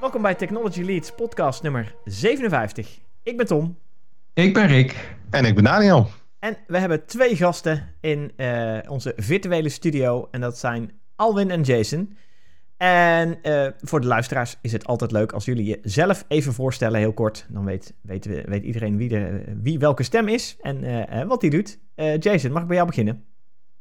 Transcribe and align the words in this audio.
Welkom 0.00 0.22
bij 0.22 0.34
Technology 0.34 0.82
Leads 0.82 1.12
podcast 1.12 1.62
nummer 1.62 1.94
57. 2.04 2.98
Ik 3.22 3.36
ben 3.36 3.46
Tom. 3.46 3.78
Ik 4.34 4.54
ben 4.54 4.66
Rick. 4.66 5.14
En 5.30 5.44
ik 5.44 5.54
ben 5.54 5.64
Daniel. 5.64 6.08
En 6.38 6.56
we 6.66 6.78
hebben 6.78 7.06
twee 7.06 7.36
gasten 7.36 7.94
in 8.00 8.32
uh, 8.36 8.78
onze 8.88 9.12
virtuele 9.16 9.68
studio. 9.68 10.28
En 10.30 10.40
dat 10.40 10.58
zijn 10.58 11.00
Alwin 11.16 11.50
en 11.50 11.62
Jason. 11.62 12.16
En 12.76 13.38
uh, 13.42 13.66
voor 13.80 14.00
de 14.00 14.06
luisteraars 14.06 14.56
is 14.62 14.72
het 14.72 14.86
altijd 14.86 15.12
leuk 15.12 15.32
als 15.32 15.44
jullie 15.44 15.78
jezelf 15.82 16.24
even 16.28 16.52
voorstellen, 16.52 16.98
heel 16.98 17.12
kort. 17.12 17.46
Dan 17.48 17.64
weet, 17.64 17.94
weet, 18.02 18.44
weet 18.44 18.62
iedereen 18.62 18.96
wie, 18.96 19.08
de, 19.08 19.44
wie 19.62 19.78
welke 19.78 20.02
stem 20.02 20.28
is 20.28 20.56
en 20.60 20.84
uh, 20.84 21.22
wat 21.26 21.40
die 21.40 21.50
doet. 21.50 21.78
Jason, 22.18 22.52
mag 22.52 22.62
ik 22.62 22.68
bij 22.68 22.76
jou 22.76 22.88
beginnen? 22.88 23.24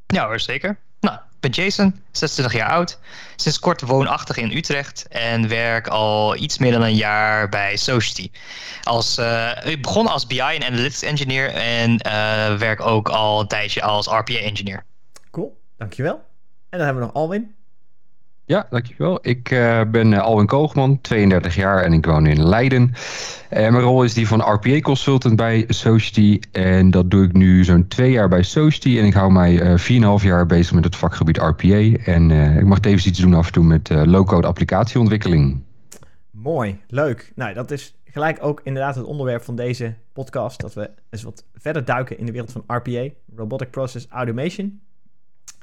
Ja 0.05 0.25
hoor, 0.25 0.39
zeker. 0.39 0.79
Nou, 0.99 1.19
ben 1.39 1.51
Jason, 1.51 2.01
26 2.11 2.53
jaar 2.53 2.69
oud. 2.69 2.99
Sinds 3.35 3.59
kort 3.59 3.81
woonachtig 3.81 4.37
in 4.37 4.51
Utrecht 4.51 5.07
en 5.07 5.47
werk 5.47 5.87
al 5.87 6.35
iets 6.35 6.57
meer 6.57 6.71
dan 6.71 6.81
een 6.81 6.95
jaar 6.95 7.49
bij 7.49 7.77
Society. 7.77 8.31
Als, 8.83 9.17
uh, 9.17 9.51
ik 9.63 9.81
begon 9.81 10.07
als 10.07 10.27
BI 10.27 10.39
en 10.39 10.63
Analytics 10.63 11.01
Engineer 11.01 11.49
en 11.49 11.91
uh, 11.91 12.57
werk 12.57 12.81
ook 12.81 13.09
al 13.09 13.39
een 13.39 13.47
tijdje 13.47 13.81
als 13.81 14.07
RPA 14.07 14.33
Engineer. 14.33 14.83
Cool, 15.31 15.61
dankjewel. 15.77 16.15
En 16.69 16.77
dan 16.77 16.87
hebben 16.87 16.99
we 16.99 17.11
nog 17.13 17.15
Alwin. 17.15 17.55
Ja, 18.49 18.67
dankjewel. 18.69 19.19
Ik 19.21 19.51
uh, 19.51 19.81
ben 19.91 20.11
uh, 20.11 20.19
Alwin 20.19 20.45
Koogman, 20.45 21.01
32 21.01 21.55
jaar 21.55 21.83
en 21.83 21.93
ik 21.93 22.05
woon 22.05 22.25
in 22.25 22.47
Leiden. 22.47 22.81
Uh, 22.81 22.95
mijn 23.49 23.79
rol 23.79 24.03
is 24.03 24.13
die 24.13 24.27
van 24.27 24.41
RPA 24.41 24.79
Consultant 24.79 25.35
bij 25.35 25.65
Society. 25.67 26.39
En 26.51 26.91
dat 26.91 27.11
doe 27.11 27.23
ik 27.23 27.33
nu 27.33 27.63
zo'n 27.63 27.87
twee 27.87 28.11
jaar 28.11 28.29
bij 28.29 28.43
Society. 28.43 28.99
En 28.99 29.05
ik 29.05 29.13
hou 29.13 29.31
mij 29.31 29.77
4,5 30.21 30.25
jaar 30.25 30.45
bezig 30.45 30.73
met 30.73 30.83
het 30.83 30.95
vakgebied 30.95 31.37
RPA. 31.37 32.03
En 32.05 32.31
ik 32.31 32.65
mag 32.65 32.79
tevens 32.79 33.05
iets 33.05 33.19
doen 33.19 33.33
af 33.33 33.45
en 33.45 33.51
toe 33.51 33.63
met 33.63 33.89
low-code 33.89 34.47
applicatieontwikkeling. 34.47 35.61
Mooi, 36.31 36.79
leuk. 36.87 37.31
Nou, 37.35 37.53
dat 37.53 37.71
is 37.71 37.95
gelijk 38.05 38.37
ook 38.41 38.61
inderdaad 38.63 38.95
het 38.95 39.05
onderwerp 39.05 39.43
van 39.43 39.55
deze 39.55 39.93
podcast. 40.13 40.61
Dat 40.61 40.73
we 40.73 40.89
eens 41.09 41.23
wat 41.23 41.43
verder 41.55 41.85
duiken 41.85 42.17
in 42.17 42.25
de 42.25 42.31
wereld 42.31 42.51
van 42.51 42.63
RPA, 42.67 43.07
Robotic 43.35 43.71
Process 43.71 44.07
Automation. 44.09 44.81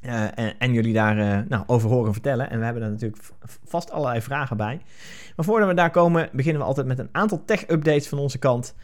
Uh, 0.02 0.22
en, 0.38 0.54
en, 0.58 0.72
jullie 0.72 0.92
daar 0.92 1.18
uh, 1.18 1.38
nou, 1.48 1.62
over 1.66 1.90
horen 1.90 2.12
vertellen. 2.12 2.50
En 2.50 2.58
we 2.58 2.64
hebben 2.64 2.82
er 2.82 2.90
natuurlijk 2.90 3.22
vast 3.64 3.90
allerlei 3.90 4.20
vragen 4.20 4.56
bij. 4.56 4.80
Maar 5.36 5.44
voordat 5.44 5.68
we 5.68 5.74
daar 5.74 5.90
komen, 5.90 6.28
beginnen 6.32 6.62
we 6.62 6.68
altijd 6.68 6.86
met 6.86 6.98
een 6.98 7.08
aantal 7.12 7.42
tech-updates 7.46 8.08
van 8.08 8.18
onze 8.18 8.38
kant. 8.38 8.74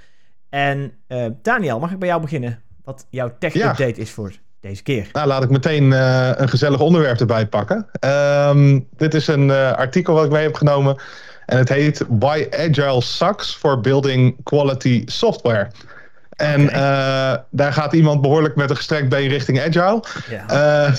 En 0.48 0.92
uh, 1.08 1.26
Daniel, 1.42 1.78
mag 1.78 1.92
ik 1.92 1.98
bij 1.98 2.08
jou 2.08 2.20
beginnen? 2.20 2.62
Wat 2.84 3.06
jouw 3.10 3.32
tech-update 3.38 3.84
ja. 3.84 3.96
is 3.96 4.10
voor 4.10 4.32
deze 4.60 4.82
keer? 4.82 5.08
Nou, 5.12 5.26
laat 5.26 5.42
ik 5.42 5.50
meteen 5.50 5.90
een 6.40 6.48
gezellig 6.48 6.80
onderwerp 6.80 7.20
erbij 7.20 7.46
pakken. 7.46 7.86
Um, 8.48 8.88
dit 8.96 9.14
is 9.14 9.26
een 9.26 9.50
artikel 9.50 10.14
wat 10.14 10.24
ik 10.24 10.30
mee 10.30 10.42
heb 10.42 10.54
genomen. 10.54 10.96
En 11.46 11.58
het 11.58 11.68
heet 11.68 12.04
Why 12.08 12.46
Agile 12.50 13.00
Sucks 13.00 13.54
for 13.54 13.80
Building 13.80 14.36
Quality 14.42 15.02
Software. 15.06 15.70
En 16.42 16.62
okay. 16.62 17.32
uh, 17.32 17.38
daar 17.50 17.72
gaat 17.72 17.92
iemand 17.92 18.20
behoorlijk 18.20 18.56
met 18.56 18.70
een 18.70 18.76
gestrekt 18.76 19.08
been 19.08 19.28
richting 19.28 19.60
Agile. 19.60 20.04
Ja. 20.28 20.86
Uh, 20.86 20.94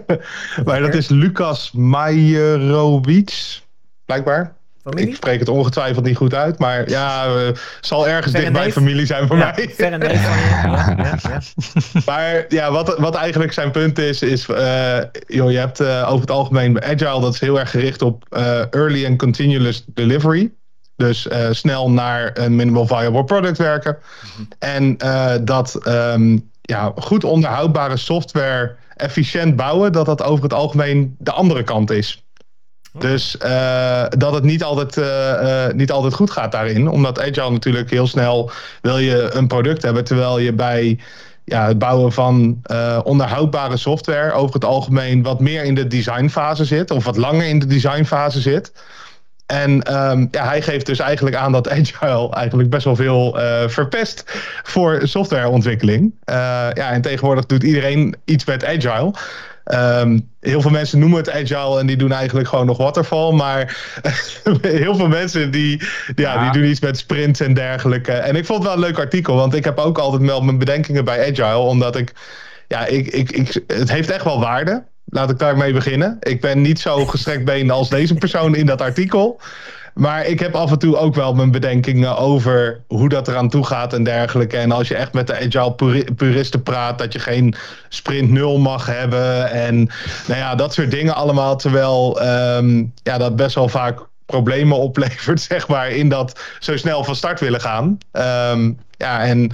maar 0.66 0.80
dat 0.80 0.94
is 0.94 1.08
Lucas 1.08 1.70
Majerovic, 1.72 3.60
blijkbaar. 4.04 4.52
Familie? 4.82 5.08
Ik 5.08 5.14
spreek 5.14 5.38
het 5.38 5.48
ongetwijfeld 5.48 6.04
niet 6.04 6.16
goed 6.16 6.34
uit, 6.34 6.58
maar 6.58 6.88
ja, 6.88 7.26
uh, 7.26 7.48
zal 7.80 8.08
ergens 8.08 8.32
dicht 8.32 8.52
bij 8.52 8.72
familie 8.72 9.06
zijn 9.06 9.26
voor 9.26 9.36
ja, 9.36 9.52
mij. 9.56 9.70
Ver 9.74 9.92
en 9.92 9.98
neef. 9.98 10.22
Ja, 10.62 10.94
ja, 10.96 11.40
maar 12.06 12.44
ja, 12.48 12.72
wat, 12.72 12.98
wat 12.98 13.14
eigenlijk 13.14 13.52
zijn 13.52 13.70
punt 13.70 13.98
is, 13.98 14.22
is 14.22 14.46
joh, 15.26 15.50
je 15.50 15.58
hebt 15.58 15.82
over 15.82 16.20
het 16.20 16.30
algemeen 16.30 16.82
Agile, 16.82 17.20
dat 17.20 17.34
is 17.34 17.40
heel 17.40 17.58
erg 17.58 17.70
gericht 17.70 18.02
op 18.02 18.24
early 18.70 19.06
and 19.06 19.18
continuous 19.18 19.84
delivery. 19.86 20.50
Dus 21.00 21.26
uh, 21.26 21.48
snel 21.50 21.90
naar 21.90 22.30
een 22.34 22.56
minimal 22.56 22.86
viable 22.86 23.24
product 23.24 23.58
werken. 23.58 23.98
Mm-hmm. 24.22 24.48
En 24.58 24.96
uh, 25.04 25.32
dat 25.42 25.86
um, 25.86 26.50
ja, 26.60 26.92
goed 26.96 27.24
onderhoudbare 27.24 27.96
software 27.96 28.74
efficiënt 28.96 29.56
bouwen, 29.56 29.92
dat 29.92 30.06
dat 30.06 30.22
over 30.22 30.42
het 30.42 30.52
algemeen 30.52 31.14
de 31.18 31.32
andere 31.32 31.62
kant 31.62 31.90
is. 31.90 32.24
Oh. 32.92 33.00
Dus 33.00 33.36
uh, 33.44 34.04
dat 34.08 34.34
het 34.34 34.44
niet 34.44 34.62
altijd, 34.62 35.00
niet 35.74 35.90
altijd 35.90 36.14
goed 36.14 36.30
gaat 36.30 36.52
daarin. 36.52 36.88
Omdat 36.88 37.20
Agile 37.20 37.50
natuurlijk 37.50 37.90
heel 37.90 38.06
snel 38.06 38.50
wil 38.80 38.98
je 38.98 39.30
een 39.32 39.46
product 39.46 39.82
hebben. 39.82 40.04
Terwijl 40.04 40.38
je 40.38 40.52
bij 40.52 40.98
ja, 41.44 41.66
het 41.66 41.78
bouwen 41.78 42.12
van 42.12 42.62
onderhoudbare 43.04 43.76
software 43.76 44.32
over 44.32 44.54
het 44.54 44.64
algemeen 44.64 45.22
wat 45.22 45.40
meer 45.40 45.64
in 45.64 45.74
de 45.74 45.86
designfase 45.86 46.64
zit. 46.64 46.90
Of 46.90 47.04
wat 47.04 47.16
langer 47.16 47.46
in 47.46 47.58
de 47.58 47.66
designfase 47.66 48.40
zit. 48.40 48.72
En 49.50 49.94
um, 49.94 50.28
ja, 50.30 50.44
hij 50.44 50.62
geeft 50.62 50.86
dus 50.86 50.98
eigenlijk 50.98 51.36
aan 51.36 51.52
dat 51.52 51.68
Agile 51.78 52.30
eigenlijk 52.30 52.70
best 52.70 52.84
wel 52.84 52.96
veel 52.96 53.40
uh, 53.40 53.68
verpest 53.68 54.24
voor 54.62 55.00
softwareontwikkeling. 55.02 56.02
Uh, 56.02 56.34
ja, 56.74 56.90
en 56.90 57.00
tegenwoordig 57.00 57.46
doet 57.46 57.62
iedereen 57.62 58.16
iets 58.24 58.44
met 58.44 58.64
Agile. 58.64 59.12
Um, 59.64 60.28
heel 60.40 60.60
veel 60.60 60.70
mensen 60.70 60.98
noemen 60.98 61.18
het 61.18 61.30
agile 61.30 61.78
en 61.80 61.86
die 61.86 61.96
doen 61.96 62.12
eigenlijk 62.12 62.48
gewoon 62.48 62.66
nog 62.66 62.76
waterfall. 62.76 63.32
Maar 63.32 63.76
heel 64.62 64.96
veel 64.96 65.08
mensen 65.08 65.50
die, 65.50 65.82
ja, 66.14 66.34
ja. 66.34 66.42
die 66.42 66.60
doen 66.60 66.70
iets 66.70 66.80
met 66.80 66.98
sprints 66.98 67.40
en 67.40 67.54
dergelijke. 67.54 68.12
En 68.12 68.36
ik 68.36 68.46
vond 68.46 68.58
het 68.58 68.66
wel 68.66 68.76
een 68.76 68.88
leuk 68.88 68.98
artikel, 68.98 69.34
want 69.34 69.54
ik 69.54 69.64
heb 69.64 69.78
ook 69.78 69.98
altijd 69.98 70.22
wel 70.22 70.40
mijn 70.40 70.58
bedenkingen 70.58 71.04
bij 71.04 71.30
agile. 71.30 71.56
Omdat 71.56 71.96
ik, 71.96 72.12
ja, 72.68 72.86
ik, 72.86 73.06
ik, 73.06 73.30
ik, 73.30 73.62
het 73.66 73.90
heeft 73.90 74.10
echt 74.10 74.24
wel 74.24 74.40
waarde. 74.40 74.84
Laat 75.10 75.30
ik 75.30 75.38
daarmee 75.38 75.72
beginnen. 75.72 76.16
Ik 76.20 76.40
ben 76.40 76.60
niet 76.60 76.80
zo 76.80 77.06
gestrekt 77.06 77.44
been 77.44 77.70
als 77.70 77.88
deze 77.88 78.14
persoon 78.14 78.54
in 78.54 78.66
dat 78.66 78.80
artikel. 78.80 79.40
Maar 79.94 80.26
ik 80.26 80.40
heb 80.40 80.54
af 80.54 80.70
en 80.70 80.78
toe 80.78 80.96
ook 80.96 81.14
wel 81.14 81.34
mijn 81.34 81.50
bedenkingen 81.50 82.16
over 82.16 82.80
hoe 82.86 83.08
dat 83.08 83.28
eraan 83.28 83.48
toe 83.48 83.66
gaat 83.66 83.92
en 83.92 84.04
dergelijke. 84.04 84.56
En 84.56 84.72
als 84.72 84.88
je 84.88 84.94
echt 84.94 85.12
met 85.12 85.26
de 85.26 85.38
agile 85.38 86.04
puristen 86.16 86.62
praat, 86.62 86.98
dat 86.98 87.12
je 87.12 87.18
geen 87.18 87.54
sprint 87.88 88.30
nul 88.30 88.58
mag 88.58 88.86
hebben. 88.86 89.50
En 89.50 89.76
nou 90.26 90.40
ja, 90.40 90.54
dat 90.54 90.74
soort 90.74 90.90
dingen 90.90 91.14
allemaal. 91.14 91.56
Terwijl 91.56 92.22
um, 92.56 92.92
ja, 93.02 93.18
dat 93.18 93.36
best 93.36 93.54
wel 93.54 93.68
vaak 93.68 93.98
problemen 94.26 94.78
oplevert, 94.88 95.40
zeg 95.40 95.68
maar, 95.68 95.90
in 95.90 96.08
dat 96.08 96.40
zo 96.58 96.76
snel 96.76 97.04
van 97.04 97.16
start 97.16 97.40
willen 97.40 97.60
gaan. 97.60 97.98
Um, 98.52 98.78
ja, 98.96 99.24
en 99.24 99.52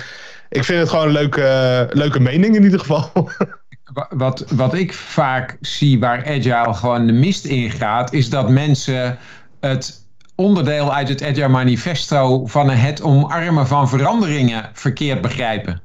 ik 0.49 0.65
vind 0.65 0.81
het 0.81 0.89
gewoon 0.89 1.07
een 1.07 1.13
leuke, 1.13 1.89
leuke 1.91 2.21
mening 2.21 2.57
in 2.57 2.63
ieder 2.63 2.81
geval. 2.81 3.11
Wat, 4.09 4.45
wat 4.51 4.75
ik 4.75 4.93
vaak 4.93 5.57
zie 5.61 6.01
waar 6.01 6.27
Agile 6.27 6.75
gewoon 6.75 7.07
de 7.07 7.13
mist 7.13 7.45
in 7.45 7.71
gaat, 7.71 8.13
is 8.13 8.31
dat 8.31 8.51
mensen 8.51 9.19
het 9.61 10.07
onderdeel 10.35 10.95
uit 10.95 11.09
het 11.09 11.23
Agile 11.23 11.49
Manifesto 11.49 12.47
van 12.47 12.71
het 12.71 13.03
omarmen 13.03 13.67
van 13.67 13.89
veranderingen 13.89 14.71
verkeerd 14.73 15.21
begrijpen. 15.21 15.83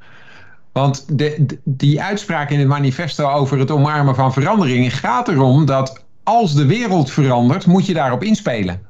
Want 0.72 1.18
de, 1.18 1.46
die 1.64 2.02
uitspraak 2.02 2.50
in 2.50 2.60
het 2.60 2.68
manifesto 2.68 3.30
over 3.30 3.60
het 3.60 3.72
omarmen 3.72 4.16
van 4.16 4.34
veranderingen 4.34 4.92
gaat 4.92 5.28
erom 5.28 5.66
dat 5.66 6.06
als 6.24 6.54
de 6.56 6.66
wereld 6.66 7.12
verandert, 7.12 7.66
moet 7.66 7.86
je 7.86 7.94
daarop 7.94 8.24
inspelen. 8.24 8.82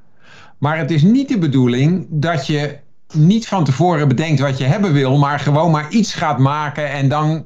Maar 0.58 0.78
het 0.78 0.92
is 0.92 1.02
niet 1.02 1.28
de 1.30 1.38
bedoeling 1.38 2.08
dat 2.09 2.48
je 2.48 2.78
niet 3.14 3.48
van 3.48 3.64
tevoren 3.64 4.08
bedenkt 4.08 4.40
wat 4.40 4.58
je 4.58 4.64
hebben 4.64 4.94
wil, 4.94 5.18
maar 5.18 5.40
gewoon 5.40 5.72
maar 5.72 5.90
iets 5.90 6.14
gaat 6.14 6.38
maken 6.38 6.90
en 6.90 7.10
dan 7.10 7.44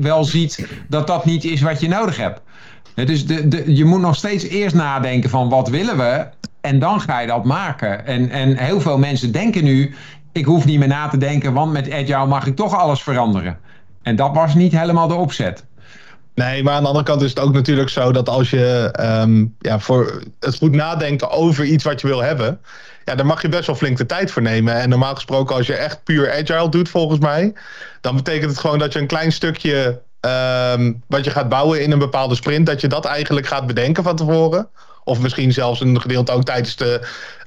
wel 0.00 0.24
ziet 0.24 0.68
dat 0.88 1.06
dat 1.06 1.24
niet 1.24 1.44
is 1.44 1.60
wat 1.60 1.80
je 1.80 1.88
nodig 1.88 2.16
hebt. 2.16 2.40
Dus 2.94 3.26
de, 3.26 3.48
de, 3.48 3.76
je 3.76 3.84
moet 3.84 4.00
nog 4.00 4.16
steeds 4.16 4.44
eerst 4.44 4.74
nadenken 4.74 5.30
van 5.30 5.48
wat 5.48 5.68
willen 5.68 5.96
we 5.96 6.26
en 6.60 6.78
dan 6.78 7.00
ga 7.00 7.20
je 7.20 7.26
dat 7.26 7.44
maken. 7.44 8.06
En, 8.06 8.30
en 8.30 8.56
heel 8.56 8.80
veel 8.80 8.98
mensen 8.98 9.32
denken 9.32 9.64
nu, 9.64 9.94
ik 10.32 10.44
hoef 10.44 10.64
niet 10.64 10.78
meer 10.78 10.88
na 10.88 11.08
te 11.08 11.16
denken, 11.18 11.52
want 11.52 11.72
met 11.72 11.92
Agile 11.92 12.26
mag 12.26 12.46
ik 12.46 12.56
toch 12.56 12.76
alles 12.76 13.02
veranderen. 13.02 13.58
En 14.02 14.16
dat 14.16 14.34
was 14.34 14.54
niet 14.54 14.72
helemaal 14.72 15.08
de 15.08 15.14
opzet. 15.14 15.64
Nee, 16.46 16.62
maar 16.62 16.74
aan 16.74 16.82
de 16.82 16.88
andere 16.88 17.04
kant 17.04 17.22
is 17.22 17.28
het 17.28 17.40
ook 17.40 17.52
natuurlijk 17.52 17.88
zo 17.88 18.12
dat 18.12 18.28
als 18.28 18.50
je 18.50 18.94
um, 19.00 19.56
ja, 19.58 19.78
voor 19.78 20.22
het 20.40 20.56
goed 20.56 20.74
nadenken 20.74 21.30
over 21.30 21.64
iets 21.64 21.84
wat 21.84 22.00
je 22.00 22.06
wil 22.06 22.22
hebben, 22.22 22.60
ja, 23.04 23.14
daar 23.14 23.26
mag 23.26 23.42
je 23.42 23.48
best 23.48 23.66
wel 23.66 23.76
flink 23.76 23.96
de 23.96 24.06
tijd 24.06 24.30
voor 24.30 24.42
nemen. 24.42 24.74
En 24.74 24.88
normaal 24.88 25.14
gesproken, 25.14 25.56
als 25.56 25.66
je 25.66 25.74
echt 25.74 26.04
puur 26.04 26.32
agile 26.32 26.68
doet, 26.68 26.88
volgens 26.88 27.18
mij, 27.18 27.52
dan 28.00 28.16
betekent 28.16 28.50
het 28.50 28.60
gewoon 28.60 28.78
dat 28.78 28.92
je 28.92 28.98
een 28.98 29.06
klein 29.06 29.32
stukje 29.32 30.00
um, 30.20 31.02
wat 31.06 31.24
je 31.24 31.30
gaat 31.30 31.48
bouwen 31.48 31.82
in 31.82 31.90
een 31.92 31.98
bepaalde 31.98 32.34
sprint, 32.34 32.66
dat 32.66 32.80
je 32.80 32.88
dat 32.88 33.04
eigenlijk 33.04 33.46
gaat 33.46 33.66
bedenken 33.66 34.02
van 34.02 34.16
tevoren. 34.16 34.68
Of 35.04 35.20
misschien 35.20 35.52
zelfs 35.52 35.80
een 35.80 36.00
gedeelte 36.00 36.32
ook 36.32 36.44
tijdens 36.44 36.76
de. 36.76 37.00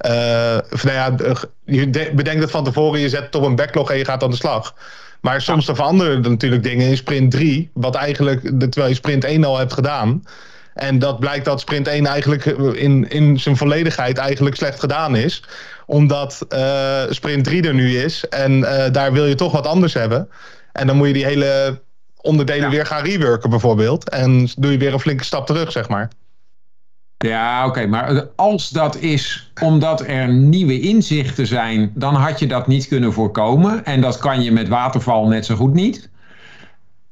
Uh, 0.05 0.81
nou 0.83 1.17
ja, 1.17 1.33
je 1.65 2.11
bedenkt 2.15 2.41
het 2.41 2.51
van 2.51 2.63
tevoren, 2.63 2.99
je 2.99 3.09
zet 3.09 3.25
het 3.25 3.35
op 3.35 3.43
een 3.43 3.55
backlog 3.55 3.91
en 3.91 3.97
je 3.97 4.05
gaat 4.05 4.23
aan 4.23 4.29
de 4.29 4.35
slag. 4.35 4.73
Maar 5.23 5.41
soms 5.41 5.65
ja. 5.65 5.75
veranderen 5.75 6.23
er 6.23 6.29
natuurlijk 6.29 6.63
dingen 6.63 6.87
in 6.87 6.97
sprint 6.97 7.31
3, 7.31 7.69
wat 7.73 7.95
eigenlijk, 7.95 8.41
terwijl 8.59 8.87
je 8.87 8.95
sprint 8.95 9.23
1 9.23 9.43
al 9.43 9.57
hebt 9.57 9.73
gedaan. 9.73 10.23
En 10.73 10.99
dat 10.99 11.19
blijkt 11.19 11.45
dat 11.45 11.59
sprint 11.59 11.87
1 11.87 12.05
eigenlijk 12.05 12.45
in, 12.75 13.09
in 13.09 13.39
zijn 13.39 13.57
volledigheid 13.57 14.17
eigenlijk 14.17 14.55
slecht 14.55 14.79
gedaan 14.79 15.15
is. 15.15 15.43
Omdat 15.85 16.45
uh, 16.49 17.01
sprint 17.09 17.43
3 17.43 17.67
er 17.67 17.73
nu 17.73 17.97
is. 17.97 18.27
En 18.27 18.51
uh, 18.51 18.85
daar 18.91 19.13
wil 19.13 19.25
je 19.25 19.35
toch 19.35 19.51
wat 19.51 19.67
anders 19.67 19.93
hebben. 19.93 20.29
En 20.71 20.87
dan 20.87 20.95
moet 20.95 21.07
je 21.07 21.13
die 21.13 21.25
hele 21.25 21.81
onderdelen 22.21 22.63
ja. 22.63 22.69
weer 22.69 22.85
gaan 22.85 23.03
reworken 23.03 23.49
bijvoorbeeld. 23.49 24.09
En 24.09 24.49
doe 24.57 24.71
je 24.71 24.77
weer 24.77 24.93
een 24.93 24.99
flinke 24.99 25.23
stap 25.23 25.45
terug, 25.45 25.71
zeg 25.71 25.89
maar. 25.89 26.09
Ja, 27.29 27.65
oké, 27.67 27.87
maar 27.87 28.27
als 28.35 28.69
dat 28.69 28.95
is 28.97 29.51
omdat 29.61 30.01
er 30.07 30.27
nieuwe 30.33 30.79
inzichten 30.79 31.47
zijn, 31.47 31.91
dan 31.95 32.15
had 32.15 32.39
je 32.39 32.47
dat 32.47 32.67
niet 32.67 32.87
kunnen 32.87 33.13
voorkomen. 33.13 33.85
En 33.85 34.01
dat 34.01 34.17
kan 34.17 34.41
je 34.43 34.51
met 34.51 34.67
waterval 34.67 35.27
net 35.27 35.45
zo 35.45 35.55
goed 35.55 35.73
niet. 35.73 36.09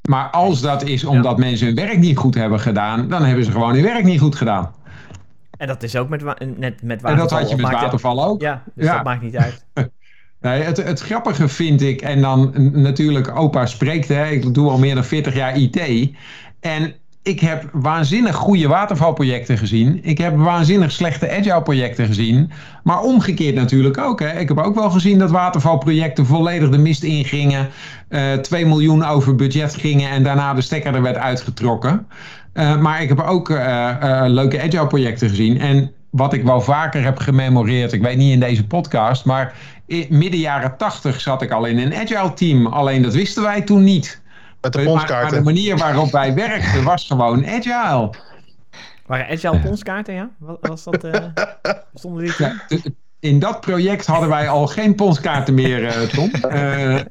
Maar 0.09 0.29
als 0.29 0.61
dat 0.61 0.83
is 0.83 1.03
omdat 1.03 1.37
mensen 1.37 1.65
hun 1.67 1.75
werk 1.75 1.97
niet 1.97 2.17
goed 2.17 2.35
hebben 2.35 2.59
gedaan, 2.59 3.07
dan 3.09 3.23
hebben 3.23 3.45
ze 3.45 3.51
gewoon 3.51 3.73
hun 3.73 3.83
werk 3.83 4.03
niet 4.03 4.19
goed 4.19 4.35
gedaan. 4.35 4.71
En 5.57 5.67
dat 5.67 5.83
is 5.83 5.95
ook 5.95 6.09
met, 6.09 6.21
wa- 6.21 6.37
net 6.57 6.81
met 6.83 7.01
waterval. 7.01 7.11
En 7.11 7.17
dat 7.17 7.31
had 7.31 7.49
je 7.49 7.55
met 7.55 7.67
het- 7.69 7.79
waterval 7.79 8.25
ook. 8.25 8.41
Ja, 8.41 8.63
dus 8.75 8.85
Ja. 8.85 8.93
dat 8.95 9.03
maakt 9.03 9.21
niet 9.21 9.37
uit. 9.37 9.65
Nee, 10.41 10.61
het, 10.61 10.77
het 10.83 10.99
grappige 10.99 11.47
vind 11.47 11.81
ik, 11.81 12.01
en 12.01 12.21
dan 12.21 12.53
natuurlijk 12.73 13.35
opa 13.37 13.65
spreekt, 13.65 14.07
hè, 14.07 14.27
ik 14.27 14.53
doe 14.53 14.69
al 14.69 14.77
meer 14.77 14.95
dan 14.95 15.03
40 15.03 15.35
jaar 15.35 15.55
IT. 15.57 16.09
En 16.59 16.93
ik 17.23 17.39
heb 17.39 17.69
waanzinnig 17.71 18.35
goede 18.35 18.67
watervalprojecten 18.67 19.57
gezien. 19.57 19.99
Ik 20.03 20.17
heb 20.17 20.37
waanzinnig 20.37 20.91
slechte 20.91 21.31
agile 21.31 21.61
projecten 21.61 22.05
gezien. 22.05 22.51
Maar 22.83 23.01
omgekeerd 23.01 23.55
natuurlijk 23.55 23.97
ook. 23.97 24.19
Hè. 24.19 24.39
Ik 24.39 24.47
heb 24.47 24.57
ook 24.57 24.75
wel 24.75 24.89
gezien 24.89 25.19
dat 25.19 25.31
watervalprojecten 25.31 26.25
volledig 26.25 26.69
de 26.69 26.77
mist 26.77 27.03
ingingen. 27.03 27.69
eh 28.07 28.33
2 28.33 28.65
miljoen 28.65 29.05
over 29.05 29.35
budget 29.35 29.75
gingen 29.75 30.09
en 30.09 30.23
daarna 30.23 30.53
de 30.53 30.61
stekker 30.61 30.95
er 30.95 31.01
werd 31.01 31.17
uitgetrokken. 31.17 32.07
Eh, 32.53 32.77
maar 32.77 33.01
ik 33.01 33.09
heb 33.09 33.19
ook 33.19 33.49
eh, 33.49 34.23
leuke 34.27 34.61
agile 34.61 34.87
projecten 34.87 35.29
gezien. 35.29 35.59
En 35.59 35.91
wat 36.09 36.33
ik 36.33 36.43
wel 36.43 36.61
vaker 36.61 37.03
heb 37.03 37.17
gememoreerd, 37.17 37.93
ik 37.93 38.01
weet 38.01 38.17
niet 38.17 38.33
in 38.33 38.39
deze 38.39 38.67
podcast, 38.67 39.25
maar 39.25 39.53
in 39.85 40.05
midden 40.09 40.39
jaren 40.39 40.77
80 40.77 41.21
zat 41.21 41.41
ik 41.41 41.51
al 41.51 41.65
in 41.65 41.77
een 41.79 41.95
agile 41.95 42.33
team. 42.33 42.65
Alleen 42.65 43.01
dat 43.01 43.13
wisten 43.13 43.43
wij 43.43 43.61
toen 43.61 43.83
niet. 43.83 44.20
Met 44.61 44.73
de 44.73 44.83
Maar, 44.83 45.09
maar 45.09 45.29
de 45.29 45.41
manier 45.41 45.77
waarop 45.77 46.11
wij 46.11 46.33
werkten 46.33 46.83
was 46.83 47.07
gewoon 47.07 47.47
agile. 47.47 48.09
Waren 49.05 49.29
agile 49.29 49.59
ponskaarten, 49.59 50.13
ja? 50.13 50.29
Was, 50.39 50.57
was 50.61 50.83
dat... 50.83 51.03
eh 51.03 51.25
stonden 51.93 52.23
die? 52.23 52.33
Ja, 52.37 52.53
in 53.21 53.39
dat 53.39 53.61
project 53.61 54.05
hadden 54.05 54.29
wij 54.29 54.49
al 54.49 54.67
geen 54.67 54.95
ponskaarten 54.95 55.53
meer, 55.53 55.85
eh, 55.85 56.01
Tom. 56.01 56.31
Eh, 56.49 56.97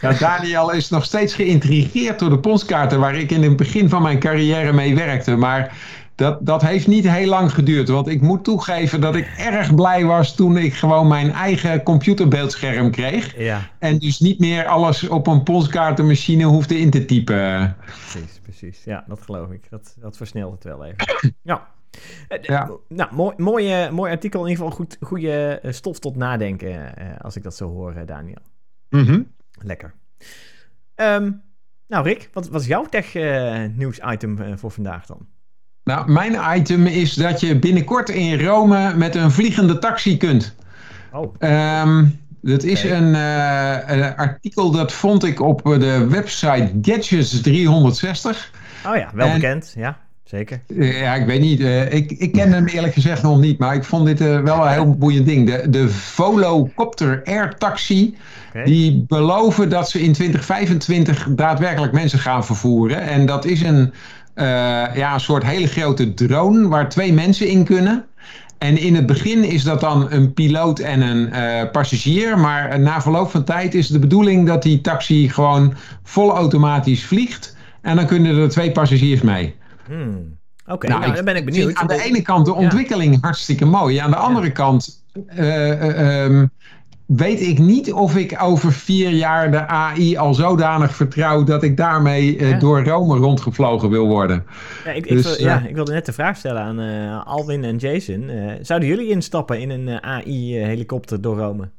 ja, 0.00 0.12
Daniel 0.18 0.72
is 0.72 0.88
nog 0.88 1.04
steeds 1.04 1.34
geïntrigeerd 1.34 2.18
door 2.18 2.30
de 2.30 2.38
ponskaarten 2.38 3.00
waar 3.00 3.14
ik 3.14 3.30
in 3.30 3.42
het 3.42 3.56
begin 3.56 3.88
van 3.88 4.02
mijn 4.02 4.18
carrière 4.18 4.72
mee 4.72 4.94
werkte. 4.94 5.36
Maar 5.36 5.76
dat, 6.20 6.46
dat 6.46 6.62
heeft 6.62 6.86
niet 6.86 7.08
heel 7.10 7.28
lang 7.28 7.52
geduurd. 7.52 7.88
Want 7.88 8.08
ik 8.08 8.20
moet 8.20 8.44
toegeven 8.44 9.00
dat 9.00 9.16
ik 9.16 9.34
erg 9.38 9.74
blij 9.74 10.04
was 10.04 10.34
toen 10.34 10.56
ik 10.56 10.74
gewoon 10.74 11.08
mijn 11.08 11.30
eigen 11.32 11.82
computerbeeldscherm 11.82 12.90
kreeg. 12.90 13.38
Ja, 13.38 13.70
En 13.78 13.98
dus 13.98 14.20
niet 14.20 14.38
meer 14.38 14.66
alles 14.66 15.08
op 15.08 15.26
een 15.26 15.42
ponskaartenmachine 15.42 16.44
hoefde 16.44 16.78
in 16.78 16.90
te 16.90 17.04
typen. 17.04 17.76
precies, 17.84 18.40
precies. 18.42 18.84
Ja, 18.84 19.04
dat 19.08 19.22
geloof 19.22 19.50
ik. 19.50 19.70
Dat, 19.70 19.96
dat 20.00 20.16
versnelt 20.16 20.52
het 20.52 20.64
wel 20.64 20.84
even. 20.84 21.32
Ja. 21.42 21.68
Eh, 22.28 22.42
Ja. 22.42 22.70
Nou, 22.88 23.14
mooi, 23.14 23.34
mooi, 23.36 23.72
eh, 23.72 23.90
mooi 23.90 24.12
artikel. 24.12 24.42
In 24.44 24.48
ieder 24.50 24.64
geval 24.64 24.78
goed, 24.78 24.96
goede 25.00 25.58
eh, 25.62 25.72
stof 25.72 25.98
tot 25.98 26.16
nadenken, 26.16 26.94
als 27.20 27.36
ik 27.36 27.42
dat 27.42 27.56
zo 27.56 27.68
hoor, 27.68 27.94
Daniel. 28.06 28.42
Mhm. 28.88 29.22
Lekker. 29.62 29.94
Ehm, 30.94 31.30
nou, 31.86 32.04
Rick, 32.04 32.30
wat 32.32 32.48
was 32.48 32.66
jouw 32.66 32.84
tech-nieuws-item 32.84 34.58
voor 34.58 34.70
vandaag 34.70 35.06
dan? 35.06 35.26
Nou, 35.84 36.10
mijn 36.12 36.58
item 36.58 36.86
is 36.86 37.14
dat 37.14 37.40
je 37.40 37.58
binnenkort 37.58 38.08
in 38.08 38.40
Rome 38.44 38.94
met 38.96 39.14
een 39.14 39.30
vliegende 39.30 39.78
taxi 39.78 40.16
kunt. 40.16 40.54
Oh, 41.12 41.34
Ehm 41.38 42.04
dat 42.42 42.62
is 42.62 42.82
een, 42.84 43.14
eh, 43.14 43.76
een 43.86 44.16
artikel 44.16 44.70
dat 44.70 44.92
vond 44.92 45.24
ik 45.24 45.40
op 45.40 45.62
de 45.64 46.06
website 46.08 46.72
Gadgets 46.82 47.40
360. 47.40 48.50
oh 48.86 48.96
ja, 48.96 49.10
wel 49.14 49.26
En- 49.26 49.34
bekend. 49.34 49.72
Ja, 49.76 49.98
zeker. 50.24 50.60
Eh, 50.78 51.00
ja, 51.00 51.14
ik 51.14 51.26
weet 51.26 51.40
niet. 51.40 51.60
eh, 51.60 51.92
ik, 51.92 52.10
ik 52.10 52.32
ken 52.32 52.52
hem 52.52 52.66
eerlijk 52.66 52.92
gezegd 52.94 53.22
nog 53.22 53.40
niet, 53.40 53.58
maar 53.58 53.74
ik 53.74 53.84
vond 53.84 54.06
dit 54.06 54.18
wel 54.18 54.66
een 54.66 54.72
heel 54.72 54.94
boeiend 54.96 55.26
ding. 55.26 55.46
De, 55.50 55.70
de 55.70 55.88
Volocopter 55.88 57.20
Air 57.24 57.54
Taxi, 57.58 58.16
die 58.64 59.04
beloven 59.08 59.68
dat 59.68 59.90
ze 59.90 60.00
in 60.02 60.12
2025 60.12 61.26
daadwerkelijk 61.30 61.92
mensen 61.92 62.18
gaan 62.18 62.44
vervoeren. 62.44 63.00
En 63.00 63.26
dat 63.26 63.44
is 63.44 63.62
een, 63.62 63.92
ja, 64.94 65.14
een 65.14 65.20
soort 65.20 65.44
hele 65.44 65.66
grote 65.66 66.14
drone 66.14 66.68
waar 66.68 66.88
twee 66.88 67.12
mensen 67.12 67.48
in 67.48 67.64
kunnen. 67.64 68.04
En 68.60 68.78
in 68.78 68.94
het 68.94 69.06
begin 69.06 69.44
is 69.44 69.62
dat 69.62 69.80
dan 69.80 70.10
een 70.10 70.32
piloot 70.32 70.78
en 70.78 71.00
een 71.00 71.32
eh, 71.32 71.70
passagier. 71.70 72.38
Maar 72.38 72.80
na 72.80 73.02
verloop 73.02 73.30
van 73.30 73.44
tijd 73.44 73.74
is 73.74 73.86
de 73.86 73.98
bedoeling 73.98 74.46
dat 74.46 74.62
die 74.62 74.80
taxi 74.80 75.28
gewoon 75.28 75.74
vol 76.02 76.34
automatisch 76.34 77.04
vliegt. 77.04 77.56
En 77.82 77.96
dan 77.96 78.06
kunnen 78.06 78.36
er 78.36 78.48
twee 78.48 78.72
passagiers 78.72 79.20
mee. 79.20 79.54
Hmm. 79.86 80.38
Oké, 80.66 80.86
Nou, 80.86 81.00
nou, 81.00 81.14
dan 81.14 81.24
ben 81.24 81.36
ik 81.36 81.44
benieuwd. 81.44 81.74
Aan 81.74 81.86
de 81.86 82.02
ene 82.02 82.22
kant 82.22 82.46
de 82.46 82.54
ontwikkeling 82.54 83.20
hartstikke 83.20 83.64
mooi. 83.64 83.96
Aan 83.98 84.10
de 84.10 84.16
andere 84.16 84.52
kant 84.52 85.04
eh, 85.26 85.70
eh, 85.70 86.24
ehm, 86.24 86.46
weet 87.16 87.40
ik 87.40 87.58
niet 87.58 87.92
of 87.92 88.16
ik 88.16 88.42
over 88.42 88.72
vier 88.72 89.10
jaar 89.10 89.50
de 89.50 89.66
AI 89.66 90.16
al 90.16 90.34
zodanig 90.34 90.94
vertrouw 90.94 91.44
dat 91.44 91.62
ik 91.62 91.76
daarmee 91.76 92.36
eh, 92.38 92.50
Ja. 92.50 92.58
door 92.58 92.84
Rome 92.84 93.16
rondgevlogen 93.18 93.90
wil 93.90 94.06
worden. 94.06 94.46
Ja, 94.84 94.90
ik, 94.90 95.06
ik, 95.06 95.12
Dus, 95.16 95.24
wil- 95.24 95.34
eh, 95.34 95.40
ja, 95.40 95.64
ik 95.68 95.74
wilde 95.74 95.92
net 95.92 96.06
de 96.06 96.12
vraag 96.12 96.36
stellen 96.36 96.62
aan 96.62 96.80
eh, 96.80 97.26
Alwin 97.26 97.64
en 97.64 97.76
Jason. 97.76 98.28
Eh, 98.28 98.52
zouden 98.62 98.88
jullie 98.88 99.08
instappen 99.10 99.60
in 99.60 99.70
een 99.70 100.02
AI-helikopter 100.02 101.20
door 101.20 101.38
Rome? 101.38 101.70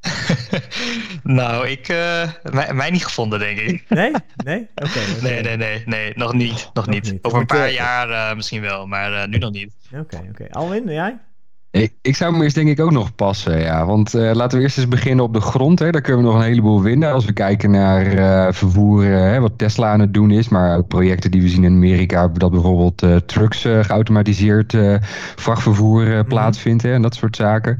nou, 1.22 1.68
ik, 1.68 1.88
eh, 1.88 2.30
mij, 2.52 2.72
mij 2.74 2.90
niet 2.90 3.04
gevonden, 3.04 3.38
denk 3.38 3.58
ik. 3.58 3.84
Nee? 3.88 4.10
Nee? 4.44 4.68
Oké. 4.74 5.00
Nee, 5.22 5.42
nee, 5.42 5.56
nee, 5.56 5.82
nee, 5.86 6.12
nog 6.16 6.32
niet. 6.32 6.52
Nog, 6.52 6.70
Nog 6.74 6.86
niet. 6.88 7.12
niet. 7.12 7.22
Over 7.24 7.38
een 7.40 7.46
paar 7.46 7.72
jaar 7.72 8.10
eh, 8.10 8.36
misschien 8.36 8.60
wel, 8.60 8.86
maar 8.86 9.12
eh, 9.12 9.28
nu 9.28 9.38
nog 9.38 9.50
niet. 9.52 9.74
Oké, 10.00 10.20
oké. 10.30 10.46
Alwin, 10.50 10.82
jij? 10.86 11.18
Ik, 12.00 12.16
zou 12.16 12.32
hem 12.32 12.42
eerst 12.42 12.54
denk 12.54 12.68
ik 12.68 12.80
ook 12.80 12.90
nog 12.90 13.14
passen, 13.14 13.60
ja. 13.60 13.86
Want 13.86 14.14
eh, 14.14 14.30
laten 14.34 14.58
we 14.58 14.64
eerst 14.64 14.78
eens 14.78 14.88
beginnen 14.88 15.24
op 15.24 15.32
de 15.32 15.40
grond. 15.40 15.78
Hè. 15.78 15.90
Daar 15.90 16.00
kunnen 16.00 16.22
we 16.22 16.28
nog 16.30 16.38
een 16.38 16.46
heleboel 16.46 16.82
winnen. 16.82 17.12
Als 17.12 17.24
we 17.24 17.32
kijken 17.32 17.70
naar 17.70 18.54
vervoer, 18.54 19.04
eh, 19.04 19.20
hè, 19.20 19.40
wat 19.40 19.52
Tesla 19.58 19.92
aan 19.92 20.00
het 20.00 20.14
doen 20.14 20.30
is. 20.30 20.48
Maar 20.48 20.76
ook 20.76 20.88
projecten 20.88 21.30
die 21.30 21.42
we 21.42 21.48
zien 21.48 21.64
in 21.64 21.72
Amerika. 21.72 22.28
Dat 22.28 22.50
bijvoorbeeld 22.50 23.02
eh, 23.02 23.16
trucks 23.16 23.60
geautomatiseerd 23.60 24.76
vrachtvervoer 25.36 26.16
eh, 26.16 26.24
plaatsvindt. 26.24 26.82
Hè, 26.82 26.92
en 26.92 27.02
dat 27.02 27.14
soort 27.14 27.36
zaken. 27.36 27.78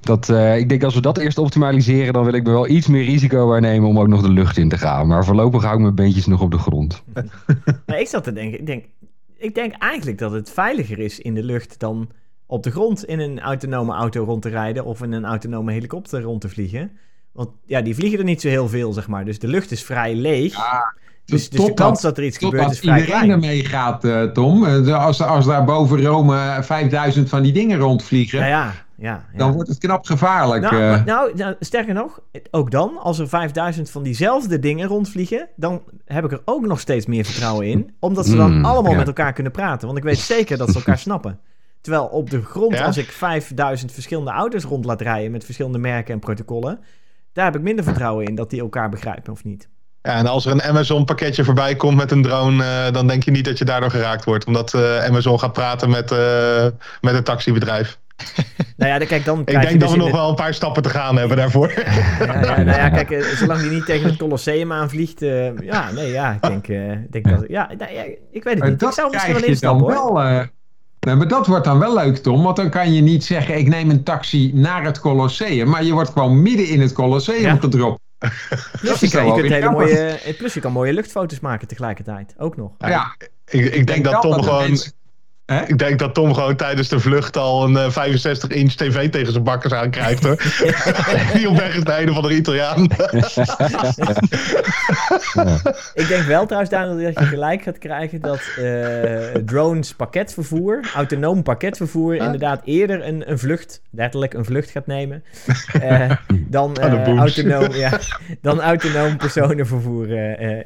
Dat, 0.00 0.28
ik 0.56 0.68
denk 0.68 0.82
als 0.82 0.94
we 0.94 1.00
dat 1.00 1.18
eerst 1.18 1.38
optimaliseren, 1.38 2.12
dan 2.12 2.24
wil 2.24 2.34
ik 2.34 2.44
me 2.44 2.50
wel 2.50 2.68
iets 2.68 2.86
meer 2.86 3.04
risico 3.04 3.46
waarnemen 3.46 3.88
om 3.88 3.98
ook 3.98 4.08
nog 4.08 4.22
de 4.22 4.32
lucht 4.32 4.56
in 4.56 4.68
te 4.68 4.78
gaan. 4.78 5.06
Maar 5.06 5.24
voorlopig 5.24 5.62
hou 5.62 5.74
ik 5.74 5.82
mijn 5.82 5.94
beentjes 5.94 6.26
nog 6.26 6.40
op 6.40 6.50
de 6.50 6.58
grond. 6.58 7.02
Nou, 7.86 8.00
ik 8.00 8.08
zat 8.08 8.24
te 8.24 8.32
denken, 8.32 8.60
ik 8.60 8.66
denk, 8.66 8.84
ik 9.36 9.54
denk 9.54 9.74
eigenlijk 9.78 10.18
dat 10.18 10.32
het 10.32 10.50
veiliger 10.50 10.98
is 10.98 11.18
in 11.18 11.34
de 11.34 11.42
lucht 11.42 11.78
dan 11.78 12.08
op 12.46 12.62
de 12.62 12.70
grond 12.70 13.04
in 13.04 13.20
een 13.20 13.40
autonome 13.40 13.94
auto 13.94 14.24
rond 14.24 14.42
te 14.42 14.48
rijden 14.48 14.84
of 14.84 15.02
in 15.02 15.12
een 15.12 15.24
autonome 15.24 15.72
helikopter 15.72 16.22
rond 16.22 16.40
te 16.40 16.48
vliegen. 16.48 16.90
Want 17.32 17.48
ja, 17.66 17.80
die 17.80 17.94
vliegen 17.94 18.18
er 18.18 18.24
niet 18.24 18.40
zo 18.40 18.48
heel 18.48 18.68
veel, 18.68 18.92
zeg 18.92 19.08
maar. 19.08 19.24
Dus 19.24 19.38
de 19.38 19.48
lucht 19.48 19.70
is 19.70 19.84
vrij 19.84 20.14
leeg. 20.14 20.54
dus, 21.24 21.50
dus 21.50 21.64
de 21.64 21.74
kans 21.74 22.00
dat 22.00 22.18
er 22.18 22.24
iets 22.24 22.38
gebeurt 22.38 22.70
is 22.70 22.78
vrij 22.78 22.98
iedereen 22.98 23.20
klein. 23.20 23.30
ermee 23.30 23.64
gaat, 23.64 24.04
eh, 24.04 24.22
Tom. 24.22 24.64
Eh, 24.66 25.04
als, 25.04 25.22
als 25.22 25.46
daar 25.46 25.64
boven 25.64 26.02
Rome 26.04 26.58
5000 26.62 27.28
van 27.28 27.42
die 27.42 27.52
dingen 27.52 27.78
rondvliegen, 27.78 28.38
Ja, 28.38 28.46
ja, 28.46 28.74
ja. 28.96 29.24
ja. 29.32 29.38
dan 29.38 29.52
wordt 29.52 29.68
het 29.68 29.78
knap 29.78 30.04
gevaarlijk. 30.06 30.62
Nou, 30.62 30.74
eh. 30.76 31.04
nou, 31.04 31.34
nou, 31.36 31.54
sterker 31.60 31.94
nog, 31.94 32.20
ook 32.50 32.70
dan, 32.70 32.98
als 32.98 33.18
er 33.18 33.28
5000 33.28 33.90
van 33.90 34.02
diezelfde 34.02 34.58
dingen 34.58 34.88
rondvliegen, 34.88 35.48
dan 35.56 35.82
heb 36.04 36.24
ik 36.24 36.32
er 36.32 36.42
ook 36.44 36.66
nog 36.66 36.80
steeds 36.80 37.06
meer 37.06 37.24
vertrouwen 37.24 37.66
in. 37.66 37.94
Omdat 38.00 38.26
ze 38.26 38.36
dan 38.36 38.58
Mm, 38.58 38.64
allemaal 38.64 38.92
ja. 38.92 38.98
met 38.98 39.06
elkaar 39.06 39.32
kunnen 39.32 39.52
praten. 39.52 39.86
Want 39.86 39.98
ik 39.98 40.04
weet 40.04 40.18
zeker 40.18 40.58
dat 40.58 40.68
ze 40.70 40.74
elkaar 40.76 40.98
snappen. 40.98 41.38
Terwijl 41.86 42.04
op 42.06 42.30
de 42.30 42.42
grond, 42.42 42.74
Ja? 42.74 42.84
als 42.84 42.96
ik 42.96 43.10
5000 43.12 43.92
verschillende 43.92 44.30
auto's 44.30 44.64
rond 44.64 44.84
laat 44.84 45.00
rijden 45.00 45.30
met 45.30 45.44
verschillende 45.44 45.78
merken 45.78 46.14
en 46.14 46.20
protocollen, 46.20 46.80
daar 47.32 47.44
heb 47.44 47.54
ik 47.56 47.60
minder 47.62 47.84
vertrouwen 47.84 48.26
in 48.26 48.34
dat 48.34 48.50
die 48.50 48.60
elkaar 48.60 48.88
begrijpen 48.88 49.32
of 49.32 49.44
niet. 49.44 49.68
Ja, 50.02 50.12
en 50.16 50.26
als 50.26 50.46
er 50.46 50.52
een 50.52 50.62
Amazon 50.62 51.04
pakketje 51.04 51.44
voorbij 51.44 51.76
komt 51.76 51.96
met 51.96 52.10
een 52.10 52.22
drone, 52.22 52.64
eh, 52.64 52.92
dan 52.92 53.06
denk 53.06 53.22
je 53.24 53.30
niet 53.30 53.44
dat 53.44 53.58
je 53.58 53.64
daardoor 53.64 53.90
geraakt 53.90 54.24
wordt. 54.24 54.46
Omdat 54.46 54.74
eh, 54.74 55.04
Amazon 55.04 55.38
gaat 55.40 55.52
praten 55.52 55.90
met, 55.90 56.10
eh, 56.12 56.66
met 57.00 57.14
een 57.14 57.22
taxibedrijf. 57.24 57.98
Nou 58.76 58.90
ja, 58.92 58.98
dan- 58.98 59.06
kijk, 59.08 59.24
dan 59.24 59.38
Ik 59.40 59.44
krijg 59.46 59.62
je 59.62 59.68
denk 59.68 59.80
dat 59.80 59.88
dus 59.88 59.98
we 59.98 60.04
nog 60.04 60.12
de- 60.12 60.16
wel 60.20 60.28
een 60.28 60.34
paar 60.34 60.54
stappen 60.54 60.82
te 60.82 60.88
gaan 60.88 61.16
hebben 61.18 61.36
daarvoor. 61.36 61.72
Ja, 62.18 62.40
ja, 62.40 62.62
nou 62.62 62.64
ja, 62.78 62.88
kijk, 62.88 63.24
zolang 63.36 63.60
die 63.60 63.70
niet 63.70 63.86
tegen 63.86 64.08
het 64.08 64.18
Colosseum 64.18 64.72
aanvliegt, 64.72 65.22
eh, 65.22 65.58
ja, 65.58 65.90
nee, 65.92 66.10
ja, 66.12 66.32
ik 66.32 66.42
denk, 66.42 66.68
eh, 66.68 66.90
ik 66.90 67.12
denk 67.12 67.28
dat, 67.28 67.44
ja, 67.48 67.70
nou 67.78 67.92
ja, 67.92 68.02
ik 68.30 68.44
weet 68.44 68.54
het 68.54 68.62
niet. 68.62 68.72
Ik 68.72 68.78
dat 68.78 68.94
zou 68.94 69.10
misschien 69.10 69.34
krijg 69.34 69.46
wel 69.60 69.70
dan 69.70 69.84
instappen, 69.88 69.94
hoor. 69.96 70.14
wel. 70.32 70.46
Nee, 71.06 71.14
maar 71.14 71.28
dat 71.28 71.46
wordt 71.46 71.64
dan 71.64 71.78
wel 71.78 71.94
leuk, 71.94 72.16
Tom. 72.16 72.42
Want 72.42 72.56
dan 72.56 72.70
kan 72.70 72.92
je 72.92 73.00
niet 73.02 73.24
zeggen: 73.24 73.58
ik 73.58 73.68
neem 73.68 73.90
een 73.90 74.02
taxi 74.02 74.50
naar 74.54 74.84
het 74.84 75.00
Colosseum. 75.00 75.68
Maar 75.68 75.84
je 75.84 75.92
wordt 75.92 76.10
gewoon 76.10 76.42
midden 76.42 76.68
in 76.68 76.80
het 76.80 76.92
Colosseum 76.92 77.40
Ja. 77.40 77.56
gedropt. 77.56 78.00
Plus 78.80 79.00
je, 79.00 79.10
kan, 79.10 79.26
je 79.26 79.32
kunt 79.32 79.48
hele 79.52 79.70
mooie, 79.70 80.18
plus 80.38 80.54
je 80.54 80.60
kan 80.60 80.72
mooie 80.72 80.92
luchtfoto's 80.92 81.40
maken 81.40 81.68
tegelijkertijd, 81.68 82.34
ook 82.38 82.56
nog. 82.56 82.70
Ja, 82.78 82.88
Ja, 82.88 83.16
ik, 83.46 83.74
ik 83.74 83.86
denk 83.86 84.04
dat 84.04 84.20
Tom 84.22 84.42
gewoon. 84.42 84.68
mensen- 84.68 84.92
Ik 85.46 85.78
denk 85.78 85.98
dat 85.98 86.14
Tom 86.14 86.34
gewoon 86.34 86.56
tijdens 86.56 86.88
de 86.88 87.00
vlucht 87.00 87.36
al 87.36 87.64
een 87.64 87.92
65-inch 87.92 88.72
tv 88.74 89.10
tegen 89.10 89.32
zijn 89.32 89.44
bakkers 89.44 89.72
aankrijgt. 89.72 90.22
Hoor. 90.22 90.36
Die 91.34 91.48
op 91.48 91.56
weg 91.58 91.76
is 91.76 91.82
naar 91.82 92.00
een 92.00 92.14
van 92.14 92.22
de 92.22 92.36
Italiaan. 92.36 92.82
Ik 95.94 96.08
denk 96.08 96.22
wel 96.22 96.44
trouwens, 96.44 96.70
Daniel, 96.70 97.02
dat 97.02 97.18
je 97.18 97.24
gelijk 97.24 97.62
gaat 97.62 97.78
krijgen 97.78 98.20
dat 98.20 98.40
uh, 98.58 99.18
drones 99.44 99.94
pakketvervoer, 99.94 100.90
autonoom 100.94 101.42
pakketvervoer, 101.42 102.14
inderdaad 102.14 102.60
eerder 102.64 103.06
een, 103.06 103.30
een 103.30 103.38
vlucht, 103.38 103.82
letterlijk 103.90 104.34
een 104.34 104.44
vlucht 104.44 104.70
gaat 104.70 104.86
nemen. 104.86 105.24
Uh, 105.82 106.10
dan, 106.56 106.76
uh, 106.80 107.16
autonoom, 107.18 107.72
ja, 107.72 107.98
dan 108.40 108.60
autonoom 108.60 109.16
personenvervoer, 109.16 110.10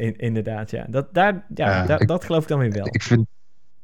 in, 0.00 0.16
inderdaad. 0.16 0.70
Ja. 0.70 0.86
Dat, 0.88 1.14
daar, 1.14 1.44
ja, 1.54 1.86
dat 1.86 2.24
geloof 2.24 2.42
ik 2.42 2.48
dan 2.48 2.58
weer 2.58 2.72
wel. 2.72 2.86
Ik 2.86 3.02
vind 3.02 3.26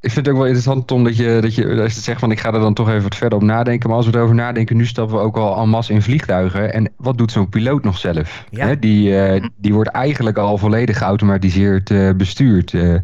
ik 0.07 0.13
vind 0.13 0.25
het 0.25 0.35
ook 0.35 0.41
wel 0.41 0.51
interessant, 0.51 0.87
Tom, 0.87 1.03
dat 1.03 1.17
je, 1.17 1.37
dat 1.41 1.55
je, 1.55 1.75
dat 1.75 1.93
je 1.93 2.01
zegt 2.01 2.19
van 2.19 2.31
ik 2.31 2.39
ga 2.39 2.53
er 2.53 2.59
dan 2.59 2.73
toch 2.73 2.89
even 2.89 3.01
wat 3.01 3.15
verder 3.15 3.37
op 3.37 3.43
nadenken. 3.43 3.89
Maar 3.89 3.97
als 3.97 4.07
we 4.07 4.15
erover 4.15 4.35
nadenken, 4.35 4.77
nu 4.77 4.85
stappen 4.85 5.15
we 5.15 5.21
ook 5.21 5.37
al 5.37 5.61
en 5.61 5.69
masse 5.69 5.93
in 5.93 6.01
vliegtuigen. 6.01 6.73
En 6.73 6.91
wat 6.97 7.17
doet 7.17 7.31
zo'n 7.31 7.49
piloot 7.49 7.83
nog 7.83 7.97
zelf? 7.97 8.45
Ja. 8.49 8.75
die, 8.75 9.09
uh, 9.09 9.43
die 9.57 9.73
wordt 9.73 9.89
eigenlijk 9.89 10.37
al 10.37 10.57
volledig 10.57 10.97
geautomatiseerd 10.97 11.89
uh, 11.89 12.11
bestuurd. 12.13 12.73
Uh, 12.73 12.95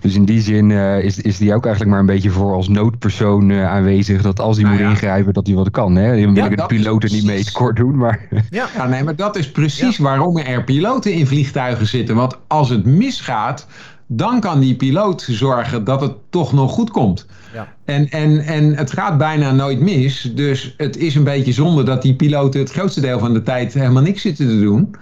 dus 0.00 0.14
in 0.14 0.24
die 0.24 0.40
zin 0.40 0.70
is, 0.70 1.20
is 1.20 1.38
die 1.38 1.54
ook 1.54 1.64
eigenlijk 1.64 1.90
maar 1.90 2.00
een 2.00 2.14
beetje 2.14 2.30
voor 2.30 2.54
als 2.54 2.68
noodpersoon 2.68 3.52
aanwezig. 3.52 4.22
Dat 4.22 4.40
als 4.40 4.56
hij 4.56 4.64
nou 4.64 4.76
moet 4.76 4.86
ja. 4.86 4.90
ingrijpen, 4.90 5.32
dat 5.32 5.46
hij 5.46 5.56
wat 5.56 5.70
kan. 5.70 5.96
Hè? 5.96 6.20
Dan 6.22 6.34
wil 6.34 6.44
ik 6.44 6.56
de 6.56 6.66
piloten 6.66 7.12
niet 7.12 7.24
mee 7.24 7.44
tekort 7.44 7.76
doen. 7.76 7.96
Maar... 7.96 8.18
Ja. 8.50 8.66
ja, 8.76 8.86
nee, 8.86 9.04
maar 9.04 9.16
dat 9.16 9.36
is 9.36 9.50
precies 9.50 9.98
waarom 9.98 10.38
er 10.38 10.64
piloten 10.64 11.12
in 11.12 11.26
vliegtuigen 11.26 11.86
zitten. 11.86 12.16
Want 12.16 12.36
als 12.46 12.68
het 12.68 12.84
misgaat 12.84 13.66
dan 14.12 14.40
kan 14.40 14.60
die 14.60 14.76
piloot 14.76 15.26
zorgen 15.28 15.84
dat 15.84 16.00
het 16.00 16.12
toch 16.30 16.52
nog 16.52 16.72
goed 16.72 16.90
komt. 16.90 17.26
Ja. 17.54 17.68
En, 17.84 18.08
en, 18.08 18.40
en 18.40 18.76
het 18.76 18.92
gaat 18.92 19.18
bijna 19.18 19.52
nooit 19.52 19.80
mis. 19.80 20.30
Dus 20.34 20.74
het 20.76 20.96
is 20.96 21.14
een 21.14 21.24
beetje 21.24 21.52
zonde 21.52 21.82
dat 21.82 22.02
die 22.02 22.14
piloten 22.14 22.60
het 22.60 22.72
grootste 22.72 23.00
deel 23.00 23.18
van 23.18 23.32
de 23.32 23.42
tijd 23.42 23.74
helemaal 23.74 24.02
niks 24.02 24.22
zitten 24.22 24.48
te 24.48 24.60
doen. 24.60 24.94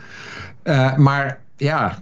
Uh, 0.65 0.97
maar 0.97 1.39
ja, 1.57 1.99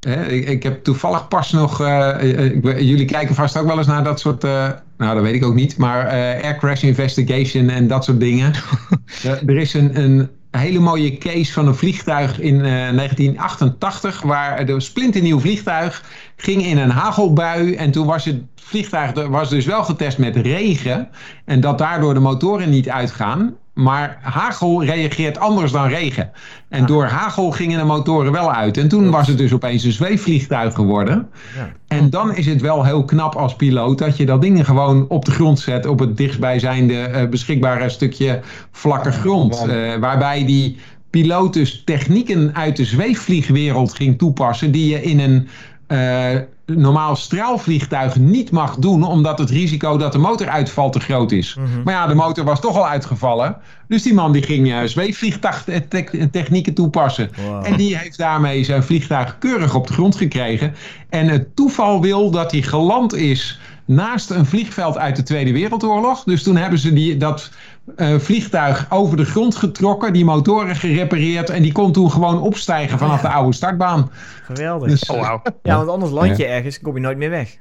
hè, 0.00 0.26
ik, 0.26 0.48
ik, 0.48 0.62
heb 0.62 0.84
toevallig 0.84 1.28
pas 1.28 1.52
nog. 1.52 1.80
Uh, 1.80 2.22
ik, 2.22 2.80
jullie 2.80 3.04
kijken 3.04 3.34
vast 3.34 3.58
ook 3.58 3.66
wel 3.66 3.78
eens 3.78 3.86
naar 3.86 4.04
dat 4.04 4.20
soort. 4.20 4.44
Uh, 4.44 4.70
nou, 4.98 5.14
dat 5.14 5.22
weet 5.22 5.34
ik 5.34 5.44
ook 5.44 5.54
niet. 5.54 5.76
Maar 5.76 6.06
air 6.42 6.56
crash 6.56 6.82
investigation 6.82 7.68
en 7.68 7.86
dat 7.86 8.04
soort 8.04 8.20
dingen. 8.20 8.52
er 9.46 9.56
is 9.56 9.74
een, 9.74 10.00
een 10.00 10.28
een 10.54 10.60
hele 10.60 10.78
mooie 10.78 11.18
case 11.18 11.52
van 11.52 11.66
een 11.66 11.74
vliegtuig 11.74 12.40
in 12.40 12.54
uh, 12.54 12.62
1988, 12.62 14.22
waar 14.22 14.66
de 14.66 14.80
splinternieuw 14.80 15.40
vliegtuig 15.40 16.04
ging 16.36 16.64
in 16.64 16.78
een 16.78 16.90
hagelbui 16.90 17.74
en 17.74 17.90
toen 17.90 18.06
was 18.06 18.24
het 18.24 18.42
vliegtuig 18.54 19.28
was 19.28 19.48
dus 19.48 19.64
wel 19.64 19.84
getest 19.84 20.18
met 20.18 20.36
regen 20.36 21.08
en 21.44 21.60
dat 21.60 21.78
daardoor 21.78 22.14
de 22.14 22.20
motoren 22.20 22.70
niet 22.70 22.88
uitgaan. 22.88 23.56
Maar 23.74 24.18
hagel 24.20 24.84
reageert 24.84 25.38
anders 25.38 25.72
dan 25.72 25.88
regen. 25.88 26.30
En 26.68 26.86
door 26.86 27.04
hagel 27.04 27.50
gingen 27.50 27.78
de 27.78 27.84
motoren 27.84 28.32
wel 28.32 28.52
uit. 28.52 28.76
En 28.76 28.88
toen 28.88 29.10
was 29.10 29.26
het 29.26 29.38
dus 29.38 29.52
opeens 29.52 29.84
een 29.84 29.92
zweefvliegtuig 29.92 30.74
geworden. 30.74 31.28
Ja. 31.56 31.72
En 31.86 32.10
dan 32.10 32.36
is 32.36 32.46
het 32.46 32.60
wel 32.60 32.84
heel 32.84 33.04
knap 33.04 33.34
als 33.34 33.56
piloot 33.56 33.98
dat 33.98 34.16
je 34.16 34.26
dat 34.26 34.42
ding 34.42 34.66
gewoon 34.66 35.08
op 35.08 35.24
de 35.24 35.30
grond 35.30 35.58
zet. 35.58 35.86
Op 35.86 35.98
het 35.98 36.16
dichtstbijzijnde 36.16 37.10
uh, 37.10 37.28
beschikbare 37.28 37.88
stukje 37.88 38.40
vlakke 38.70 39.12
grond. 39.12 39.64
Uh, 39.68 39.96
waarbij 39.96 40.46
die 40.46 40.76
piloot 41.10 41.52
dus 41.52 41.82
technieken 41.84 42.54
uit 42.54 42.76
de 42.76 42.84
zweefvliegwereld 42.84 43.94
ging 43.94 44.18
toepassen. 44.18 44.72
Die 44.72 44.90
je 44.90 45.02
in 45.02 45.20
een 45.20 45.48
uh, 45.88 46.40
normaal 46.66 47.16
straalvliegtuig 47.16 48.16
niet 48.16 48.50
mag 48.50 48.76
doen, 48.76 49.02
omdat 49.02 49.38
het 49.38 49.50
risico 49.50 49.96
dat 49.96 50.12
de 50.12 50.18
motor 50.18 50.48
uitvalt 50.48 50.92
te 50.92 51.00
groot 51.00 51.32
is. 51.32 51.54
Mhm. 51.54 51.82
Maar 51.84 51.94
ja, 51.94 52.06
de 52.06 52.14
motor 52.14 52.44
was 52.44 52.60
toch 52.60 52.76
al 52.76 52.88
uitgevallen. 52.88 53.56
Dus 53.88 54.02
die 54.02 54.14
man 54.14 54.32
die 54.32 54.42
ging 54.42 54.68
uh, 54.68 54.78
zweefvliegtuigtechnieken 54.84 56.74
toepassen. 56.74 57.30
En 57.62 57.76
die 57.76 57.96
heeft 57.96 58.18
daarmee 58.18 58.64
zijn 58.64 58.82
vliegtuig 58.82 59.38
keurig 59.38 59.74
op 59.74 59.86
de 59.86 59.92
grond 59.92 60.16
gekregen. 60.16 60.74
En 61.08 61.28
het 61.28 61.56
toeval 61.56 62.00
wil 62.00 62.30
dat 62.30 62.52
hij 62.52 62.62
geland 62.62 63.14
is 63.14 63.58
naast 63.84 64.30
een 64.30 64.46
vliegveld 64.46 64.98
uit 64.98 65.16
de 65.16 65.22
Tweede 65.22 65.52
Wereldoorlog. 65.52 66.24
Dus 66.24 66.42
toen 66.42 66.56
hebben 66.56 66.78
ze 66.78 66.92
die, 66.92 67.16
dat 67.16 67.50
uh, 67.96 68.18
vliegtuig 68.18 68.86
over 68.90 69.16
de 69.16 69.24
grond 69.24 69.56
getrokken, 69.56 70.12
die 70.12 70.24
motoren 70.24 70.76
gerepareerd 70.76 71.50
en 71.50 71.62
die 71.62 71.72
kon 71.72 71.92
toen 71.92 72.10
gewoon 72.10 72.40
opstijgen 72.40 72.98
vanaf 72.98 73.20
de 73.20 73.28
oude 73.28 73.54
startbaan. 73.54 74.10
Geweldig. 74.44 74.90
Dus, 74.90 75.06
oh, 75.06 75.28
wow. 75.28 75.46
Ja, 75.62 75.76
want 75.76 75.88
anders 75.88 76.12
land 76.12 76.36
je 76.36 76.46
ergens, 76.46 76.80
kom 76.80 76.94
je 76.94 77.00
nooit 77.00 77.18
meer 77.18 77.30
weg. 77.30 77.58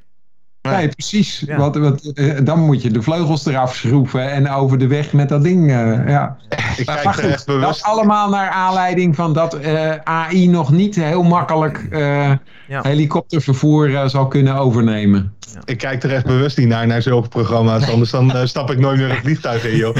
Nee, 0.71 0.87
precies. 0.87 1.43
Ja. 1.45 1.57
Want, 1.57 1.75
want 1.75 2.11
uh, 2.19 2.37
dan 2.43 2.59
moet 2.59 2.81
je 2.81 2.91
de 2.91 3.01
vleugels 3.01 3.45
eraf 3.45 3.75
schroeven 3.75 4.31
en 4.31 4.49
over 4.49 4.77
de 4.77 4.87
weg 4.87 5.13
met 5.13 5.29
dat 5.29 5.43
ding. 5.43 5.69
Uh, 5.69 6.07
ja. 6.07 6.37
Ik 6.77 6.85
kijk 6.85 7.03
maar 7.03 7.13
goed, 7.13 7.45
dat 7.45 7.81
allemaal 7.81 8.29
naar 8.29 8.49
aanleiding 8.49 9.15
van 9.15 9.33
dat 9.33 9.59
uh, 9.61 9.95
AI 10.03 10.47
nog 10.47 10.71
niet 10.71 10.95
heel 10.95 11.23
makkelijk 11.23 11.87
ja. 11.91 12.81
helikoptervervoer 12.81 14.09
zal 14.09 14.27
kunnen 14.27 14.55
overnemen. 14.55 15.33
Ja. 15.53 15.61
Ik 15.65 15.77
kijk 15.77 16.03
er 16.03 16.13
echt 16.13 16.25
bewust 16.25 16.57
niet 16.57 16.67
naar, 16.67 16.87
naar 16.87 17.01
zulke 17.01 17.27
programma's. 17.27 17.89
Anders 17.89 18.11
dan 18.11 18.47
stap 18.47 18.71
ik 18.71 18.79
nooit 18.79 18.97
meer 18.97 19.09
het 19.09 19.19
vliegtuig 19.19 19.65
in, 19.65 19.75
joh. 19.75 19.95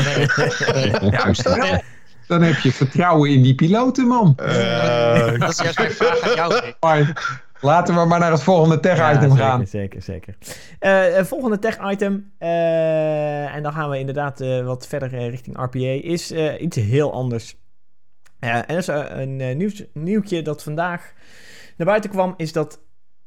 Juist. 1.12 1.43
Dan 2.27 2.41
heb 2.41 2.58
je 2.58 2.72
vertrouwen 2.72 3.29
in 3.29 3.41
die 3.41 3.55
piloten, 3.55 4.08
man. 4.08 4.34
dat 5.38 5.50
is 5.50 5.58
juist 5.58 5.77
mijn 5.77 5.91
vraag 5.91 6.22
aan 6.22 6.36
jou. 6.36 7.05
Laten 7.63 7.96
we 7.96 8.05
maar 8.05 8.20
naar 8.20 8.32
het 8.32 8.43
volgende 8.43 8.79
tech-item 8.79 9.29
ja, 9.29 9.36
gaan. 9.36 9.67
Zeker, 9.67 10.01
zeker. 10.01 10.36
Uh, 10.79 11.24
volgende 11.24 11.60
tech-item, 11.60 12.32
uh, 12.39 13.55
en 13.55 13.63
dan 13.63 13.74
gaan 13.74 13.89
we 13.89 14.00
inderdaad 14.00 14.41
uh, 14.41 14.65
wat 14.65 14.88
verder 14.88 15.29
richting 15.29 15.58
RPA, 15.58 15.79
is 15.79 16.32
iets 16.60 16.77
heel 16.77 17.13
anders. 17.13 17.55
en 18.39 18.63
dat 18.67 18.77
is 18.77 18.88
een 18.88 19.58
nieuws, 19.58 19.84
nieuwtje 19.93 20.41
dat 20.41 20.63
vandaag 20.63 21.13
naar 21.77 21.88
buiten 21.88 22.10
kwam, 22.10 22.34
is 22.38 22.51
dat 22.51 22.79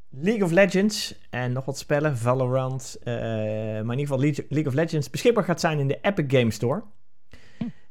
League 0.09 0.43
of 0.43 0.51
Legends 0.51 1.19
en 1.29 1.51
nog 1.51 1.65
wat 1.65 1.77
spellen, 1.77 2.17
Valorant, 2.17 2.99
maar 3.03 3.81
in 3.81 3.99
ieder 3.99 4.07
geval 4.07 4.19
League 4.49 4.67
of 4.67 4.73
Legends, 4.73 5.09
beschikbaar 5.09 5.43
gaat 5.43 5.59
zijn 5.59 5.79
in 5.79 5.87
de 5.87 5.99
Epic 6.01 6.25
Game 6.27 6.51
Store. 6.51 6.83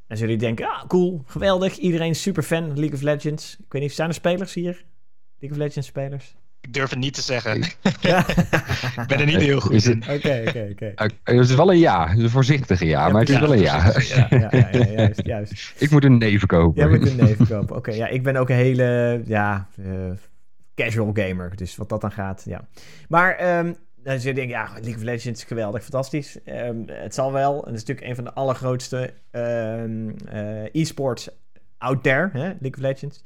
En 0.07 0.17
zullen 0.17 0.33
jullie 0.33 0.55
denken, 0.55 0.75
ah, 0.75 0.87
cool, 0.87 1.21
geweldig, 1.25 1.77
iedereen 1.77 2.15
super 2.15 2.43
fan 2.43 2.67
van 2.67 2.79
League 2.79 2.95
of 2.95 3.01
Legends. 3.01 3.57
Ik 3.59 3.71
weet 3.71 3.81
niet, 3.81 3.93
zijn 3.93 4.07
er 4.07 4.13
spelers 4.13 4.53
hier? 4.53 4.85
League 5.39 5.57
of 5.57 5.57
Legends 5.57 5.87
spelers? 5.87 6.35
Ik 6.61 6.73
durf 6.73 6.89
het 6.89 6.99
niet 6.99 7.13
te 7.13 7.21
zeggen. 7.21 7.61
Ja. 8.01 8.27
ik 8.27 9.07
ben 9.07 9.19
er 9.19 9.25
niet 9.25 9.41
heel 9.41 9.59
goed 9.59 9.85
in. 9.85 10.03
Oké, 10.09 10.43
oké, 10.47 10.69
oké. 10.71 10.93
Het 11.23 11.49
is 11.49 11.55
wel 11.55 11.71
een 11.71 11.77
ja. 11.77 12.07
Het 12.07 12.17
is 12.17 12.23
een 12.23 12.29
voorzichtige 12.29 12.85
ja, 12.85 13.09
maar 13.09 13.21
het 13.21 13.29
is 13.29 13.39
wel 13.39 13.53
een 13.53 13.59
ja. 13.59 13.93
Ja, 13.99 14.27
ja, 14.29 14.49
ja, 14.51 14.85
juist, 14.85 15.25
juist. 15.25 15.73
Ik 15.77 15.91
moet 15.91 16.03
een 16.03 16.17
neven 16.17 16.47
kopen. 16.47 16.81
Jij 16.81 16.97
moet 16.97 17.09
een 17.09 17.15
neven 17.15 17.47
kopen. 17.47 17.75
Oké, 17.75 17.91
ja, 17.91 18.07
ik 18.07 18.23
ben 18.23 18.35
ook 18.35 18.49
een 18.49 18.55
hele 18.55 19.21
ja, 19.25 19.67
uh, 19.79 20.11
casual 20.75 21.11
gamer. 21.13 21.55
Dus 21.55 21.75
wat 21.75 21.89
dat 21.89 22.01
dan 22.01 22.11
gaat, 22.11 22.43
ja. 22.45 22.67
Maar 23.07 23.57
um, 23.59 23.75
dan 23.95 24.19
zul 24.19 24.29
je 24.29 24.35
denken, 24.35 24.55
ja, 24.55 24.69
League 24.73 24.95
of 24.95 25.01
Legends 25.01 25.41
is 25.41 25.47
geweldig, 25.47 25.81
fantastisch. 25.81 26.39
Um, 26.45 26.83
het 26.87 27.13
zal 27.13 27.31
wel. 27.31 27.53
En 27.53 27.73
het 27.73 27.81
is 27.81 27.85
natuurlijk 27.85 28.07
een 28.07 28.15
van 28.15 28.23
de 28.23 28.33
allergrootste 28.33 29.13
um, 29.31 30.15
uh, 30.33 30.63
e-sports 30.71 31.29
out 31.77 32.03
there, 32.03 32.29
hè? 32.33 32.39
League 32.59 32.73
of 32.75 32.79
Legends. 32.79 33.21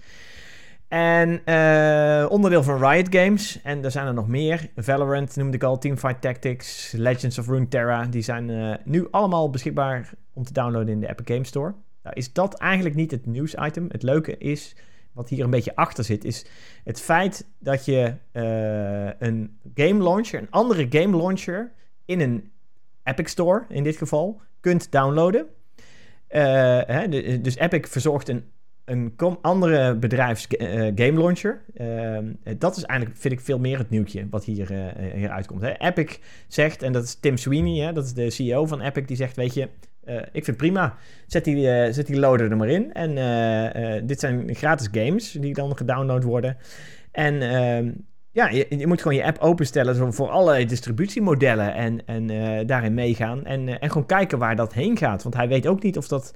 En 0.91 1.41
uh, 1.45 2.31
onderdeel 2.31 2.63
van 2.63 2.89
Riot 2.89 3.15
Games. 3.15 3.61
En 3.63 3.83
er 3.83 3.91
zijn 3.91 4.07
er 4.07 4.13
nog 4.13 4.27
meer. 4.27 4.69
Valorant 4.75 5.35
noemde 5.35 5.55
ik 5.55 5.63
al, 5.63 5.77
Teamfight 5.77 6.21
Tactics, 6.21 6.91
Legends 6.91 7.39
of 7.39 7.47
Runeterra. 7.47 8.05
Die 8.05 8.21
zijn 8.21 8.49
uh, 8.49 8.75
nu 8.83 9.07
allemaal 9.11 9.49
beschikbaar 9.49 10.13
om 10.33 10.43
te 10.43 10.53
downloaden 10.53 10.93
in 10.93 10.99
de 10.99 11.09
Epic 11.09 11.25
Games 11.33 11.47
Store. 11.47 11.73
Nou 12.03 12.15
is 12.15 12.33
dat 12.33 12.53
eigenlijk 12.53 12.95
niet 12.95 13.11
het 13.11 13.25
nieuwsitem. 13.25 13.87
Het 13.91 14.03
leuke 14.03 14.37
is, 14.37 14.75
wat 15.11 15.29
hier 15.29 15.43
een 15.43 15.49
beetje 15.49 15.75
achter 15.75 16.03
zit, 16.03 16.23
is 16.23 16.45
het 16.83 17.01
feit 17.01 17.47
dat 17.59 17.85
je 17.85 18.13
uh, 18.33 19.27
een 19.27 19.59
game 19.75 20.03
launcher, 20.03 20.39
een 20.39 20.51
andere 20.51 20.87
game 20.89 21.17
launcher, 21.17 21.71
in 22.05 22.19
een 22.19 22.51
Epic 23.03 23.29
Store 23.29 23.65
in 23.69 23.83
dit 23.83 23.97
geval, 23.97 24.41
kunt 24.59 24.91
downloaden. 24.91 25.45
Hè, 26.27 27.09
dus 27.41 27.55
Epic 27.55 27.87
verzorgt 27.89 28.29
een 28.29 28.43
een 28.91 29.37
andere 29.41 29.95
bedrijfs 29.95 30.47
uh, 30.49 30.67
game 30.95 31.13
launcher. 31.13 31.61
Uh, 31.77 32.17
dat 32.57 32.77
is 32.77 32.83
eigenlijk, 32.83 33.19
vind 33.19 33.33
ik, 33.33 33.39
veel 33.39 33.59
meer 33.59 33.77
het 33.77 33.89
nieuwtje 33.89 34.27
wat 34.29 34.43
hier, 34.43 34.71
uh, 34.71 35.13
hier 35.13 35.29
uitkomt. 35.29 35.61
Hè. 35.61 35.77
Epic 35.77 36.17
zegt, 36.47 36.81
en 36.81 36.91
dat 36.91 37.03
is 37.03 37.15
Tim 37.15 37.37
Sweeney, 37.37 37.85
hè, 37.85 37.93
dat 37.93 38.05
is 38.05 38.13
de 38.13 38.29
CEO 38.29 38.65
van 38.65 38.81
Epic, 38.81 39.05
die 39.05 39.15
zegt, 39.15 39.35
weet 39.35 39.53
je, 39.53 39.69
ik 40.31 40.43
vind 40.43 40.57
prima. 40.57 40.95
Zet 41.27 41.43
die, 41.43 41.93
zet 41.93 42.07
die 42.07 42.19
loader 42.19 42.51
er 42.51 42.57
maar 42.57 42.69
in. 42.69 42.93
En 42.93 44.07
dit 44.07 44.19
zijn 44.19 44.55
gratis 44.55 44.87
games 44.91 45.31
die 45.31 45.53
dan 45.53 45.77
gedownload 45.77 46.23
worden. 46.23 46.57
En 47.11 47.41
ehm, 47.41 47.91
ja, 48.31 48.49
je, 48.49 48.65
je, 48.69 48.87
moet 48.87 49.01
gewoon 49.01 49.17
je 49.17 49.25
app 49.25 49.37
openstellen 49.39 50.13
voor 50.13 50.29
alle 50.29 50.65
distributiemodellen 50.65 51.73
en, 51.73 52.05
en 52.05 52.27
daarin 52.67 52.93
meegaan. 52.93 53.45
En, 53.45 53.79
en 53.79 53.89
gewoon 53.89 54.07
kijken 54.07 54.39
waar 54.39 54.55
dat 54.55 54.73
heen 54.73 54.97
gaat. 54.97 55.23
Want 55.23 55.35
hij 55.35 55.47
weet 55.47 55.67
ook 55.67 55.83
niet 55.83 55.97
of 55.97 56.07
dat 56.07 56.33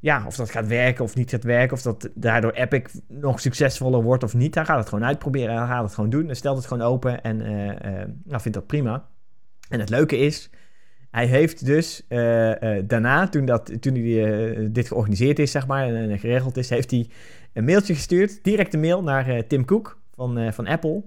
ja, 0.00 0.24
of 0.26 0.36
dat 0.36 0.50
gaat 0.50 0.66
werken 0.66 1.04
of 1.04 1.14
niet 1.14 1.30
gaat 1.30 1.44
werken. 1.44 1.76
Of 1.76 1.82
dat 1.82 2.10
daardoor 2.14 2.52
Epic 2.52 2.82
nog 3.08 3.40
succesvoller 3.40 4.02
wordt 4.02 4.22
of 4.22 4.34
niet. 4.34 4.54
Hij 4.54 4.64
gaat 4.64 4.78
het 4.78 4.88
gewoon 4.88 5.04
uitproberen. 5.04 5.56
Hij 5.56 5.66
gaat 5.66 5.82
het 5.82 5.94
gewoon 5.94 6.10
doen. 6.10 6.26
Hij 6.26 6.34
stelt 6.34 6.56
het 6.56 6.66
gewoon 6.66 6.86
open 6.86 7.22
en 7.22 7.40
uh, 7.40 7.66
uh, 7.66 7.74
nou, 8.24 8.40
vindt 8.40 8.58
dat 8.58 8.66
prima. 8.66 9.08
En 9.68 9.80
het 9.80 9.90
leuke 9.90 10.18
is, 10.18 10.50
hij 11.10 11.26
heeft 11.26 11.64
dus 11.64 12.04
eh, 12.08 12.78
eh, 12.78 12.84
daarna, 12.86 13.28
toen, 13.28 13.44
dat, 13.44 13.82
toen 13.82 13.94
hij, 13.94 14.72
dit 14.72 14.88
georganiseerd 14.88 15.38
is, 15.38 15.50
zeg 15.50 15.66
maar, 15.66 15.94
en 15.94 16.18
geregeld 16.18 16.56
is, 16.56 16.70
heeft 16.70 16.90
hij 16.90 17.08
een 17.52 17.64
mailtje 17.64 17.94
gestuurd, 17.94 18.44
direct 18.44 18.74
een 18.74 18.80
mail 18.80 19.02
naar 19.02 19.46
Tim 19.46 19.64
Cook 19.64 20.00
van, 20.14 20.52
van 20.52 20.66
Apple. 20.66 21.02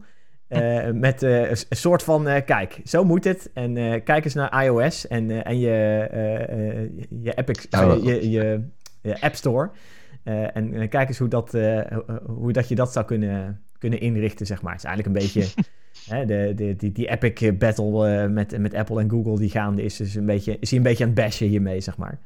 met 0.93 1.21
een 1.21 1.57
soort 1.69 2.03
van, 2.03 2.23
kijk, 2.23 2.81
zo 2.83 3.03
moet 3.03 3.23
het. 3.23 3.49
En 3.53 4.03
kijk 4.03 4.25
eens 4.25 4.33
naar 4.33 4.63
iOS 4.63 5.07
en, 5.07 5.43
en 5.43 5.59
je, 5.59 5.69
je, 7.21 7.33
Epic, 7.33 7.67
Oh. 7.71 8.03
je, 8.03 8.29
je 8.29 8.61
App 9.19 9.35
Store. 9.35 9.69
en 10.23 10.89
kijk 10.89 11.07
eens 11.07 11.17
hoe, 11.17 11.27
dat, 11.27 11.51
hoe 12.25 12.51
dat 12.51 12.69
je 12.69 12.75
dat 12.75 12.91
zou 12.91 13.05
kunnen, 13.05 13.61
kunnen 13.77 13.99
inrichten, 13.99 14.45
zeg 14.45 14.61
maar. 14.61 14.73
Het 14.73 14.83
is 14.83 14.87
eigenlijk 14.87 15.17
een 15.17 15.23
beetje... 15.23 15.51
Hè, 16.07 16.25
de, 16.25 16.53
de, 16.55 16.75
die, 16.75 16.91
die 16.91 17.09
epic 17.09 17.57
battle 17.57 18.23
uh, 18.23 18.29
met, 18.29 18.57
met 18.57 18.73
Apple 18.73 19.01
en 19.01 19.09
Google 19.09 19.37
die 19.37 19.49
gaande 19.49 19.83
is, 19.83 19.97
dus 19.97 20.15
een 20.15 20.25
beetje, 20.25 20.57
is 20.59 20.69
hij 20.69 20.77
een 20.77 20.85
beetje 20.85 21.03
aan 21.03 21.09
het 21.09 21.19
bashen 21.19 21.47
hiermee, 21.47 21.81
zeg 21.81 21.97
maar. 21.97 22.19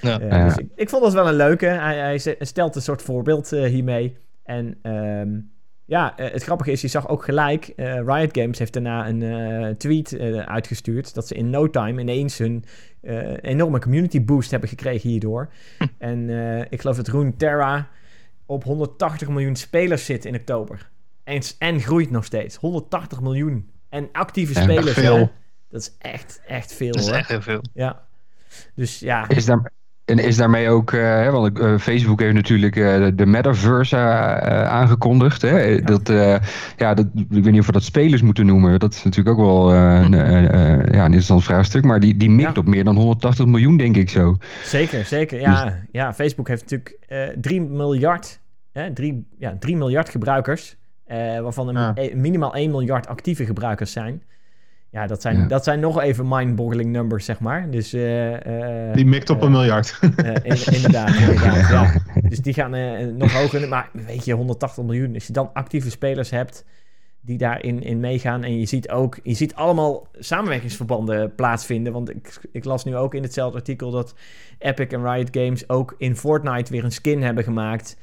Ja. 0.00 0.20
Uh, 0.20 0.28
Ja. 0.28 0.44
dus 0.44 0.56
ik, 0.56 0.68
ik 0.74 0.88
vond 0.88 1.02
dat 1.02 1.12
wel 1.12 1.28
een 1.28 1.34
leuke. 1.34 1.66
Hij, 1.66 1.96
hij 1.96 2.36
stelt 2.38 2.76
een 2.76 2.82
soort 2.82 3.02
voorbeeld 3.02 3.52
uh, 3.52 3.64
hiermee. 3.64 4.16
En 4.44 4.78
um, 4.82 5.50
ja, 5.84 6.16
eh, 6.16 6.32
het 6.32 6.42
grappige 6.42 6.70
is, 6.70 6.80
je 6.80 6.88
zag 6.88 7.08
ook 7.08 7.24
gelijk, 7.24 7.72
Riot 7.76 8.38
Games 8.38 8.58
heeft 8.58 8.72
daarna 8.72 9.08
een 9.08 9.76
tweet 9.76 10.18
uitgestuurd 10.46 11.14
dat 11.14 11.26
ze 11.26 11.34
in 11.34 11.50
no 11.50 11.70
time 11.70 12.00
ineens 12.00 12.38
hun 12.38 12.64
enorme 13.40 13.78
community 13.78 14.24
boost 14.24 14.50
hebben 14.50 14.68
gekregen 14.68 15.10
hierdoor. 15.10 15.52
Hm. 15.78 15.84
En 15.98 16.28
ik 16.70 16.80
geloof 16.80 16.96
dat 16.96 17.08
Runeterra 17.08 17.88
op 18.46 18.64
180 18.64 19.28
miljoen 19.28 19.56
spelers 19.56 20.04
zit 20.04 20.24
in 20.24 20.34
oktober. 20.34 20.90
En, 21.24 21.42
en 21.58 21.80
groeit 21.80 22.10
nog 22.10 22.24
steeds. 22.24 22.56
180 22.56 23.20
miljoen. 23.20 23.70
En 23.88 24.08
actieve 24.12 24.54
Ja, 24.54 24.62
spelers. 24.62 24.92
veel. 24.92 25.16
Hè? 25.16 25.26
Dat 25.68 25.80
is 25.80 25.92
echt, 25.98 26.40
echt 26.46 26.72
veel. 26.72 26.92
Dat 26.92 27.00
is 27.00 27.06
hoor. 27.08 27.16
echt 27.16 27.28
heel 27.28 27.42
veel. 27.42 27.62
Ja. 27.74 28.06
Dus 28.74 28.98
ja. 28.98 29.28
Is 29.28 29.44
daar, 29.44 29.72
en 30.04 30.18
is 30.18 30.36
daarmee 30.36 30.68
ook, 30.68 30.92
eh, 30.92 31.00
hè, 31.00 31.30
want 31.30 31.58
eh, 31.58 31.78
Facebook 31.78 32.20
heeft 32.20 32.34
natuurlijk 32.34 32.76
eh, 32.76 33.06
de- 33.14 33.26
metaverse 33.26 33.96
aangekondigd. 34.66 35.42
Hè? 35.42 35.80
Dat, 35.82 36.08
eh, 36.08 36.36
ja, 36.76 36.94
dat, 36.94 37.06
ik 37.14 37.26
weet 37.44 37.50
niet 37.52 37.60
of 37.60 37.66
we 37.66 37.72
dat 37.72 37.82
spelers 37.82 38.22
moeten 38.22 38.46
noemen. 38.46 38.78
Dat 38.80 38.92
is 38.94 39.02
natuurlijk 39.02 39.38
ook 39.38 39.44
wel 39.46 39.72
eh, 39.72 40.00
een, 40.00 40.12
ja, 40.12 40.98
een 40.98 41.04
interessant 41.04 41.44
vraagstuk. 41.44 41.84
Maar 41.84 42.00
die, 42.00 42.16
die 42.16 42.30
mikt 42.30 42.54
Ja. 42.54 42.60
op 42.60 42.66
meer 42.66 42.84
dan 42.84 42.96
180 42.96 43.46
miljoen, 43.46 43.76
denk 43.76 43.96
ik 43.96 44.10
zo. 44.10 44.36
Zeker, 44.64 45.04
zeker. 45.04 45.40
Ja, 45.40 45.78
ja 45.92 46.14
Facebook 46.14 46.48
heeft 46.48 46.62
natuurlijk 46.70 46.96
eh 47.08 47.18
3 47.40 47.60
miljard, 47.60 48.40
hè, 48.72 48.92
3, 48.92 49.26
ja, 49.38 49.56
3 49.58 49.76
miljard 49.76 50.08
gebruikers. 50.08 50.76
eh, 51.06 51.40
waarvan 51.40 51.68
er 51.68 51.74
Ja. 51.74 51.94
eh, 51.94 52.14
minimaal 52.14 52.54
1 52.54 52.70
miljard 52.70 53.06
actieve 53.06 53.44
gebruikers 53.44 53.92
zijn. 53.92 54.22
Ja, 54.92 55.06
dat 55.06 55.22
zijn, 55.22 55.36
Ja. 55.38 55.46
dat 55.46 55.64
zijn 55.64 55.80
nog 55.80 56.00
even 56.00 56.28
mind-boggling 56.28 56.90
numbers, 56.90 57.24
zeg 57.24 57.40
maar. 57.40 57.70
Dus, 57.70 57.92
eh, 57.92 58.88
eh, 58.88 58.94
Die 58.94 59.06
mikt 59.06 59.30
op 59.30 59.38
eh, 59.38 59.44
een 59.44 59.50
miljard. 59.50 59.98
in- 60.42 60.72
inderdaad, 60.74 61.14
inderdaad. 61.20 61.68
Ja. 61.70 62.02
Dus 62.28 62.38
die 62.38 62.54
gaan 62.54 63.16
nog 63.16 63.32
hoger. 63.32 63.68
Maar 63.68 63.88
weet 64.06 64.24
je, 64.24 64.32
180 64.34 64.84
miljoen. 64.84 65.14
Als 65.14 65.26
je 65.26 65.32
dan 65.32 65.50
actieve 65.52 65.90
spelers 65.90 66.30
hebt 66.30 66.64
die 67.20 67.38
daarin 67.38 67.82
in 67.82 68.00
meegaan. 68.00 68.44
En 68.44 68.58
je 68.58 68.66
ziet 68.66 68.90
ook, 68.90 69.18
je 69.22 69.34
ziet 69.34 69.54
allemaal 69.54 70.06
samenwerkingsverbanden 70.18 71.34
plaatsvinden. 71.34 71.92
Want 71.92 72.10
ik, 72.10 72.38
ik 72.52 72.64
las 72.64 72.84
nu 72.84 72.96
ook 72.96 73.14
in 73.14 73.22
hetzelfde 73.22 73.58
artikel 73.58 73.90
dat 73.90 74.14
Epic 74.58 74.86
en 74.86 75.12
Riot 75.12 75.28
Games 75.36 75.68
ook 75.68 75.94
in 75.98 76.16
Fortnite 76.16 76.72
weer 76.72 76.84
een 76.84 76.92
skin 76.92 77.22
hebben 77.22 77.44
gemaakt. 77.44 77.96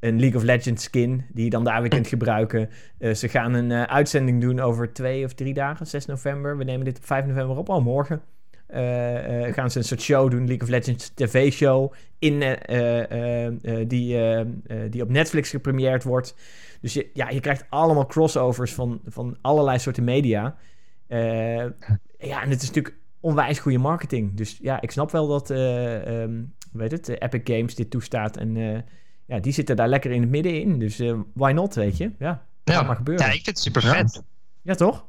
Een 0.00 0.20
League 0.20 0.36
of 0.36 0.42
Legends 0.42 0.82
skin, 0.82 1.24
die 1.32 1.44
je 1.44 1.50
dan 1.50 1.64
daar 1.64 1.80
weer 1.80 1.90
kunt 1.90 2.06
gebruiken. 2.06 2.68
Eh, 2.98 3.14
ze 3.14 3.28
gaan 3.28 3.54
een 3.54 3.70
eh, 3.70 3.82
uitzending 3.82 4.40
doen 4.40 4.60
over 4.60 4.92
twee 4.92 5.24
of 5.24 5.32
drie 5.32 5.54
dagen, 5.54 5.86
6 5.86 6.06
november. 6.06 6.58
We 6.58 6.64
nemen 6.64 6.84
dit 6.84 6.96
op 6.96 7.06
5 7.06 7.26
november 7.26 7.56
op, 7.56 7.68
al 7.68 7.82
morgen. 7.82 8.22
Eh, 8.66 9.52
gaan 9.52 9.70
ze 9.70 9.78
een 9.78 9.84
soort 9.84 10.02
show 10.02 10.30
doen, 10.30 10.46
League 10.46 10.62
of 10.62 10.68
Legends 10.68 11.14
TV-show, 11.14 11.92
in, 12.18 12.38
die, 13.86 14.18
die 14.90 15.02
op 15.02 15.08
Netflix 15.08 15.50
gepremierd 15.50 16.04
wordt. 16.04 16.34
Dus 16.80 16.92
je, 16.92 17.10
ja, 17.12 17.28
je 17.28 17.40
krijgt 17.40 17.64
allemaal 17.68 18.06
crossovers 18.06 18.74
van, 18.74 19.00
van 19.06 19.36
allerlei 19.40 19.78
soorten 19.78 20.04
media. 20.04 20.56
Ja, 22.18 22.42
en 22.42 22.50
het 22.50 22.62
is 22.62 22.68
natuurlijk 22.68 22.96
onwijs 23.20 23.58
goede 23.58 23.78
marketing. 23.78 24.36
Dus 24.36 24.58
ja, 24.62 24.80
ik 24.80 24.90
snap 24.90 25.10
wel 25.10 25.26
dat, 25.26 25.50
eh, 25.50 26.22
ehm, 26.22 26.42
weet 26.72 26.90
het, 26.90 27.08
Epic 27.08 27.40
Games 27.44 27.74
dit 27.74 27.90
toestaat. 27.90 28.36
En 28.36 28.84
ja, 29.26 29.38
die 29.38 29.52
zitten 29.52 29.76
daar 29.76 29.88
lekker 29.88 30.10
in 30.10 30.20
het 30.20 30.30
midden 30.30 30.60
in. 30.60 30.78
Dus 30.78 30.98
eh, 30.98 31.12
why 31.34 31.52
not, 31.52 31.74
weet 31.74 31.96
je? 31.96 32.10
Ja, 32.18 32.42
Ja. 32.64 32.74
kan 32.74 32.86
maar 32.86 32.96
gebeuren. 32.96 33.24
Ja, 33.24 33.30
Ja, 33.30 33.36
ik 33.38 33.44
vind 33.44 33.56
het 33.56 33.64
super 33.64 33.82
vet. 33.82 34.22
toch? 34.78 35.04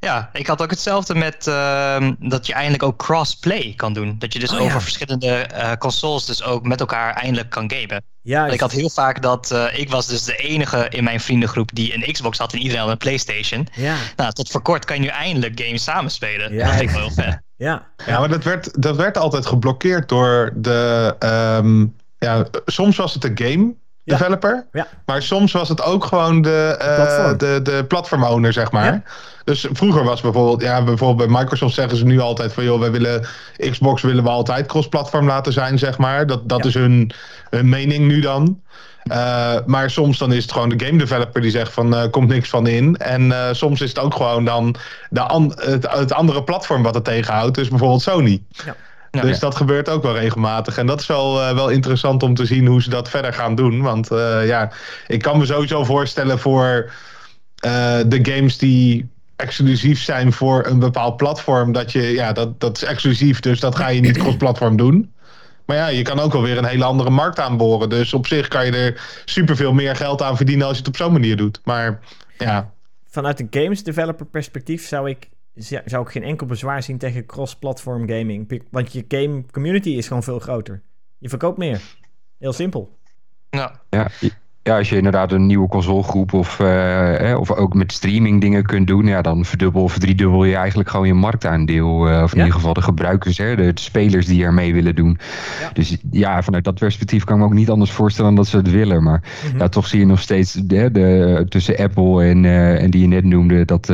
Ja, 0.00 0.30
ik 0.32 0.46
had 0.46 0.62
ook 0.62 0.70
hetzelfde 0.70 1.14
met 1.14 1.46
ehm, 1.46 2.14
dat 2.18 2.46
je 2.46 2.52
eindelijk 2.52 2.82
ook 2.82 2.96
crossplay 2.98 3.72
kan 3.76 3.92
doen. 3.92 4.16
Dat 4.18 4.32
je 4.32 4.38
dus 4.38 4.50
Oh, 4.52 4.60
over 4.60 4.72
ja. 4.72 4.80
verschillende 4.80 5.28
eh, 5.34 5.72
consoles 5.72 6.24
dus 6.24 6.42
ook 6.42 6.66
met 6.66 6.80
elkaar 6.80 7.14
eindelijk 7.14 7.50
kan 7.50 7.70
gamen. 7.72 8.02
Ja, 8.22 8.46
ik 8.46 8.60
had 8.60 8.72
heel 8.72 8.90
vaak 8.90 9.22
dat 9.22 9.50
eh, 9.50 9.78
ik 9.78 9.90
was 9.90 10.06
dus 10.06 10.24
de 10.24 10.36
enige 10.36 10.86
in 10.88 11.04
mijn 11.04 11.20
vriendengroep 11.20 11.70
die 11.74 11.94
een 11.94 12.12
Xbox 12.12 12.38
had 12.38 12.52
en 12.52 12.58
iedereen 12.58 12.80
had 12.82 12.90
een 12.90 12.96
Playstation. 12.98 13.68
ja, 13.74 13.96
Nou, 14.16 14.32
tot 14.32 14.50
voor 14.50 14.62
kort 14.62 14.84
kan 14.84 14.96
je 14.96 15.02
nu 15.02 15.08
eindelijk 15.08 15.60
games 15.60 15.82
samenspelen. 15.82 16.52
Ja. 16.54 16.64
Dat 16.66 16.74
vind 16.74 16.82
ik 16.90 16.96
wel 16.96 17.00
heel 17.06 17.10
vet. 17.24 17.40
ja, 17.56 17.86
Ja, 18.06 18.18
maar 18.18 18.28
dat 18.28 18.44
werd, 18.44 18.82
dat 18.82 18.96
werd 18.96 19.18
altijd 19.18 19.46
geblokkeerd 19.46 20.08
door 20.08 20.52
de. 20.56 21.14
ehm, 21.18 21.86
ja, 22.18 22.44
soms 22.66 22.96
was 22.96 23.12
het 23.12 23.22
de 23.22 23.44
game 23.44 23.74
developer. 24.04 24.66
Ja. 24.72 24.86
Maar 25.06 25.22
soms 25.22 25.52
was 25.52 25.68
het 25.68 25.82
ook 25.82 26.04
gewoon 26.04 26.42
de, 26.42 26.76
eh, 26.78 26.94
Platform. 26.94 27.38
de, 27.38 27.60
de 27.62 27.84
platform 27.88 28.24
owner, 28.24 28.52
zeg 28.52 28.72
maar. 28.72 28.84
Ja. 28.84 29.02
Dus 29.44 29.66
vroeger 29.72 30.04
was 30.04 30.20
bijvoorbeeld, 30.20 30.62
ja, 30.62 30.82
bijvoorbeeld 30.84 31.30
bij 31.30 31.40
Microsoft 31.40 31.74
zeggen 31.74 31.96
ze 31.96 32.04
nu 32.04 32.20
altijd 32.20 32.52
van 32.52 32.64
joh, 32.64 32.80
wij 32.80 32.90
willen 32.90 33.26
Xbox 33.70 34.02
willen 34.02 34.24
we 34.24 34.30
altijd 34.30 34.66
cross-platform 34.66 35.26
laten 35.26 35.52
zijn, 35.52 35.78
zeg 35.78 35.98
maar. 35.98 36.26
Dat, 36.26 36.48
dat 36.48 36.64
is 36.64 36.74
hun, 36.74 37.10
hun 37.50 37.68
mening 37.68 38.06
nu 38.06 38.20
dan. 38.20 38.60
Eh, 39.02 39.54
maar 39.66 39.90
soms 39.90 40.18
dan 40.18 40.32
is 40.32 40.42
het 40.42 40.52
gewoon 40.52 40.68
de 40.68 40.84
game 40.86 40.98
developer 40.98 41.40
die 41.40 41.50
zegt 41.50 41.72
van 41.72 41.94
eh 41.94 42.10
komt 42.10 42.28
niks 42.28 42.48
van 42.48 42.66
in. 42.66 42.96
En 42.96 43.56
soms 43.56 43.80
is 43.80 43.88
het 43.88 43.98
ook 43.98 44.14
gewoon 44.14 44.44
dan 44.44 44.74
de 45.10 45.20
an- 45.20 45.52
het, 45.56 45.90
het 45.90 46.12
andere 46.12 46.44
platform 46.44 46.82
wat 46.82 46.94
het 46.94 47.04
tegenhoudt. 47.04 47.54
Dus 47.54 47.68
bijvoorbeeld 47.68 48.02
Sony. 48.02 48.42
Ja. 48.48 48.76
Dus 49.10 49.38
dat 49.38 49.56
gebeurt 49.56 49.88
ook 49.88 50.02
wel 50.02 50.16
regelmatig. 50.16 50.78
En 50.78 50.86
dat 50.86 51.00
is 51.00 51.06
wel, 51.06 51.42
eh, 51.42 51.54
wel 51.54 51.68
interessant 51.68 52.22
om 52.22 52.34
te 52.34 52.46
zien 52.46 52.66
hoe 52.66 52.82
ze 52.82 52.90
dat 52.90 53.08
verder 53.08 53.32
gaan 53.32 53.54
doen. 53.54 53.82
Want 53.82 54.10
eh, 54.10 54.46
ja, 54.46 54.70
ik 55.06 55.22
kan 55.22 55.38
me 55.38 55.46
sowieso 55.46 55.84
voorstellen 55.84 56.38
voor 56.38 56.92
eh, 57.58 57.98
de 58.06 58.18
games 58.22 58.58
die 58.58 59.08
exclusief 59.36 60.02
zijn 60.02 60.32
voor 60.32 60.66
een 60.66 60.78
bepaald 60.78 61.16
platform. 61.16 61.72
Dat 61.72 61.92
je, 61.92 62.02
ja, 62.02 62.32
dat, 62.32 62.60
dat 62.60 62.76
is 62.76 62.84
exclusief, 62.84 63.40
dus 63.40 63.60
dat 63.60 63.76
ga 63.76 63.88
je 63.88 64.00
niet 64.00 64.18
cross-platform 64.18 64.76
doen. 64.76 65.12
Maar 65.66 65.76
ja, 65.76 65.86
je 65.88 66.02
kan 66.02 66.20
ook 66.20 66.32
wel 66.32 66.42
weer 66.42 66.58
een 66.58 66.64
hele 66.64 66.84
andere 66.84 67.10
markt 67.10 67.38
aanboren. 67.38 67.88
Dus 67.88 68.14
op 68.14 68.26
zich 68.26 68.48
kan 68.48 68.66
je 68.66 68.72
er 68.72 69.00
superveel 69.24 69.72
meer 69.72 69.96
geld 69.96 70.22
aan 70.22 70.36
verdienen 70.36 70.66
als 70.66 70.76
je 70.76 70.82
het 70.82 70.88
op 70.88 70.96
zo'n 70.96 71.12
manier 71.12 71.36
doet. 71.36 71.60
Maar 71.64 72.00
ja, 72.38 72.70
Vanuit 73.10 73.40
een 73.40 73.46
games 73.50 73.82
developer 73.82 74.26
perspectief 74.26 74.86
zou 74.86 75.10
ik, 75.10 75.28
zou 75.84 76.04
ik 76.04 76.10
geen 76.10 76.22
enkel 76.22 76.46
bezwaar 76.46 76.82
zien 76.82 76.98
tegen 76.98 77.26
cross-platform 77.26 78.08
gaming. 78.08 78.62
Want 78.70 78.92
je 78.92 79.04
game 79.08 79.44
community 79.52 79.90
is 79.90 80.06
gewoon 80.06 80.22
veel 80.22 80.38
groter. 80.38 80.82
Je 81.18 81.28
verkoopt 81.28 81.58
meer. 81.58 81.80
Heel 82.38 82.52
simpel. 82.52 82.96
Ja. 83.50 83.80
Ja, 83.90 84.08
ja, 84.62 84.76
als 84.78 84.88
je 84.88 84.96
inderdaad 84.96 85.32
een 85.32 85.46
nieuwe 85.46 85.68
consolegroep 85.68 86.32
of, 86.32 86.60
eh, 86.60 87.30
eh, 87.30 87.40
of 87.40 87.50
ook 87.52 87.74
met 87.74 87.92
streaming 87.92 88.40
dingen 88.40 88.64
kunt 88.66 88.86
doen, 88.86 89.06
ja, 89.06 89.22
dan 89.22 89.44
verdubbel 89.44 89.82
of 89.82 89.98
driedubbel 89.98 90.44
je 90.44 90.54
eigenlijk 90.56 90.88
gewoon 90.88 91.06
je 91.06 91.14
marktaandeel. 91.14 92.08
eh, 92.08 92.22
of 92.22 92.32
in 92.32 92.38
Ja. 92.38 92.44
ieder 92.44 92.58
geval 92.60 92.74
de 92.74 92.82
gebruikers, 92.82 93.38
hè, 93.38 93.56
de, 93.56 93.72
de 93.72 93.80
spelers 93.80 94.26
die 94.26 94.44
er 94.44 94.54
mee 94.54 94.72
willen 94.74 94.94
doen. 94.94 95.18
Ja. 95.60 95.70
Dus 95.72 95.96
ja, 96.10 96.42
vanuit 96.42 96.64
dat 96.64 96.74
perspectief 96.78 97.24
kan 97.24 97.34
ik 97.36 97.40
me 97.42 97.46
ook 97.48 97.54
niet 97.54 97.70
anders 97.70 97.92
voorstellen 97.92 98.34
dan 98.34 98.42
dat 98.42 98.50
ze 98.50 98.56
het 98.56 98.70
willen. 98.70 99.02
Maar 99.02 99.22
Mhm. 99.48 99.58
ja, 99.58 99.68
toch 99.68 99.86
zie 99.86 99.98
je 100.00 100.06
nog 100.06 100.20
steeds 100.20 100.52
de, 100.52 100.90
de, 100.90 101.46
tussen 101.48 101.76
Apple 101.76 102.24
en, 102.24 102.44
eh, 102.44 102.82
en 102.82 102.90
die 102.90 103.00
je 103.00 103.06
net 103.08 103.24
noemde, 103.24 103.64
dat 103.64 103.86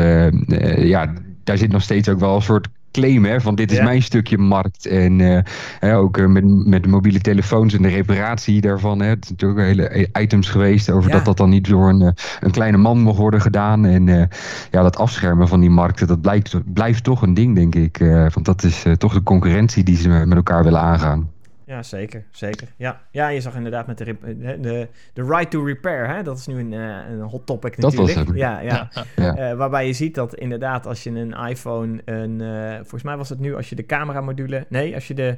ja, 0.78 1.12
daar 1.44 1.58
zit 1.58 1.72
nog 1.72 1.82
steeds 1.82 2.08
ook 2.08 2.18
wel 2.20 2.34
een 2.34 2.42
soort 2.42 2.68
claim 2.92 3.24
hè, 3.24 3.40
van 3.40 3.54
dit 3.54 3.70
is 3.70 3.76
Ja. 3.76 3.84
mijn 3.84 4.02
stukje 4.02 4.38
markt. 4.38 4.86
En 4.86 5.20
eh, 5.20 5.38
hè, 5.78 5.96
ook 5.96 6.18
eh, 6.18 6.26
met, 6.26 6.66
met 6.66 6.82
de 6.82 6.88
mobiele 6.88 7.20
telefoons 7.20 7.74
en 7.74 7.82
de 7.82 7.88
reparatie 7.88 8.60
daarvan. 8.60 9.00
Hè, 9.00 9.08
het 9.08 9.24
zijn 9.26 9.36
natuurlijk 9.38 9.80
ook 9.80 9.86
hele 9.88 10.08
items 10.20 10.48
geweest 10.48 10.90
over 10.90 11.10
Ja. 11.10 11.16
dat 11.16 11.24
dat 11.24 11.36
dan 11.36 11.48
niet 11.50 11.68
door 11.68 11.88
een, 11.88 12.02
eh, 12.02 12.08
een 12.40 12.50
kleine 12.50 12.76
man 12.76 12.98
mocht 13.00 13.18
worden 13.18 13.40
gedaan. 13.40 13.84
En 13.84 14.08
eh, 14.08 14.24
ja, 14.70 14.82
dat 14.82 14.96
afschermen 14.96 15.48
van 15.48 15.60
die 15.60 15.70
markten, 15.70 16.06
dat 16.06 16.20
blijkt, 16.20 16.54
blijft 16.72 17.04
toch 17.04 17.22
een 17.22 17.34
ding, 17.34 17.54
denk 17.54 17.74
ik. 17.74 18.00
eh, 18.00 18.26
want 18.32 18.44
dat 18.44 18.62
is 18.62 18.84
eh, 18.84 18.92
toch 18.92 19.12
de 19.12 19.22
concurrentie 19.22 19.84
die 19.84 19.96
ze 19.96 20.08
met 20.08 20.36
elkaar 20.36 20.64
willen 20.64 20.80
aangaan. 20.80 21.30
Ja, 21.74 21.82
zeker. 21.82 22.24
zeker. 22.30 22.68
Ja. 22.76 23.00
ja, 23.10 23.28
je 23.28 23.40
zag 23.40 23.54
inderdaad 23.54 23.86
met 23.86 23.98
de, 23.98 24.04
rep- 24.04 24.22
de, 24.62 24.88
de, 25.12 25.24
right 25.24 25.50
to 25.50 25.64
repair. 25.64 26.08
Hè? 26.08 26.22
Dat 26.22 26.38
is 26.38 26.46
nu 26.46 26.58
een, 26.58 26.72
eh, 26.72 27.10
een 27.10 27.20
hot 27.20 27.46
topic 27.46 27.80
Dat 27.80 27.94
was 27.94 28.14
natuurlijk. 28.14 28.38
Ja, 28.38 28.60
ja. 28.60 28.88
Eh, 29.16 29.56
waarbij 29.56 29.86
je 29.86 29.92
ziet 29.92 30.14
dat 30.14 30.34
inderdaad 30.34 30.86
als 30.86 31.02
je 31.02 31.10
een 31.10 31.32
iPhone, 31.48 32.02
een, 32.04 32.40
eh, 32.40 32.74
volgens 32.74 33.02
mij 33.02 33.16
was 33.16 33.28
het 33.28 33.38
nu 33.38 33.54
als 33.54 33.68
je 33.68 33.74
de 33.74 33.86
cameramodule, 33.86 34.66
nee, 34.68 34.94
als 34.94 35.08
je 35.08 35.14
de 35.14 35.36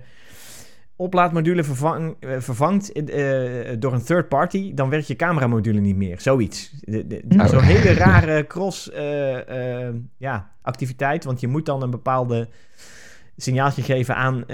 oplaadmodule 0.96 1.64
vervang, 1.64 2.16
eh, 2.20 2.36
vervangt 2.38 2.92
eh, 2.92 3.76
door 3.78 3.92
een 3.92 4.04
third 4.04 4.28
party, 4.28 4.74
dan 4.74 4.90
werkt 4.90 5.06
je 5.06 5.16
cameramodule 5.16 5.80
niet 5.80 5.96
meer. 5.96 6.20
Zoiets. 6.20 6.72
Oh. 7.28 7.46
Zo'n 7.46 7.62
hele 7.62 7.92
rare 7.94 8.46
cross 8.46 8.90
eh, 8.90 9.86
eh, 9.86 9.94
ja, 10.16 10.50
activiteit, 10.62 11.24
want 11.24 11.40
je 11.40 11.48
moet 11.48 11.66
dan 11.66 11.82
een 11.82 11.90
bepaalde 11.90 12.48
signaaltje 13.36 13.82
geven 13.82 14.16
aan 14.16 14.36
uh, 14.36 14.46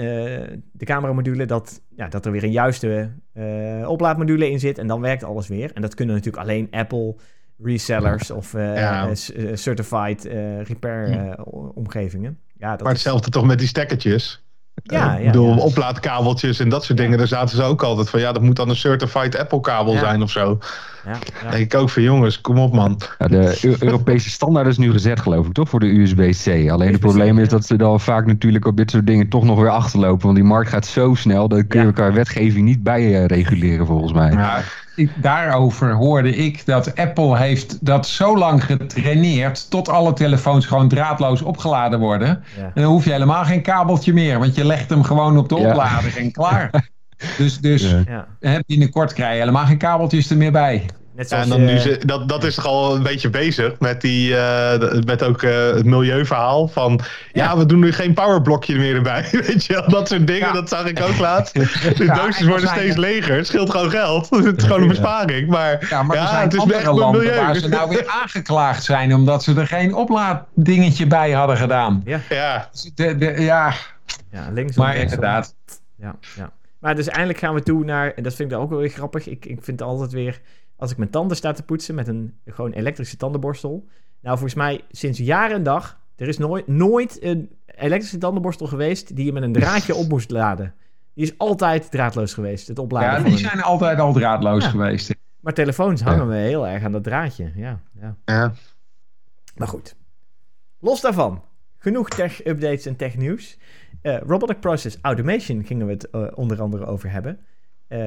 de 0.71 0.85
cameramodule 0.85 1.45
dat, 1.45 1.81
ja, 1.95 2.07
dat 2.07 2.25
er 2.25 2.31
weer 2.31 2.43
een 2.43 2.51
juiste 2.51 3.11
uh, 3.33 3.89
oplaadmodule 3.89 4.49
in 4.49 4.59
zit. 4.59 4.77
En 4.77 4.87
dan 4.87 5.01
werkt 5.01 5.23
alles 5.23 5.47
weer. 5.47 5.71
En 5.73 5.81
dat 5.81 5.95
kunnen 5.95 6.15
natuurlijk 6.15 6.43
alleen 6.43 6.67
Apple 6.71 7.15
resellers 7.57 8.31
of 8.31 8.53
uh, 8.53 8.75
ja. 8.75 9.15
certified 9.53 10.23
repair 10.63 11.35
omgevingen. 11.73 12.39
Ja, 12.57 12.71
dat 12.71 12.81
maar 12.81 12.91
hetzelfde 12.91 13.29
toch 13.29 13.45
met 13.45 13.59
die 13.59 13.67
stekkertjes? 13.67 14.42
Ja, 14.83 15.17
ja, 15.17 15.25
bedoel, 15.25 15.57
oplaadkabeltjes 15.57 16.59
en 16.59 16.69
dat 16.69 16.83
soort 16.83 16.97
dingen. 16.97 17.17
Daar 17.17 17.27
zaten 17.27 17.55
ze 17.55 17.63
ook 17.63 17.83
altijd 17.83 18.09
van. 18.09 18.19
Ja, 18.19 18.31
dat 18.31 18.41
moet 18.41 18.55
dan 18.55 18.69
een 18.69 18.75
certified 18.75 19.37
Apple 19.37 19.61
kabel 19.61 19.97
zijn 19.97 20.21
of 20.21 20.31
zo. 20.31 20.57
Ja, 21.05 21.17
ja. 21.43 21.49
Denk 21.49 21.73
ik 21.73 21.79
ook 21.79 21.89
van 21.89 22.01
jongens, 22.01 22.41
kom 22.41 22.59
op 22.59 22.73
man. 22.73 22.99
Ja, 23.17 23.27
de 23.27 23.75
Europese 23.79 24.29
standaard 24.29 24.67
is 24.67 24.77
nu 24.77 24.91
gezet 24.91 25.19
geloof 25.19 25.47
ik 25.47 25.53
toch 25.53 25.69
voor 25.69 25.79
de 25.79 25.99
USB-C. 25.99 26.69
Alleen 26.69 26.91
het 26.91 26.99
probleem 26.99 27.39
is 27.39 27.49
dat 27.49 27.65
ze 27.65 27.77
dan 27.77 27.99
vaak 27.99 28.25
natuurlijk 28.25 28.65
op 28.65 28.77
dit 28.77 28.91
soort 28.91 29.07
dingen 29.07 29.29
toch 29.29 29.43
nog 29.43 29.59
weer 29.59 29.69
achterlopen. 29.69 30.23
Want 30.25 30.35
die 30.35 30.45
markt 30.45 30.69
gaat 30.69 30.85
zo 30.85 31.13
snel, 31.13 31.47
dat 31.47 31.67
kun 31.67 31.79
je 31.79 31.85
elkaar 31.85 32.13
wetgeving 32.13 32.65
niet 32.65 32.83
bij 32.83 33.25
reguleren 33.25 33.85
volgens 33.85 34.13
mij. 34.13 34.61
Daarover 35.15 35.93
hoorde 35.93 36.35
ik 36.35 36.65
dat 36.65 36.95
Apple 36.95 37.37
heeft 37.37 37.85
dat 37.85 38.07
zo 38.07 38.37
lang 38.37 38.63
getraineerd 38.63 39.69
tot 39.69 39.89
alle 39.89 40.13
telefoons 40.13 40.65
gewoon 40.65 40.87
draadloos 40.87 41.41
opgeladen 41.41 41.99
worden. 41.99 42.43
En 42.57 42.81
dan 42.81 42.83
hoef 42.83 43.03
je 43.03 43.11
helemaal 43.11 43.43
geen 43.43 43.61
kabeltje 43.61 44.13
meer, 44.13 44.39
want 44.39 44.55
je 44.55 44.65
legt 44.65 44.89
hem 44.89 45.03
gewoon 45.03 45.37
op 45.37 45.49
de 45.49 45.55
oplader 45.55 46.17
en 46.17 46.31
klaar. 46.31 46.69
Dus, 47.37 47.59
dus 47.59 47.95
ja. 48.39 48.61
binnenkort 48.65 49.13
krijg 49.13 49.33
je 49.33 49.39
helemaal 49.39 49.65
geen 49.65 49.77
kabeltjes 49.77 50.29
er 50.29 50.37
meer 50.37 50.51
bij. 50.51 50.85
Net 51.15 51.29
zoals, 51.29 51.43
en 51.43 51.49
dan 51.49 51.65
nu 51.65 51.77
ze, 51.77 51.99
dat, 52.05 52.29
dat 52.29 52.43
is 52.43 52.55
toch 52.55 52.65
al 52.65 52.95
een 52.95 53.03
beetje 53.03 53.29
bezig 53.29 53.79
met, 53.79 54.01
die, 54.01 54.29
uh, 54.29 55.01
met 55.05 55.23
ook 55.23 55.41
uh, 55.41 55.73
het 55.73 55.85
milieuverhaal. 55.85 56.67
Van 56.67 56.99
ja. 57.31 57.57
we 57.57 57.65
doen 57.65 57.79
nu 57.79 57.91
geen 57.91 58.13
powerblokje 58.13 58.77
meer 58.77 58.95
erbij. 58.95 59.27
Weet 59.47 59.65
je 59.65 59.73
wel, 59.73 59.89
dat 59.89 60.07
soort 60.07 60.27
dingen, 60.27 60.47
ja. 60.47 60.51
dat 60.53 60.69
zag 60.69 60.85
ik 60.85 61.01
ook 61.01 61.17
laatst. 61.17 61.53
De 61.97 62.05
doosjes 62.05 62.47
worden 62.47 62.69
steeds 62.69 62.95
leger. 62.95 63.35
Het 63.35 63.47
scheelt 63.47 63.69
gewoon 63.69 63.89
geld. 63.89 64.29
het 64.45 64.57
is 64.57 64.63
gewoon 64.63 64.81
een 64.81 64.87
besparing. 64.87 65.49
Maar 65.49 65.87
ja, 65.89 66.03
maar 66.03 66.17
er 66.17 66.27
zijn 66.27 66.43
het 66.43 66.53
is 66.53 66.59
andere 66.59 66.93
landen 66.93 67.21
milieu. 67.21 67.39
waar 67.39 67.55
ze 67.55 67.67
nou 67.67 67.89
weer 67.89 68.07
aangeklaagd 68.07 68.83
zijn 68.83 69.13
omdat 69.13 69.43
ze 69.43 69.53
er 69.55 69.67
geen 69.67 69.95
oplaaddingetje 69.95 71.07
bij 71.07 71.31
hadden 71.31 71.57
gedaan. 71.57 72.01
Ja, 72.05 72.19
ja. 72.29 72.69
De, 72.95 73.17
de, 73.17 73.41
ja. 73.41 73.73
ja 74.31 74.49
links 74.51 74.75
maar 74.75 74.95
inderdaad. 74.95 75.55
Ja, 75.95 76.15
ja. 76.35 76.51
Maar 76.79 76.95
dus 76.95 77.07
eindelijk 77.07 77.39
gaan 77.39 77.53
we 77.53 77.63
toe 77.63 77.83
naar, 77.83 78.13
en 78.13 78.23
dat 78.23 78.33
vind 78.33 78.51
ik 78.51 78.57
ook 78.57 78.69
wel 78.69 78.79
weer 78.79 78.89
grappig. 78.89 79.27
Ik, 79.27 79.45
ik 79.45 79.63
vind 79.63 79.79
het 79.79 79.81
altijd 79.81 80.11
weer 80.11 80.41
als 80.83 80.91
ik 80.91 80.97
mijn 80.97 81.09
tanden 81.09 81.37
sta 81.37 81.51
te 81.51 81.63
poetsen 81.63 81.95
met 81.95 82.07
een 82.07 82.39
gewoon 82.45 82.71
elektrische 82.71 83.17
tandenborstel. 83.17 83.87
Nou, 84.21 84.37
volgens 84.37 84.53
mij 84.53 84.81
sinds 84.89 85.19
jaren 85.19 85.55
en 85.55 85.63
dag, 85.63 85.99
er 86.15 86.27
is 86.27 86.37
nooit, 86.37 86.67
nooit 86.67 87.23
een 87.23 87.55
elektrische 87.65 88.17
tandenborstel 88.17 88.67
geweest 88.67 89.15
die 89.15 89.25
je 89.25 89.33
met 89.33 89.43
een 89.43 89.53
draadje 89.53 89.95
op 89.95 90.09
moest 90.09 90.31
laden. 90.31 90.73
Die 91.13 91.25
is 91.25 91.37
altijd 91.37 91.91
draadloos 91.91 92.33
geweest, 92.33 92.67
het 92.67 92.79
opladen. 92.79 93.23
Ja, 93.23 93.29
die 93.29 93.37
zijn 93.37 93.61
altijd 93.61 93.99
al 93.99 94.13
draadloos 94.13 94.65
geweest. 94.65 95.15
Maar 95.39 95.53
telefoons 95.53 96.01
hangen 96.01 96.27
we 96.27 96.35
heel 96.35 96.67
erg 96.67 96.83
aan 96.83 96.91
dat 96.91 97.03
draadje. 97.03 97.51
Ja, 97.55 97.79
ja. 98.01 98.15
ja. 98.25 98.53
Maar 99.55 99.67
goed. 99.67 99.95
Los 100.79 101.01
daarvan. 101.01 101.43
Genoeg 101.77 102.09
tech-updates 102.09 102.85
en 102.85 102.95
tech-nieuws. 102.95 103.57
Uh, 104.01 104.17
robotic 104.17 104.59
Process 104.59 104.97
Automation 105.01 105.63
gingen 105.65 105.85
we 105.85 105.91
het 105.91 106.07
uh, 106.11 106.27
onder 106.33 106.61
andere 106.61 106.85
over 106.85 107.11
hebben. 107.11 107.39
Uh, 107.93 107.99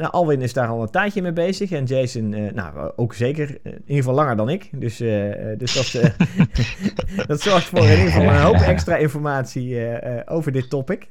nou, 0.00 0.10
Alwin 0.10 0.42
is 0.42 0.52
daar 0.52 0.68
al 0.68 0.82
een 0.82 0.90
tijdje 0.90 1.22
mee 1.22 1.32
bezig. 1.32 1.70
En 1.70 1.84
Jason, 1.84 2.32
uh, 2.32 2.52
nou, 2.52 2.92
ook 2.96 3.14
zeker. 3.14 3.48
in 3.62 3.72
ieder 3.80 3.96
geval 3.96 4.14
langer 4.14 4.36
dan 4.36 4.48
ik. 4.48 4.70
Dus, 4.72 5.00
uh, 5.00 5.34
dus 5.58 5.92
dat, 5.92 6.16
dat 7.26 7.40
zorgt 7.40 7.66
voor 7.66 7.84
in 7.84 7.90
ieder 7.90 8.12
geval 8.12 8.28
een 8.28 8.40
hoop 8.40 8.54
extra 8.54 8.96
informatie 8.96 9.78
over 10.26 10.52
dit 10.52 10.70
topic. 10.70 11.08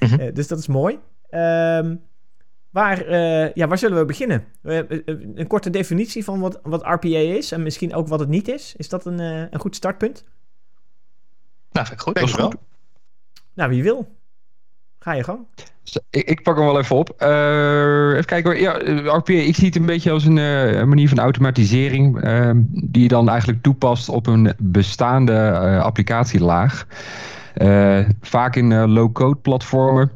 Mhm. 0.00 0.34
dus 0.34 0.48
dat 0.48 0.58
is 0.58 0.66
mooi. 0.66 0.98
Um, 1.30 2.00
waar, 2.70 3.10
ja, 3.54 3.66
waar 3.66 3.78
zullen 3.78 3.98
we 3.98 4.04
beginnen? 4.04 4.44
een 4.62 5.46
korte 5.46 5.70
definitie 5.70 6.24
van 6.24 6.40
wat, 6.40 6.60
wat 6.62 6.82
RPA 6.82 7.18
is. 7.18 7.52
En 7.52 7.62
misschien 7.62 7.94
ook 7.94 8.08
wat 8.08 8.20
het 8.20 8.28
niet 8.28 8.48
is. 8.48 8.74
Is 8.76 8.88
dat 8.88 9.06
een, 9.06 9.18
een 9.18 9.60
goed 9.60 9.76
startpunt? 9.76 10.24
Nou, 11.70 11.86
vind 11.86 12.00
ik 12.00 12.06
goed. 12.06 12.14
Denk 12.14 12.36
wel. 12.36 12.52
Nou, 13.54 13.70
wie 13.70 13.82
wil? 13.82 14.15
Ga 15.06 15.12
je 15.12 15.24
gang. 15.24 15.38
Ik, 16.10 16.28
ik, 16.28 16.42
pak 16.42 16.56
hem 16.56 16.64
wel 16.64 16.78
even 16.78 16.96
op. 16.96 17.14
Uh, 17.22 18.12
even 18.12 18.24
kijken. 18.24 18.60
Ja, 18.60 18.72
RPA, 19.16 19.32
ik 19.32 19.54
zie 19.54 19.66
het 19.66 19.76
een 19.76 19.86
beetje 19.86 20.10
als 20.10 20.24
een 20.24 20.36
uh, 20.36 20.84
manier 20.84 21.08
van 21.08 21.18
automatisering. 21.18 22.24
Uh, 22.24 22.50
die 22.70 23.02
je 23.02 23.08
dan 23.08 23.28
eigenlijk 23.28 23.62
toepast 23.62 24.08
op 24.08 24.26
een 24.26 24.52
bestaande 24.58 25.58
applicatielaag. 25.82 26.86
vaak 28.20 28.56
in 28.56 28.86
low-code 28.86 29.36
platformen. 29.36 30.10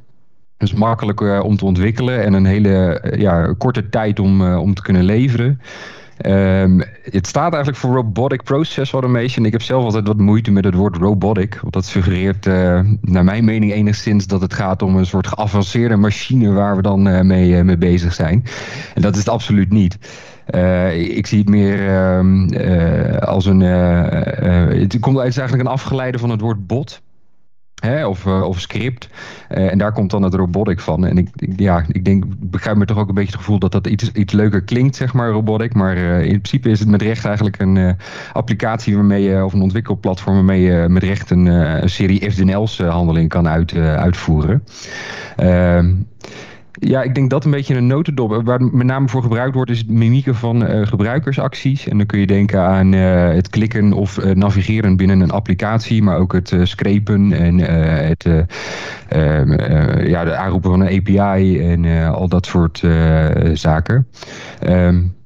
Dus 0.56 0.72
makkelijk 0.72 1.42
om 1.42 1.56
te 1.56 1.64
ontwikkelen 1.64 2.24
en 2.24 2.32
een 2.32 2.46
hele 2.46 3.02
ja, 3.16 3.54
korte 3.58 3.88
tijd 3.88 4.18
om, 4.18 4.54
om 4.54 4.74
te 4.74 4.82
kunnen 4.82 5.04
leveren. 5.04 5.60
Um, 6.26 6.82
het 7.02 7.26
staat 7.26 7.52
eigenlijk 7.52 7.82
voor 7.82 7.94
Robotic 7.94 8.42
Process 8.42 8.92
Automation. 8.92 9.46
Ik 9.46 9.52
heb 9.52 9.62
zelf 9.62 9.84
altijd 9.84 10.06
wat 10.06 10.18
moeite 10.18 10.50
met 10.50 10.64
het 10.64 10.74
woord 10.74 10.96
robotic. 10.96 11.58
Want 11.60 11.72
dat 11.72 11.84
suggereert, 11.84 12.46
uh, 12.46 12.80
naar 13.00 13.24
mijn 13.24 13.44
mening, 13.44 13.72
enigszins 13.72 14.26
dat 14.26 14.40
het 14.40 14.54
gaat 14.54 14.82
om 14.82 14.96
een 14.96 15.06
soort 15.06 15.26
geavanceerde 15.26 15.96
machine 15.96 16.52
waar 16.52 16.76
we 16.76 16.82
dan 16.82 17.08
uh, 17.08 17.20
mee, 17.20 17.50
uh, 17.50 17.62
mee 17.62 17.78
bezig 17.78 18.14
zijn. 18.14 18.44
En 18.94 19.02
dat 19.02 19.12
is 19.12 19.18
het 19.18 19.28
absoluut 19.28 19.72
niet. 19.72 19.98
ik 20.94 21.26
zie 21.26 21.38
het 21.38 21.48
meer 21.48 21.78
uh, 21.80 23.18
als 23.18 23.46
een. 23.46 23.60
het, 23.60 24.98
komt, 25.00 25.18
het 25.18 25.26
is 25.26 25.36
eigenlijk 25.38 25.68
een 25.68 25.74
afgeleide 25.74 26.18
van 26.18 26.30
het 26.30 26.40
woord 26.40 26.66
bot. 26.66 27.02
Hè, 27.80 28.06
of, 28.06 28.24
uh, 28.24 28.42
of 28.42 28.60
script. 28.60 29.08
Uh, 29.50 29.70
en 29.70 29.78
daar 29.78 29.92
komt 29.92 30.10
dan 30.10 30.22
het 30.22 30.34
robotic 30.34 30.80
van. 30.80 31.06
En 31.06 31.18
ik, 31.18 31.28
ja, 31.56 31.84
ik 31.88 32.04
denk, 32.04 32.24
begrijp 32.38 32.76
me 32.76 32.84
toch 32.84 32.98
ook 32.98 33.08
een 33.08 33.14
beetje 33.14 33.30
het 33.30 33.40
gevoel 33.40 33.58
dat 33.58 33.72
dat 33.72 33.86
iets, 33.86 34.12
iets 34.12 34.32
leuker 34.32 34.62
klinkt, 34.62 34.96
zeg 34.96 35.12
maar, 35.12 35.30
robotic. 35.30 35.74
Maar 35.74 35.96
uh, 35.96 36.20
in 36.20 36.40
principe 36.40 36.70
is 36.70 36.80
het 36.80 36.88
met 36.88 37.02
recht 37.02 37.24
eigenlijk 37.24 37.58
een 37.58 37.96
applicatie 38.32 38.94
waarmee 38.94 39.22
je, 39.22 39.44
of 39.44 39.52
een 39.52 39.62
ontwikkelplatform 39.62 40.34
waarmee 40.34 40.60
je 40.60 40.88
met 40.88 41.02
recht 41.02 41.30
een, 41.30 41.46
een 41.46 41.90
serie 41.90 42.30
FDNL's 42.30 42.78
handeling 42.78 43.28
kan 43.28 43.48
uit, 43.48 43.74
uitvoeren. 43.76 44.62
Ja, 46.72 47.02
ik 47.02 47.14
denk 47.14 47.30
dat 47.30 47.44
een 47.44 47.50
beetje 47.50 47.74
een 47.74 47.86
notendop. 47.86 48.42
Waar 48.44 48.62
met 48.62 48.86
name 48.86 49.08
voor 49.08 49.22
gebruikt 49.22 49.54
wordt, 49.54 49.70
is 49.70 49.78
het 49.78 49.90
mimieken 49.90 50.34
van 50.34 50.62
uh, 50.62 50.86
gebruikersacties. 50.86 51.88
En 51.88 51.96
dan 51.96 52.06
kun 52.06 52.20
je 52.20 52.26
denken 52.26 52.60
aan 52.60 52.92
uh, 52.92 53.32
het 53.32 53.48
klikken 53.48 53.92
of 53.92 54.18
uh, 54.18 54.34
navigeren 54.34 54.96
binnen 54.96 55.20
een 55.20 55.30
applicatie, 55.30 56.02
maar 56.02 56.18
ook 56.18 56.32
het 56.32 56.54
scrapen 56.62 57.32
en 57.32 57.58
het 57.58 58.26
ehm, 59.08 59.52
ja, 60.08 60.24
de 60.24 60.36
aanroepen 60.36 60.70
van 60.70 60.80
een 60.80 60.98
API 60.98 61.60
en 61.60 62.08
al 62.12 62.28
dat 62.28 62.46
soort 62.46 62.82
zaken. 63.52 64.06
Um, 64.66 65.18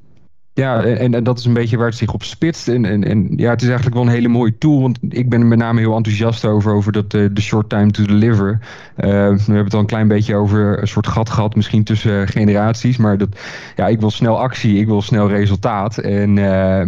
ja, 0.55 0.83
en, 0.83 1.15
en 1.15 1.25
dat 1.25 1.39
is 1.39 1.45
een 1.45 1.53
beetje 1.53 1.77
waar 1.77 1.87
het 1.87 1.97
zich 1.97 2.13
op 2.13 2.23
spitst. 2.23 2.69
En, 2.69 3.05
en, 3.05 3.29
ja, 3.37 3.51
het 3.51 3.61
is 3.61 3.67
eigenlijk 3.67 3.97
wel 3.97 4.07
een 4.07 4.13
hele 4.13 4.29
mooie 4.29 4.59
tool. 4.59 4.81
Want 4.81 4.99
ik 5.09 5.29
ben 5.29 5.41
er 5.41 5.47
met 5.47 5.59
name 5.59 5.81
heel 5.81 5.97
enthousiast 5.97 6.45
over, 6.45 6.73
over 6.73 6.93
dat, 6.93 7.15
uh, 7.15 7.29
de 7.33 7.41
short 7.41 7.69
time 7.69 7.91
to 7.91 8.05
deliver. 8.05 8.51
Uh, 8.51 9.07
we 9.07 9.43
hebben 9.45 9.65
het 9.65 9.75
al 9.75 9.81
een 9.81 9.87
klein 9.87 10.09
beetje 10.09 10.35
over 10.35 10.81
een 10.81 10.89
soort 10.89 11.07
gat 11.07 11.31
gehad, 11.31 11.55
misschien 11.55 11.85
tussen 11.85 12.21
uh, 12.21 12.27
generaties. 12.27 12.97
Maar 12.97 13.19
dat, 13.19 13.29
ja, 13.77 13.87
ik 13.87 14.01
wil 14.01 14.11
snel 14.11 14.41
actie, 14.41 14.79
ik 14.79 14.87
wil 14.87 15.03
snel 15.03 15.29
resultaat. 15.29 15.99
En 15.99 16.37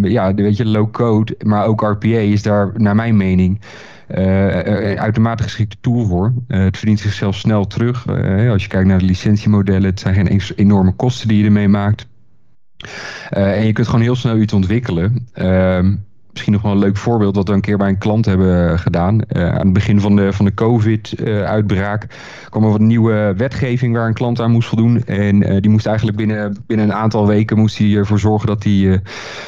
ja, 0.02 0.35
weet 0.35 0.57
je, 0.57 0.66
low 0.66 0.90
code, 0.90 1.37
maar 1.44 1.66
ook 1.66 1.83
RPA 1.83 2.07
is 2.07 2.42
daar, 2.42 2.72
naar 2.76 2.94
mijn 2.94 3.16
mening, 3.16 3.61
uh, 4.11 4.96
uitermate 4.96 5.42
geschikte 5.42 5.76
tool 5.81 6.07
voor. 6.07 6.33
Uh, 6.48 6.64
het 6.64 6.76
verdient 6.76 7.00
zichzelf 7.00 7.37
snel 7.37 7.66
terug. 7.66 8.09
als 8.50 8.62
je 8.62 8.68
kijkt 8.68 8.88
naar 8.88 8.98
de 8.98 9.05
licentiemodellen, 9.05 9.90
het 9.90 10.00
zijn 10.00 10.14
geen 10.14 10.40
enorme 10.57 10.92
kosten 10.92 11.29
die 11.29 11.38
je 11.38 11.44
ermee 11.44 11.68
maakt. 11.68 12.07
Uh, 13.37 13.59
en 13.59 13.66
je 13.66 13.72
kunt 13.72 13.87
gewoon 13.87 14.01
heel 14.01 14.16
snel 14.16 14.37
iets 14.37 14.53
ontwikkelen. 14.53 15.29
Uh, 15.35 15.88
misschien 16.37 16.55
nog 16.55 16.62
wel 16.62 16.72
een 16.72 16.88
leuk 16.88 16.96
voorbeeld 16.96 17.37
wat 17.37 17.49
we 17.49 17.55
een 17.55 17.61
keer 17.61 17.77
bij 17.77 17.88
een 17.88 17.99
klant 17.99 18.25
hebben 18.25 18.79
gedaan. 18.79 19.20
Uh, 19.29 19.49
aan 19.49 19.64
het 19.64 19.72
begin 19.72 20.01
van 20.01 20.16
de, 20.16 20.33
van 20.33 20.44
de 20.44 20.55
COVID-uitbraak 20.55 22.07
kwam 22.51 22.64
er 22.64 22.70
wat 22.70 22.81
nieuwe 22.81 23.35
wetgeving 23.37 23.94
waar 23.94 24.07
een 24.07 24.14
klant 24.14 24.40
aan 24.40 24.51
moest 24.51 24.68
voldoen. 24.68 25.05
En 25.05 25.42
uh, 25.42 25.61
die 25.61 25.70
moest 25.70 25.87
eigenlijk 25.87 26.16
binnen, 26.16 26.57
binnen 26.66 26.87
een 26.87 26.94
aantal 26.94 27.27
weken 27.27 27.59
moest 27.59 27.79
hij 27.79 27.94
ervoor 27.94 28.18
zorgen 28.18 28.46
dat 28.46 28.64
hij 28.64 29.01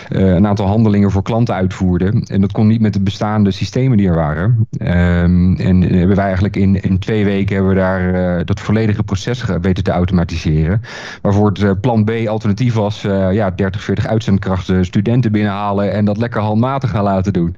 een 0.09 0.47
aantal 0.47 0.67
handelingen 0.67 1.11
voor 1.11 1.23
klanten 1.23 1.55
uitvoerde. 1.55 2.23
En 2.27 2.41
dat 2.41 2.53
kon 2.53 2.67
niet 2.67 2.81
met 2.81 2.93
de 2.93 3.01
bestaande 3.01 3.51
systemen 3.51 3.97
die 3.97 4.09
er 4.09 4.15
waren. 4.15 4.67
Um, 4.83 5.57
en 5.57 5.83
hebben 5.83 6.17
wij 6.17 6.25
eigenlijk 6.25 6.57
in, 6.57 6.83
in 6.83 6.99
twee 6.99 7.25
weken 7.25 7.55
hebben 7.55 7.75
we 7.75 7.81
daar 7.81 8.45
dat 8.45 8.61
volledige 8.61 9.03
proces 9.03 9.45
weten 9.61 9.85
te 9.85 9.91
automatiseren. 9.91 10.81
Waarvoor 11.23 11.53
het 11.53 11.81
plan 11.81 12.05
B 12.05 12.11
alternatief 12.27 12.75
was 12.75 13.03
ja, 13.31 13.51
30, 13.51 13.83
40 13.83 14.07
uitzendkrachten 14.07 14.85
studenten 14.85 15.33
binnenhalen 15.33 15.93
en 15.93 16.05
dat 16.05 16.17
lekker 16.17 16.41
handmatig 16.41 16.78
te 16.79 16.89
gaan 16.89 17.05
laten 17.05 17.33
doen. 17.33 17.57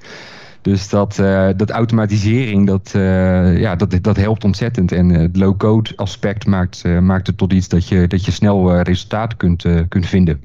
Dus 0.62 0.88
dat, 0.88 1.18
uh, 1.18 1.48
dat 1.56 1.70
automatisering, 1.70 2.66
dat, 2.66 2.92
uh, 2.96 3.58
ja, 3.58 3.76
dat, 3.76 3.98
dat 4.02 4.16
helpt 4.16 4.44
ontzettend. 4.44 4.92
En 4.92 5.08
het 5.08 5.36
low-code 5.36 5.92
aspect 5.96 6.46
maakt, 6.46 6.84
maakt 7.00 7.26
het 7.26 7.36
tot 7.36 7.52
iets 7.52 7.68
dat 7.68 7.88
je, 7.88 8.06
dat 8.06 8.24
je 8.24 8.30
snel 8.30 8.80
resultaten 8.80 9.38
kunt, 9.38 9.64
kunt 9.88 10.06
vinden. 10.06 10.42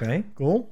Oké, 0.00 0.22
cool. 0.34 0.71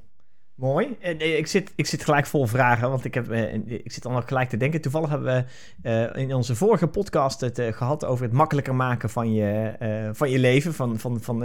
Mooi. 0.61 0.97
Eh, 1.01 1.39
ik 1.39 1.47
zit, 1.47 1.73
ik 1.75 1.87
zit 1.87 2.05
gelijk 2.05 2.27
vol 2.27 2.47
vragen, 2.47 2.91
want 2.91 3.05
ik, 3.05 3.15
heb, 3.15 3.31
eh, 3.31 3.55
ik 3.55 3.93
zit 3.93 4.07
al 4.07 4.23
gelijk 4.23 4.49
te 4.49 4.57
denken. 4.57 4.81
Toevallig 4.81 5.09
hebben 5.11 5.47
we 5.83 5.89
eh, 5.89 6.23
in 6.23 6.35
onze 6.35 6.55
vorige 6.55 6.87
podcast 6.87 7.41
het 7.41 7.63
gehad 7.71 8.05
over 8.05 8.25
het 8.25 8.33
makkelijker 8.33 8.75
maken 8.75 9.11
van 9.11 9.35
je, 9.35 9.73
van 10.13 10.31
je 10.31 10.39
leven. 10.39 10.75
Van, 10.75 10.99
van, 10.99 11.21
van 11.21 11.43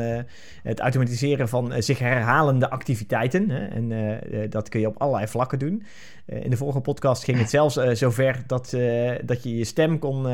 het 0.64 0.80
automatiseren 0.80 1.50
van 1.50 1.84
zich 1.84 2.00
herhalende 2.00 2.70
activiteiten. 2.70 3.50
En 3.72 4.20
dat 4.50 4.70
kun 4.70 4.80
je 4.80 4.88
op 4.88 5.02
allerlei 5.02 5.28
vlakken 5.28 5.60
doen. 5.60 5.84
in 6.26 6.50
de 6.50 6.58
vorige 6.58 6.80
podcast 6.80 7.24
ging 7.24 7.38
het 7.38 7.50
zelfs 7.50 7.76
zover 7.92 8.44
dat, 8.48 8.78
dat 9.26 9.44
je 9.44 9.58
je 9.58 9.66
stem 9.66 10.00
kon 10.00 10.28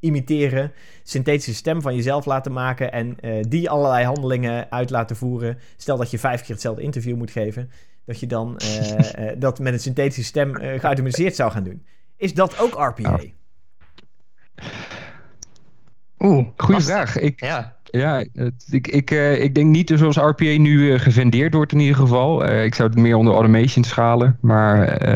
imiteren. 0.00 0.72
Synthetische 1.02 1.54
stem 1.54 1.82
van 1.82 1.94
jezelf 1.94 2.24
laten 2.24 2.52
maken 2.52 2.92
en 2.92 3.16
die 3.48 3.70
allerlei 3.70 4.04
handelingen 4.04 4.70
uit 4.70 4.90
laten 4.90 5.16
voeren. 5.16 5.58
Stel 5.76 5.96
dat 5.96 6.10
je 6.10 6.18
vijf 6.18 6.40
keer 6.40 6.50
hetzelfde 6.50 6.82
interview 6.82 7.16
moet 7.16 7.30
geven 7.30 7.45
dat 8.04 8.20
je 8.20 8.26
dan 8.26 8.60
uh, 8.62 9.30
dat 9.38 9.58
met 9.58 9.72
een 9.72 9.80
synthetische 9.80 10.24
stem 10.24 10.56
uh, 10.56 10.80
geautomatiseerd 10.80 11.36
zou 11.36 11.50
gaan 11.50 11.64
doen. 11.64 11.82
Is 12.16 12.34
dat 12.34 12.58
ook 12.58 12.74
RPA? 12.74 13.20
Oeh, 16.18 16.46
goede 16.56 16.80
vraag. 16.80 17.18
Ik, 17.18 17.40
ja. 17.40 17.74
Ja, 17.90 18.24
ik, 18.70 18.88
ik, 18.88 19.10
uh, 19.10 19.42
ik 19.42 19.54
denk 19.54 19.70
niet 19.70 19.92
zoals 19.94 20.16
RPA 20.16 20.44
nu 20.44 20.98
gevendeerd 20.98 21.54
wordt 21.54 21.72
in 21.72 21.78
ieder 21.78 21.96
geval. 21.96 22.48
ik 22.48 22.74
zou 22.74 22.88
het 22.88 22.98
meer 22.98 23.16
onder 23.16 23.34
automation 23.34 23.84
schalen. 23.84 24.38
Maar 24.40 25.06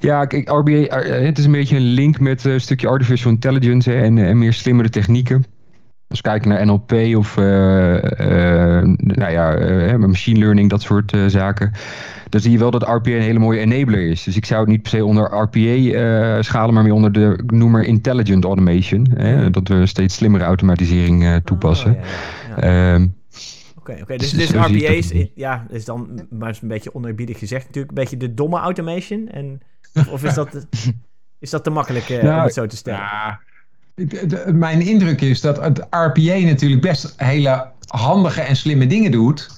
ja, 0.00 0.24
kijk, 0.24 0.48
RPA, 0.48 0.98
het 1.00 1.38
is 1.38 1.44
een 1.44 1.52
beetje 1.52 1.76
een 1.76 1.82
link 1.82 2.20
met 2.20 2.44
een 2.44 2.60
stukje 2.60 2.88
artificial 2.88 3.32
intelligence 3.32 3.94
en, 3.94 4.18
en 4.18 4.38
meer 4.38 4.52
slimmere 4.52 4.88
technieken. 4.88 5.44
Als 6.08 6.20
we 6.20 6.28
kijken 6.28 6.48
naar 6.48 6.66
NLP 6.66 6.92
of 7.16 7.36
uh, 7.36 7.44
nou 8.96 9.30
ja, 9.30 9.58
uh, 9.58 9.94
machine 9.94 10.38
learning, 10.38 10.70
dat 10.70 10.82
soort 10.82 11.16
zaken. 11.26 11.72
Dan 12.28 12.40
zie 12.40 12.50
je 12.50 12.58
wel 12.58 12.70
dat 12.70 12.82
RPA 12.82 13.10
een 13.10 13.20
hele 13.20 13.38
mooie 13.38 13.60
enabler 13.60 14.10
is. 14.10 14.22
Dus 14.22 14.36
ik 14.36 14.44
zou 14.44 14.60
het 14.60 14.68
niet 14.68 14.82
per 14.82 14.90
se 14.90 15.04
onder 15.04 15.24
RPA 15.24 16.42
schalen, 16.42 16.74
maar 16.74 16.82
meer 16.82 16.92
onder 16.92 17.12
de 17.12 17.42
noemer 17.46 17.84
intelligent 17.84 18.44
automation. 18.44 19.06
Hè? 19.14 19.50
Dat 19.50 19.68
we 19.68 19.86
steeds 19.86 20.14
slimmere 20.14 20.44
automatisering 20.44 21.40
toepassen. 21.44 21.96
Oh, 22.50 22.64
ehm, 22.64 23.06
Oké, 23.78 23.98
oké. 24.02 24.16
dus, 24.16 24.30
dus 24.30 24.50
RPA 24.50 24.88
is, 24.88 25.12
ja, 25.34 25.66
is 25.70 25.84
dan, 25.84 26.26
maar 26.30 26.50
is 26.50 26.60
een 26.60 26.68
beetje 26.68 26.94
onerbiedig 26.94 27.38
gezegd, 27.38 27.66
natuurlijk 27.66 27.88
een 27.88 28.02
beetje 28.02 28.16
de 28.16 28.34
domme 28.34 28.58
automation. 28.58 29.28
En, 29.28 29.60
of, 30.10 30.24
is, 30.24 30.34
dat, 30.34 30.66
is 31.38 31.50
dat 31.50 31.64
te 31.64 31.70
makkelijk 31.70 32.08
om 32.22 32.28
het 32.28 32.54
zo 32.54 32.66
te 32.66 32.76
stellen? 32.76 33.00
Ja 33.00 33.40
mijn 34.52 34.80
indruk 34.80 35.20
is 35.20 35.40
dat 35.40 35.62
het 35.62 35.78
RPA 35.78 36.36
natuurlijk 36.38 36.82
best 36.82 37.14
hele 37.16 37.66
handige 37.86 38.40
en 38.40 38.56
slimme 38.56 38.86
dingen 38.86 39.10
doet. 39.10 39.50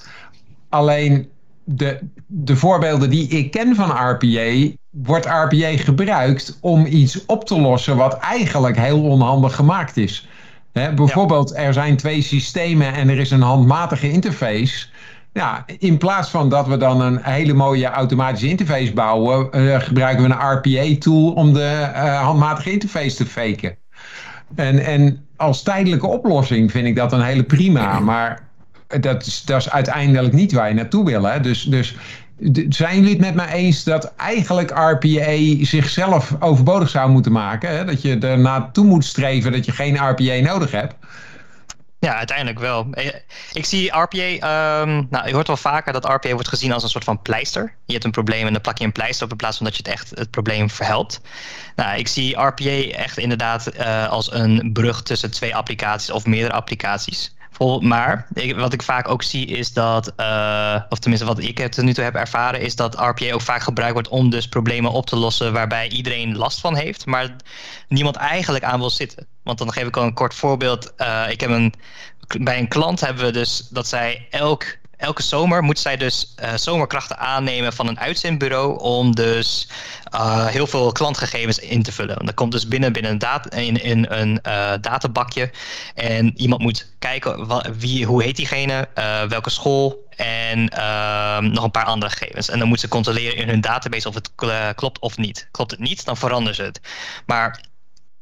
Alleen 0.69 1.29
de, 1.63 1.99
de 2.27 2.55
voorbeelden 2.55 3.09
die 3.09 3.27
ik 3.27 3.51
ken 3.51 3.75
van 3.75 3.89
RPA, 3.89 4.75
wordt 4.89 5.25
RPA 5.25 5.77
gebruikt 5.77 6.57
om 6.61 6.85
iets 6.85 7.25
op 7.25 7.45
te 7.45 7.61
lossen 7.61 7.97
wat 7.97 8.17
eigenlijk 8.17 8.77
heel 8.77 9.03
onhandig 9.03 9.55
gemaakt 9.55 9.97
is. 9.97 10.27
bijvoorbeeld, 10.71 11.55
er 11.55 11.73
zijn 11.73 11.97
twee 11.97 12.21
systemen 12.21 12.93
en 12.93 13.09
er 13.09 13.19
is 13.19 13.31
een 13.31 13.41
handmatige 13.41 14.11
interface. 14.11 14.87
Ja, 15.33 15.65
in 15.77 15.97
plaats 15.97 16.29
van 16.29 16.49
dat 16.49 16.67
we 16.67 16.77
dan 16.77 17.01
een 17.01 17.19
hele 17.21 17.53
mooie 17.53 17.87
automatische 17.87 18.47
interface 18.47 18.93
bouwen, 18.93 19.49
uh, 19.51 19.79
gebruiken 19.79 20.23
we 20.23 20.29
een 20.29 20.51
RPA-tool 20.51 21.31
om 21.31 21.53
de 21.53 21.89
uh, 21.93 22.21
handmatige 22.21 22.71
interface 22.71 23.15
te 23.15 23.25
faken. 23.25 23.77
En, 24.55 24.79
en 24.79 25.25
als 25.35 25.63
tijdelijke 25.63 26.07
oplossing 26.07 26.71
vind 26.71 26.87
ik 26.87 26.95
dat 26.95 27.13
een 27.13 27.21
hele 27.21 27.43
prima. 27.43 27.99
Maar 28.11 28.49
dat 28.99 29.25
is, 29.25 29.43
dat 29.45 29.59
is 29.61 29.69
uiteindelijk 29.69 30.33
niet 30.33 30.51
waar 30.51 30.67
je 30.67 30.73
naartoe 30.73 31.05
wil. 31.05 31.23
Hè? 31.23 31.39
Dus, 31.39 31.63
dus 31.63 31.95
zijn 32.69 32.95
jullie 32.95 33.09
het 33.09 33.19
met 33.19 33.35
mij 33.35 33.51
eens 33.51 33.83
dat 33.83 34.13
eigenlijk 34.15 34.69
RPA 34.69 35.65
zichzelf 35.65 36.35
overbodig 36.39 36.89
zou 36.89 37.11
moeten 37.11 37.31
maken? 37.31 37.77
Hè? 37.77 37.85
Dat 37.85 38.01
je 38.01 38.17
er 38.17 38.39
naartoe 38.39 38.85
moet 38.85 39.05
streven 39.05 39.51
dat 39.51 39.65
je 39.65 39.71
geen 39.71 40.09
RPA 40.09 40.51
nodig 40.51 40.71
hebt? 40.71 40.95
Ja, 42.01 42.15
uiteindelijk 42.15 42.59
wel. 42.59 42.87
Eh, 42.91 43.07
ik 43.53 43.65
zie 43.65 43.97
RPA, 43.97 44.81
um, 44.81 45.07
nou, 45.09 45.27
je 45.27 45.33
hoort 45.33 45.47
wel 45.47 45.57
vaker 45.57 45.93
dat 45.93 46.05
RPA 46.05 46.33
wordt 46.33 46.47
gezien 46.47 46.71
als 46.71 46.83
een 46.83 46.89
soort 46.89 47.03
van 47.03 47.21
pleister. 47.21 47.75
Je 47.85 47.93
hebt 47.93 48.05
een 48.05 48.11
probleem 48.11 48.47
en 48.47 48.53
dan 48.53 48.61
plak 48.61 48.77
je 48.77 48.85
een 48.85 48.91
pleister 48.91 49.25
op 49.25 49.31
in 49.31 49.37
plaats 49.37 49.57
van 49.57 49.65
dat 49.65 49.75
je 49.75 49.83
het 49.83 49.91
echt 49.91 50.09
het 50.09 50.31
probleem 50.31 50.69
verhelpt. 50.69 51.21
Nou, 51.75 51.97
ik 51.97 52.07
zie 52.07 52.41
RPA 52.41 52.97
echt 52.97 53.17
inderdaad 53.17 53.75
uh, 53.75 54.09
als 54.09 54.31
een 54.31 54.69
brug 54.73 55.03
tussen 55.03 55.31
twee 55.31 55.55
applicaties 55.55 56.11
of 56.11 56.25
meerdere 56.25 56.53
applicaties. 56.53 57.35
Maar 57.79 58.27
wat 58.55 58.73
ik 58.73 58.81
vaak 58.81 59.07
ook 59.07 59.23
zie 59.23 59.45
is 59.45 59.73
dat, 59.73 60.13
uh, 60.17 60.81
of 60.89 60.99
tenminste 60.99 61.27
wat 61.27 61.39
ik 61.39 61.67
tot 61.67 61.83
nu 61.83 61.93
toe 61.93 62.03
heb 62.03 62.15
ervaren, 62.15 62.61
is 62.61 62.75
dat 62.75 62.95
RPA 62.95 63.31
ook 63.31 63.41
vaak 63.41 63.61
gebruikt 63.61 63.93
wordt 63.93 64.07
om 64.07 64.29
dus 64.29 64.47
problemen 64.47 64.91
op 64.91 65.05
te 65.05 65.15
lossen 65.15 65.53
waarbij 65.53 65.89
iedereen 65.89 66.37
last 66.37 66.59
van 66.59 66.75
heeft, 66.75 67.05
maar 67.05 67.35
niemand 67.87 68.15
eigenlijk 68.15 68.63
aan 68.63 68.79
wil 68.79 68.89
zitten. 68.89 69.27
Want 69.43 69.57
dan 69.57 69.71
geef 69.73 69.87
ik 69.87 69.97
al 69.97 70.03
een 70.03 70.13
kort 70.13 70.33
voorbeeld. 70.33 70.93
Uh, 70.97 71.29
ik 71.29 71.41
heb 71.41 71.49
een, 71.49 71.73
bij 72.39 72.59
een 72.59 72.67
klant 72.67 72.99
hebben 72.99 73.25
we 73.25 73.31
dus 73.31 73.67
dat 73.69 73.87
zij 73.87 74.27
elk 74.29 74.65
elke 75.01 75.23
zomer 75.23 75.63
moet 75.63 75.79
zij 75.79 75.97
dus 75.97 76.33
uh, 76.39 76.53
zomerkrachten 76.55 77.17
aannemen 77.17 77.73
van 77.73 77.87
een 77.87 77.99
uitzendbureau 77.99 78.79
om 78.79 79.15
dus 79.15 79.67
uh, 80.13 80.45
heel 80.45 80.67
veel 80.67 80.91
klantgegevens 80.91 81.59
in 81.59 81.83
te 81.83 81.91
vullen. 81.91 82.25
Dat 82.25 82.33
komt 82.33 82.51
dus 82.51 82.67
binnen, 82.67 82.93
binnen 82.93 83.11
een, 83.11 83.17
data, 83.17 83.57
in, 83.57 83.83
in 83.83 84.05
een 84.09 84.39
uh, 84.47 84.73
databakje. 84.81 85.51
En 85.95 86.41
iemand 86.41 86.61
moet 86.61 86.87
kijken 86.99 87.47
wie, 87.79 88.05
hoe 88.05 88.23
heet 88.23 88.35
diegene, 88.35 88.87
welke 89.27 89.49
school 89.49 90.09
en 90.15 90.69
ehm, 90.69 91.51
nog 91.51 91.63
een 91.63 91.71
paar 91.71 91.85
andere 91.85 92.11
gegevens. 92.11 92.49
En 92.49 92.59
dan 92.59 92.67
moeten 92.67 92.87
ze 92.87 92.93
controleren 92.93 93.37
in 93.37 93.47
hun 93.47 93.61
database 93.61 94.07
of 94.07 94.13
het 94.13 94.31
klopt 94.75 94.99
of 94.99 95.17
niet. 95.17 95.47
Klopt 95.51 95.71
het 95.71 95.79
niet, 95.79 96.05
dan 96.05 96.17
veranderen 96.17 96.55
ze 96.55 96.63
het. 96.63 96.81
Maar 97.25 97.59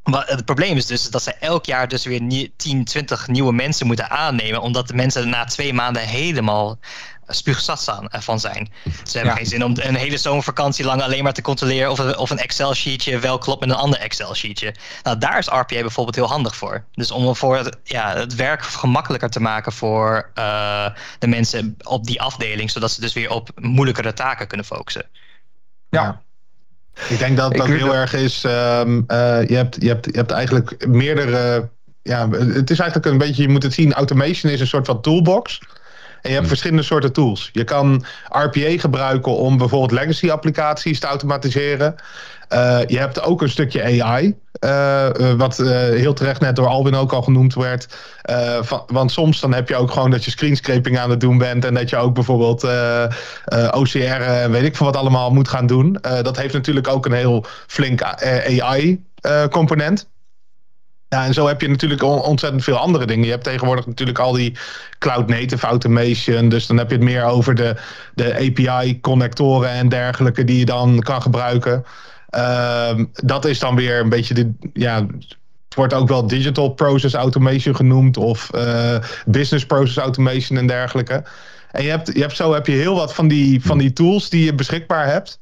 het 0.03 0.45
probleem 0.45 0.77
is 0.77 0.85
dus 0.85 1.09
dat 1.09 1.23
ze 1.23 1.33
elk 1.33 1.65
jaar 1.65 1.87
dus 1.87 2.05
weer 2.05 2.49
10, 2.55 2.83
20 2.85 3.27
nieuwe 3.27 3.53
mensen 3.53 3.87
moeten 3.87 4.09
aannemen. 4.09 4.61
Omdat 4.61 4.87
de 4.87 4.93
mensen 4.93 5.29
na 5.29 5.45
twee 5.45 5.73
maanden 5.73 6.01
helemaal 6.01 6.79
spuugzat 7.27 7.95
van 8.09 8.39
zijn. 8.39 8.71
Ze 9.03 9.17
hebben 9.17 9.35
geen 9.35 9.45
zin 9.45 9.63
om 9.63 9.73
een 9.75 9.95
hele 9.95 10.17
zomervakantie 10.17 10.85
lang 10.85 11.01
alleen 11.01 11.23
maar 11.23 11.33
te 11.33 11.41
controleren 11.41 11.91
of, 11.91 12.15
of 12.15 12.29
een 12.29 12.37
Excel-sheetje 12.37 13.19
wel 13.19 13.37
klopt 13.37 13.59
met 13.59 13.69
een 13.69 13.75
ander 13.75 13.99
Excel-sheetje. 13.99 14.75
Nou, 15.03 15.17
daar 15.17 15.37
is 15.37 15.47
RPA 15.47 15.65
bijvoorbeeld 15.65 16.15
heel 16.15 16.27
handig 16.27 16.55
voor. 16.55 16.85
Dus 16.93 17.11
om 17.11 17.35
voor 17.35 17.57
het, 17.57 17.77
ja, 17.83 18.15
het 18.15 18.35
werk 18.35 18.63
gemakkelijker 18.63 19.29
te 19.29 19.41
maken 19.41 19.71
voor 19.71 20.31
uh, 20.35 20.89
de 21.19 21.27
mensen 21.27 21.77
op 21.83 22.05
die 22.05 22.21
afdeling, 22.21 22.71
zodat 22.71 22.91
ze 22.91 23.01
dus 23.01 23.13
weer 23.13 23.29
op 23.29 23.49
moeilijkere 23.55 24.13
taken 24.13 24.47
kunnen 24.47 24.65
focussen. 24.65 25.09
Ja, 25.89 26.21
ik 27.07 27.19
denk 27.19 27.37
dat 27.37 27.55
dat 27.55 27.67
heel 27.67 27.95
erg 27.95 28.13
is. 28.13 28.43
Um, 28.43 29.03
uh, 29.07 29.47
je, 29.47 29.55
hebt, 29.55 29.81
je, 29.81 29.87
hebt, 29.87 30.05
je 30.05 30.17
hebt 30.17 30.31
eigenlijk 30.31 30.87
meerdere. 30.87 31.69
Ja, 32.01 32.29
het 32.29 32.69
is 32.69 32.79
eigenlijk 32.79 33.11
een 33.11 33.17
beetje. 33.17 33.41
Je 33.41 33.49
moet 33.49 33.63
het 33.63 33.73
zien. 33.73 33.93
Automation 33.93 34.51
is 34.51 34.59
een 34.59 34.67
soort 34.67 34.85
van 34.85 35.01
toolbox. 35.01 35.59
En 36.21 36.29
je 36.29 36.29
hebt 36.29 36.37
hmm. 36.37 36.47
verschillende 36.47 36.83
soorten 36.83 37.13
tools. 37.13 37.49
Je 37.53 37.63
kan 37.63 38.05
RPA 38.29 38.77
gebruiken 38.77 39.35
om 39.35 39.57
bijvoorbeeld 39.57 39.91
legacy 39.91 40.29
applicaties 40.29 40.99
te 40.99 41.07
automatiseren. 41.07 41.95
Uh, 42.53 42.79
je 42.87 42.97
hebt 42.97 43.21
ook 43.21 43.41
een 43.41 43.49
stukje 43.49 44.03
AI. 44.03 44.35
Uh, 44.65 45.09
wat 45.37 45.57
heel 45.57 46.13
terecht 46.13 46.41
net 46.41 46.55
door 46.55 46.67
Alwin 46.67 46.95
ook 46.95 47.13
al 47.13 47.21
genoemd 47.21 47.53
werd. 47.53 47.87
Van, 48.61 48.83
want 48.87 49.11
soms 49.11 49.39
dan 49.39 49.53
heb 49.53 49.69
je 49.69 49.75
ook 49.75 49.91
gewoon 49.91 50.11
dat 50.11 50.25
je 50.25 50.31
screenscraping 50.31 50.99
aan 50.99 51.09
het 51.09 51.19
doen 51.19 51.37
bent. 51.37 51.65
En 51.65 51.73
dat 51.73 51.89
je 51.89 51.97
ook 51.97 52.13
bijvoorbeeld 52.13 52.63
OCR 53.71 54.21
en 54.21 54.51
weet 54.51 54.63
ik 54.63 54.75
veel 54.75 54.85
wat 54.85 54.95
allemaal 54.95 55.31
moet 55.31 55.47
gaan 55.47 55.67
doen. 55.67 55.97
dat 56.21 56.37
heeft 56.37 56.53
natuurlijk 56.53 56.87
ook 56.87 57.05
een 57.05 57.11
heel 57.11 57.45
flink 57.67 58.01
AI 58.01 59.03
component. 59.49 60.07
Ja, 61.09 61.25
en 61.25 61.33
zo 61.33 61.47
heb 61.47 61.61
je 61.61 61.69
natuurlijk 61.69 62.03
ontzettend 62.03 62.63
veel 62.63 62.77
andere 62.77 63.05
dingen. 63.05 63.25
Je 63.25 63.31
hebt 63.31 63.43
tegenwoordig 63.43 63.85
natuurlijk 63.85 64.19
al 64.19 64.31
die 64.31 64.57
cloud 64.99 65.27
native 65.27 65.65
automation. 65.65 66.49
Dus 66.49 66.67
dan 66.67 66.77
heb 66.77 66.89
je 66.89 66.95
het 66.95 67.03
meer 67.03 67.23
over 67.23 67.55
de, 67.55 67.75
de 68.13 68.35
API-connectoren 68.35 69.69
en 69.69 69.89
dergelijke 69.89 70.43
die 70.43 70.59
je 70.59 70.65
dan 70.65 70.99
kan 70.99 71.21
gebruiken. 71.21 71.85
Ehm, 72.29 73.05
dat 73.11 73.45
is 73.45 73.59
dan 73.59 73.75
weer 73.75 73.99
een 73.99 74.09
beetje 74.09 74.33
de. 74.33 74.51
Ja, 74.73 75.05
het 75.65 75.77
wordt 75.77 75.93
ook 75.93 76.07
wel 76.07 76.27
digital 76.27 76.69
process 76.69 77.13
automation 77.13 77.75
genoemd. 77.75 78.17
Of 78.17 78.49
uh, 78.55 78.97
business 79.25 79.65
process 79.65 79.97
automation 79.97 80.57
en 80.57 80.67
dergelijke. 80.67 81.23
En 81.71 81.83
je 81.83 81.89
hebt, 81.89 82.13
je 82.13 82.21
hebt 82.21 82.35
zo 82.35 82.53
heb 82.53 82.67
je 82.67 82.71
heel 82.71 82.95
wat 82.95 83.13
van 83.13 83.27
die, 83.27 83.63
van 83.63 83.77
die 83.77 83.93
tools 83.93 84.29
die 84.29 84.45
je 84.45 84.53
beschikbaar 84.53 85.05
hebt. 85.05 85.39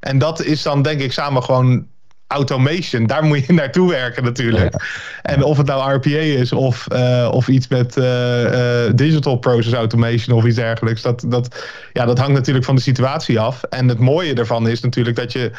En 0.00 0.18
dat 0.18 0.44
is 0.44 0.62
dan 0.62 0.82
denk 0.82 1.00
ik 1.00 1.12
samen 1.12 1.42
gewoon 1.42 1.86
automation. 2.26 3.06
Daar 3.06 3.24
moet 3.24 3.46
je 3.46 3.52
naartoe 3.62 3.90
werken 3.90 4.24
natuurlijk. 4.24 4.74
En 5.22 5.42
of 5.42 5.56
het 5.56 5.66
nou 5.66 5.94
RPA 5.94 6.08
is 6.08 6.52
of, 6.52 6.86
uh, 6.92 7.28
of 7.32 7.48
iets 7.48 7.68
met 7.68 7.96
uh, 7.96 8.86
digital 8.94 9.36
process 9.36 9.74
automation 9.74 10.36
of 10.36 10.44
iets 10.44 10.56
dergelijks. 10.56 11.02
Dat, 11.02 11.24
dat, 11.26 11.64
ja, 11.92 12.04
dat 12.04 12.18
hangt 12.18 12.32
natuurlijk 12.32 12.64
van 12.64 12.74
de 12.74 12.80
situatie 12.80 13.40
af. 13.40 13.62
En 13.62 13.88
het 13.88 13.98
mooie 13.98 14.34
ervan 14.34 14.68
is 14.68 14.80
natuurlijk 14.80 15.16
dat 15.16 15.32
je, 15.32 15.50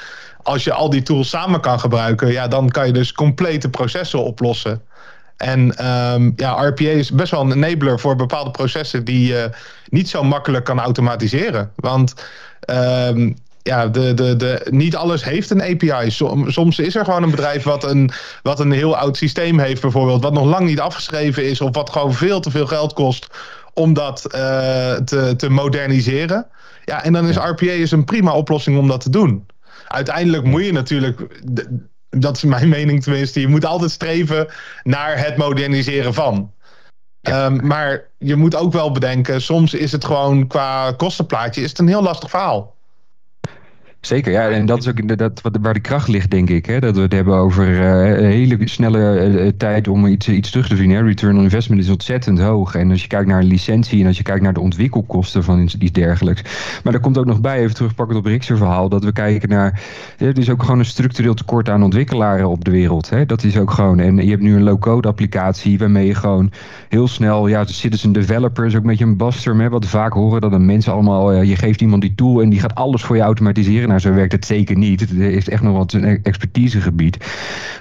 als 0.43 0.63
je 0.63 0.73
al 0.73 0.89
die 0.89 1.01
tools 1.01 1.29
samen 1.29 1.61
kan 1.61 1.79
gebruiken, 1.79 2.31
ja, 2.31 2.47
dan 2.47 2.69
kan 2.69 2.87
je 2.87 2.93
dus 2.93 3.13
complete 3.13 3.69
processen 3.69 4.23
oplossen. 4.23 4.81
En 5.37 5.77
ehm, 5.77 6.31
ja, 6.35 6.67
RPA 6.67 6.83
is 6.83 7.11
best 7.11 7.31
wel 7.31 7.41
een 7.41 7.63
enabler 7.63 7.99
voor 7.99 8.15
bepaalde 8.15 8.51
processen 8.51 9.03
die 9.03 9.27
je 9.27 9.49
niet 9.89 10.09
zo 10.09 10.23
makkelijk 10.23 10.65
kan 10.65 10.79
automatiseren. 10.79 11.71
Want 11.75 12.13
ehm, 12.59 13.31
ja, 13.63 13.87
de, 13.87 14.13
de, 14.13 14.35
de, 14.35 14.67
niet 14.69 14.95
alles 14.95 15.23
heeft 15.23 15.49
een 15.49 15.61
API. 15.61 16.11
soms 16.45 16.79
is 16.79 16.95
er 16.95 17.05
gewoon 17.05 17.23
een 17.23 17.31
bedrijf 17.31 17.63
wat 17.63 17.83
een, 17.83 18.11
wat 18.43 18.59
een 18.59 18.71
heel 18.71 18.97
oud 18.97 19.17
systeem 19.17 19.59
heeft, 19.59 19.81
bijvoorbeeld, 19.81 20.23
wat 20.23 20.33
nog 20.33 20.45
lang 20.45 20.65
niet 20.65 20.79
afgeschreven 20.79 21.49
is, 21.49 21.61
of 21.61 21.75
wat 21.75 21.89
gewoon 21.89 22.13
veel 22.13 22.39
te 22.39 22.51
veel 22.51 22.67
geld 22.67 22.93
kost 22.93 23.27
om 23.73 23.93
dat 23.93 24.25
uh, 24.25 24.93
te, 24.95 25.33
te 25.37 25.49
moderniseren. 25.49 26.47
Ja, 26.85 27.03
en 27.03 27.13
dan 27.13 27.27
is 27.27 27.35
RPA 27.35 27.71
is 27.71 27.91
een 27.91 28.05
prima 28.05 28.33
oplossing 28.33 28.77
om 28.77 28.87
dat 28.87 29.01
te 29.01 29.09
doen. 29.09 29.45
Uiteindelijk 29.91 30.43
moet 30.43 30.65
je 30.65 30.71
natuurlijk, 30.71 31.43
dat 32.09 32.35
is 32.35 32.43
mijn 32.43 32.69
mening 32.69 33.03
tenminste, 33.03 33.39
je 33.39 33.47
moet 33.47 33.65
altijd 33.65 33.91
streven 33.91 34.47
naar 34.83 35.17
het 35.17 35.37
moderniseren 35.37 36.13
van. 36.13 36.53
Um, 37.29 37.67
maar 37.67 38.09
je 38.17 38.35
moet 38.35 38.55
ook 38.55 38.73
wel 38.73 38.91
bedenken, 38.91 39.41
soms 39.41 39.73
is 39.73 39.91
het 39.91 40.05
gewoon 40.05 40.47
qua 40.47 40.91
kostenplaatje 40.91 41.61
is 41.61 41.69
het 41.69 41.79
een 41.79 41.87
heel 41.87 42.01
lastig 42.01 42.29
verhaal. 42.29 42.75
Zeker, 44.01 44.31
ja. 44.31 44.49
En 44.49 44.65
dat 44.65 44.77
is 44.77 44.87
ook 44.87 45.17
dat, 45.17 45.41
wat, 45.41 45.57
waar 45.61 45.73
de 45.73 45.79
kracht 45.79 46.07
ligt, 46.07 46.31
denk 46.31 46.49
ik. 46.49 46.65
Hè? 46.65 46.79
Dat 46.79 46.95
we 46.95 47.01
het 47.01 47.11
hebben 47.11 47.35
over 47.35 47.69
uh, 47.69 48.19
een 48.19 48.31
hele 48.31 48.57
snelle 48.63 49.29
uh, 49.29 49.47
tijd 49.57 49.87
om 49.87 50.05
iets, 50.05 50.29
iets 50.29 50.51
terug 50.51 50.67
te 50.67 50.75
zien. 50.75 51.05
Return 51.05 51.37
on 51.37 51.43
investment 51.43 51.81
is 51.81 51.89
ontzettend 51.89 52.39
hoog. 52.39 52.75
En 52.75 52.91
als 52.91 53.01
je 53.01 53.07
kijkt 53.07 53.27
naar 53.27 53.39
een 53.39 53.47
licentie 53.47 54.01
en 54.01 54.07
als 54.07 54.17
je 54.17 54.23
kijkt 54.23 54.41
naar 54.41 54.53
de 54.53 54.59
ontwikkelkosten 54.59 55.43
van 55.43 55.61
iets, 55.61 55.91
dergelijks. 55.91 56.41
Maar 56.83 56.93
er 56.93 56.99
komt 56.99 57.17
ook 57.17 57.25
nog 57.25 57.41
bij, 57.41 57.59
even 57.59 57.75
terugpakken 57.75 58.17
op 58.17 58.25
Rick's 58.25 58.45
verhaal, 58.45 58.89
dat 58.89 59.03
we 59.03 59.11
kijken 59.11 59.49
naar. 59.49 59.81
Er 60.17 60.37
is 60.37 60.49
ook 60.49 60.63
gewoon 60.63 60.79
een 60.79 60.85
structureel 60.85 61.33
tekort 61.33 61.69
aan 61.69 61.83
ontwikkelaren 61.83 62.49
op 62.49 62.65
de 62.65 62.71
wereld. 62.71 63.09
Hè? 63.09 63.25
Dat 63.25 63.43
is 63.43 63.57
ook 63.57 63.71
gewoon. 63.71 63.99
En 63.99 64.15
je 64.15 64.29
hebt 64.29 64.41
nu 64.41 64.55
een 64.55 64.63
low-code 64.63 65.07
applicatie 65.07 65.77
waarmee 65.77 66.07
je 66.07 66.15
gewoon 66.15 66.51
heel 66.89 67.07
snel. 67.07 67.47
Ja, 67.47 67.63
de 67.63 67.73
citizen 67.73 68.11
developer 68.11 68.65
is 68.65 68.75
ook 68.75 68.81
een 68.81 68.89
beetje 68.89 69.05
een 69.05 69.17
basterm. 69.17 69.59
Hè? 69.59 69.69
Wat 69.69 69.83
we 69.83 69.89
vaak 69.89 70.13
horen 70.13 70.41
dat 70.41 70.51
een 70.51 70.65
mensen 70.65 70.93
allemaal. 70.93 71.41
Je 71.41 71.55
geeft 71.55 71.81
iemand 71.81 72.01
die 72.01 72.15
tool 72.15 72.41
en 72.41 72.49
die 72.49 72.59
gaat 72.59 72.75
alles 72.75 73.03
voor 73.03 73.15
je 73.15 73.21
automatiseren 73.21 73.89
nou, 73.91 74.03
zo 74.03 74.13
werkt 74.13 74.31
het 74.31 74.45
zeker 74.45 74.77
niet. 74.77 74.99
Het 74.99 75.11
is 75.11 75.49
echt 75.49 75.61
nog 75.61 75.77
wat 75.77 75.93
een 75.93 76.23
expertisegebied. 76.23 77.17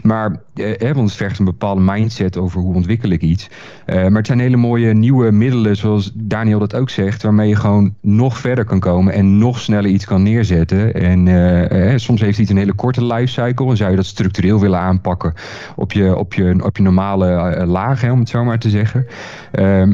Maar, 0.02 0.36
eh, 0.54 0.92
want 0.92 1.12
vergt 1.12 1.38
een 1.38 1.44
bepaalde 1.44 1.80
mindset 1.80 2.36
over 2.36 2.60
hoe 2.60 2.74
ontwikkel 2.74 3.10
ik 3.10 3.22
iets. 3.22 3.48
Eh, 3.86 3.96
maar 3.96 4.16
het 4.16 4.26
zijn 4.26 4.38
hele 4.38 4.56
mooie 4.56 4.94
nieuwe 4.94 5.30
middelen, 5.30 5.76
zoals 5.76 6.12
Daniel 6.14 6.58
dat 6.58 6.74
ook 6.74 6.90
zegt, 6.90 7.22
waarmee 7.22 7.48
je 7.48 7.56
gewoon 7.56 7.94
nog 8.00 8.38
verder 8.38 8.64
kan 8.64 8.80
komen 8.80 9.12
en 9.12 9.38
nog 9.38 9.60
sneller 9.60 9.90
iets 9.90 10.04
kan 10.04 10.22
neerzetten. 10.22 10.94
En 10.94 11.28
eh, 11.28 11.96
soms 11.96 12.20
heeft 12.20 12.38
iets 12.38 12.50
een 12.50 12.56
hele 12.56 12.72
korte 12.72 13.04
lifecycle 13.04 13.70
en 13.70 13.76
zou 13.76 13.90
je 13.90 13.96
dat 13.96 14.06
structureel 14.06 14.60
willen 14.60 14.78
aanpakken 14.78 15.34
op 15.76 15.92
je, 15.92 16.16
op 16.16 16.34
je, 16.34 16.64
op 16.64 16.76
je 16.76 16.82
normale 16.82 17.64
laag, 17.66 18.00
hè, 18.00 18.10
om 18.10 18.18
het 18.18 18.28
zo 18.28 18.44
maar 18.44 18.58
te 18.58 18.70
zeggen. 18.70 19.06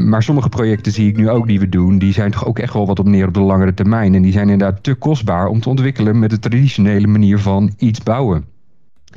maar 0.09 0.23
sommige 0.23 0.49
projecten 0.49 0.93
zie 0.93 1.09
ik 1.09 1.17
nu 1.17 1.31
ook 1.31 1.47
die 1.47 1.61
we 1.61 1.69
doen, 1.69 1.99
die 1.99 2.13
zijn 2.13 2.31
toch 2.31 2.47
ook 2.47 2.59
echt 2.59 2.73
wel 2.73 2.87
wat 2.87 2.99
op 2.99 3.07
neer 3.07 3.27
op 3.27 3.35
de 3.35 3.41
langere 3.41 3.75
termijn. 3.75 4.15
En 4.15 4.23
die 4.23 4.33
zijn 4.33 4.49
inderdaad 4.49 4.83
te 4.83 4.95
kostbaar 4.95 5.47
om 5.47 5.61
te 5.61 5.69
ontwikkelen 5.69 6.06
met 6.15 6.31
de 6.31 6.39
traditionele 6.39 7.07
manier 7.07 7.39
van 7.39 7.75
iets 7.79 8.03
bouwen. 8.03 8.45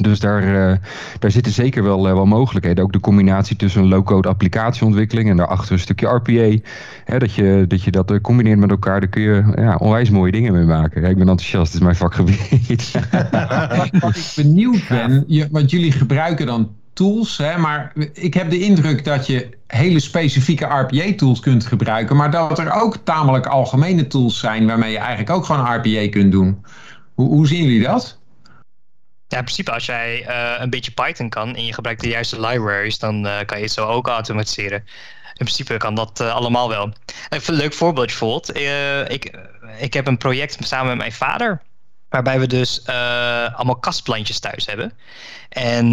Dus 0.01 0.19
daar, 0.19 0.43
uh, 0.43 0.77
daar 1.19 1.31
zitten 1.31 1.51
zeker 1.51 1.83
wel, 1.83 2.07
uh, 2.07 2.13
wel 2.13 2.25
mogelijkheden. 2.25 2.83
Ook 2.83 2.93
de 2.93 2.99
combinatie 2.99 3.55
tussen 3.55 3.87
low-code 3.87 4.27
applicatieontwikkeling 4.27 5.29
en 5.29 5.37
daarachter 5.37 5.71
een 5.71 5.79
stukje 5.79 6.07
RPA. 6.07 6.57
Hè, 7.05 7.19
dat, 7.19 7.33
je, 7.33 7.65
dat 7.67 7.83
je 7.83 7.91
dat 7.91 8.21
combineert 8.21 8.59
met 8.59 8.69
elkaar, 8.69 8.99
daar 8.99 9.09
kun 9.09 9.21
je 9.21 9.43
ja, 9.55 9.75
onwijs 9.75 10.09
mooie 10.09 10.31
dingen 10.31 10.53
mee 10.53 10.63
maken. 10.63 11.03
ik 11.03 11.17
ben 11.17 11.29
enthousiast, 11.29 11.65
het 11.65 11.73
is 11.73 11.81
mijn 11.81 11.95
vakgebied. 11.95 12.91
Wat 14.01 14.15
ik 14.15 14.33
benieuwd 14.35 14.87
ben, 14.87 15.23
je, 15.27 15.47
want 15.51 15.71
jullie 15.71 15.91
gebruiken 15.91 16.45
dan 16.45 16.69
tools, 16.99 17.37
hè, 17.37 17.57
maar 17.57 17.93
ik 18.13 18.33
heb 18.33 18.49
de 18.49 18.59
indruk 18.59 19.03
dat 19.03 19.27
je 19.27 19.57
hele 19.67 19.99
specifieke 19.99 20.65
RPA-tools 20.65 21.39
kunt 21.39 21.65
gebruiken, 21.65 22.15
maar 22.15 22.31
dat 22.31 22.59
er 22.59 22.71
ook 22.71 22.97
tamelijk 23.03 23.45
algemene 23.45 24.07
tools 24.07 24.39
zijn 24.39 24.67
waarmee 24.67 24.91
je 24.91 24.97
eigenlijk 24.97 25.29
ook 25.29 25.45
gewoon 25.45 25.75
RPA 25.75 26.09
kunt 26.09 26.31
doen. 26.31 26.65
Hoe, 27.13 27.27
hoe 27.27 27.47
zien 27.47 27.63
jullie 27.63 27.83
dat? 27.83 28.19
Ja, 29.27 29.37
in 29.37 29.43
principe 29.43 29.71
als 29.71 29.85
jij 29.85 30.25
uh, 30.27 30.61
een 30.61 30.69
beetje 30.69 30.91
Python 30.91 31.29
kan 31.29 31.55
en 31.55 31.65
je 31.65 31.73
gebruikt 31.73 32.01
de 32.01 32.09
juiste 32.09 32.39
libraries, 32.39 32.99
dan 32.99 33.25
uh, 33.25 33.37
kan 33.45 33.57
je 33.57 33.63
het 33.63 33.73
zo 33.73 33.87
ook 33.87 34.07
automatiseren. 34.07 34.79
In 35.27 35.45
principe 35.45 35.77
kan 35.77 35.95
dat 35.95 36.19
uh, 36.21 36.33
allemaal 36.35 36.69
wel. 36.69 36.93
Even 37.29 37.53
een 37.53 37.59
leuk 37.59 37.73
voorbeeldje 37.73 38.17
bijvoorbeeld. 38.19 38.57
ik, 39.11 39.37
ik 39.77 39.93
heb 39.93 40.07
een 40.07 40.17
project 40.17 40.57
samen 40.59 40.87
met 40.87 40.97
mijn 40.97 41.11
vader. 41.11 41.61
Waarbij 42.09 42.39
we 42.39 42.47
dus 42.47 42.85
allemaal 43.55 43.79
kastplantjes 43.79 44.39
thuis 44.39 44.65
hebben. 44.65 44.93
En 45.49 45.91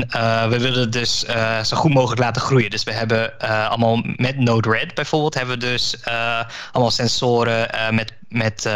we 0.51 0.57
willen 0.59 0.91
dus 0.91 1.19
zo 1.63 1.77
goed 1.77 1.95
mogelijk 1.95 2.21
laten 2.21 2.43
groeien. 2.43 2.71
Dus 2.71 2.85
we 2.85 2.93
hebben 2.93 3.39
allemaal 3.39 4.01
met 4.03 4.39
Node-RED 4.39 4.95
bijvoorbeeld... 4.95 5.35
hebben 5.35 5.59
we 5.59 5.67
dus 5.67 5.97
allemaal 6.73 6.91
sensoren 6.91 7.95
met... 7.95 8.13
met 8.29 8.69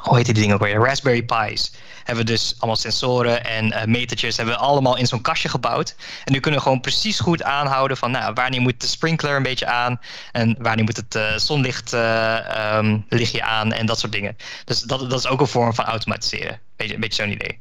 hoe 0.00 0.16
heet 0.16 0.24
die 0.24 0.34
dingen 0.34 0.54
ook 0.54 0.62
weer? 0.62 0.84
Raspberry 0.84 1.22
Pi's 1.22 1.72
hebben 2.04 2.24
we 2.24 2.30
dus 2.30 2.54
allemaal 2.58 2.76
sensoren 2.76 3.44
en 3.44 3.66
uh, 3.66 3.84
metertjes 3.84 4.36
hebben 4.36 4.54
we 4.54 4.60
allemaal 4.60 4.96
in 4.96 5.06
zo'n 5.06 5.20
kastje 5.20 5.48
gebouwd. 5.48 5.96
En 6.24 6.32
nu 6.32 6.40
kunnen 6.40 6.60
we 6.60 6.66
gewoon 6.66 6.80
precies 6.80 7.20
goed 7.20 7.42
aanhouden 7.42 7.96
van 7.96 8.10
nou, 8.10 8.32
wanneer 8.34 8.60
moet 8.60 8.80
de 8.80 8.86
sprinkler 8.86 9.36
een 9.36 9.42
beetje 9.42 9.66
aan 9.66 10.00
en 10.32 10.56
wanneer 10.58 10.84
moet 10.84 10.96
het 10.96 11.14
uh, 11.14 11.36
zonlicht 11.36 11.94
uh, 11.94 12.76
um, 12.76 13.04
lichtje 13.08 13.42
aan 13.42 13.72
en 13.72 13.86
dat 13.86 13.98
soort 13.98 14.12
dingen. 14.12 14.36
Dus 14.64 14.80
dat, 14.80 15.10
dat 15.10 15.18
is 15.18 15.26
ook 15.26 15.40
een 15.40 15.46
vorm 15.46 15.74
van 15.74 15.84
automatiseren. 15.84 16.60
Beetje, 16.76 16.94
een 16.94 17.00
beetje 17.00 17.22
zo'n 17.22 17.32
idee. 17.32 17.58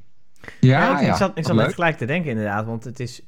Ja, 0.60 1.00
ja, 1.02 1.12
ik, 1.12 1.15
zat, 1.15 1.32
ik 1.36 1.45
zat 1.45 1.56
net 1.56 1.74
gelijk 1.74 1.98
te 1.98 2.06
denken 2.06 2.30
inderdaad, 2.30 2.65
want 2.65 2.84
het 2.84 3.00
is, 3.00 3.21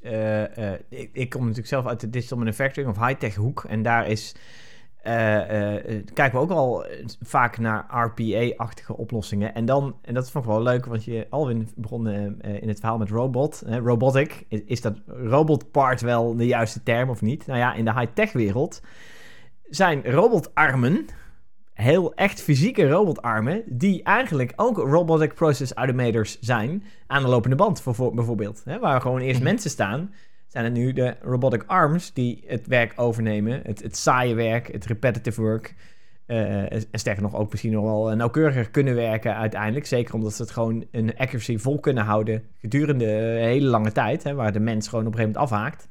ik, 0.89 1.09
ik, 1.13 1.29
kom 1.29 1.41
natuurlijk 1.41 1.67
zelf 1.67 1.85
uit 1.87 1.99
de 1.99 2.09
digital 2.09 2.37
manufacturing 2.37 2.97
of 2.97 3.05
high-tech 3.05 3.35
hoek 3.35 3.65
en 3.69 3.83
daar 3.83 4.07
is 4.07 4.33
kijken 6.13 6.31
we 6.31 6.37
ook 6.37 6.51
al 6.51 6.85
vaak 7.21 7.57
naar 7.57 7.85
RPA-achtige 7.89 8.97
oplossingen. 8.97 9.55
En 9.55 9.65
dan, 9.65 9.95
en 10.01 10.13
dat 10.13 10.31
vond 10.31 10.45
ik 10.45 10.51
wel 10.51 10.61
leuk, 10.61 10.85
want 10.85 11.03
je 11.03 11.27
Alwin 11.29 11.69
begon 11.75 12.07
uh, 12.07 12.61
in 12.61 12.67
het 12.67 12.79
verhaal 12.79 12.97
met 12.97 13.09
robot. 13.09 13.63
robotic, 13.65 14.45
is, 14.47 14.61
is, 14.65 14.81
dat 14.81 14.97
robot 15.05 15.71
part 15.71 16.01
wel 16.01 16.35
de 16.35 16.45
juiste 16.45 16.83
term 16.83 17.09
of 17.09 17.21
niet? 17.21 17.47
Nou 17.47 17.59
ja, 17.59 17.73
in 17.73 17.85
de 17.85 17.93
high-tech 17.93 18.31
wereld 18.31 18.81
zijn 19.69 20.01
robotarmen, 20.11 21.05
heel 21.73 22.13
echt 22.13 22.41
fysieke 22.41 22.89
robotarmen, 22.89 23.63
die 23.65 24.03
eigenlijk 24.03 24.53
ook 24.55 24.77
robotic 24.77 25.33
process 25.33 25.73
automators 25.73 26.39
zijn 26.39 26.83
aan 27.07 27.21
de 27.21 27.29
lopende 27.29 27.55
band, 27.55 27.81
voor, 27.81 28.13
bijvoorbeeld. 28.13 28.61
Hè, 28.65 28.79
waar 28.79 29.01
gewoon 29.01 29.19
eerst 29.19 29.39
mhm. 29.39 29.49
mensen 29.49 29.69
staan 29.69 30.13
zijn 30.47 30.63
het 30.63 30.73
nu 30.73 30.93
de 30.93 31.15
robotic 31.21 31.63
arms 31.67 32.13
die 32.13 32.43
het 32.47 32.67
werk 32.67 32.93
overnemen. 32.95 33.61
Het, 33.63 33.83
het 33.83 33.97
saaie 33.97 34.35
werk, 34.35 34.71
het 34.71 34.85
repetitive 34.85 35.41
work. 35.41 35.75
Uh, 36.27 36.73
en 36.73 36.85
sterker 36.91 37.23
nog, 37.23 37.35
ook 37.35 37.51
misschien 37.51 37.71
nog 37.71 37.83
wel 37.83 38.15
nauwkeuriger 38.15 38.69
kunnen 38.69 38.95
werken 38.95 39.35
uiteindelijk. 39.35 39.85
Zeker 39.85 40.13
omdat 40.13 40.33
ze 40.33 40.41
het 40.41 40.51
gewoon 40.51 40.85
een 40.91 41.17
accuracy 41.17 41.57
vol 41.57 41.79
kunnen 41.79 42.03
houden 42.03 42.43
gedurende 42.59 43.05
een 43.05 43.43
hele 43.43 43.67
lange 43.67 43.91
tijd. 43.91 44.23
Hè, 44.23 44.33
waar 44.33 44.53
de 44.53 44.59
mens 44.59 44.87
gewoon 44.87 45.05
op 45.05 45.11
een 45.11 45.17
gegeven 45.19 45.39
moment 45.39 45.53
afhaakt. 45.53 45.87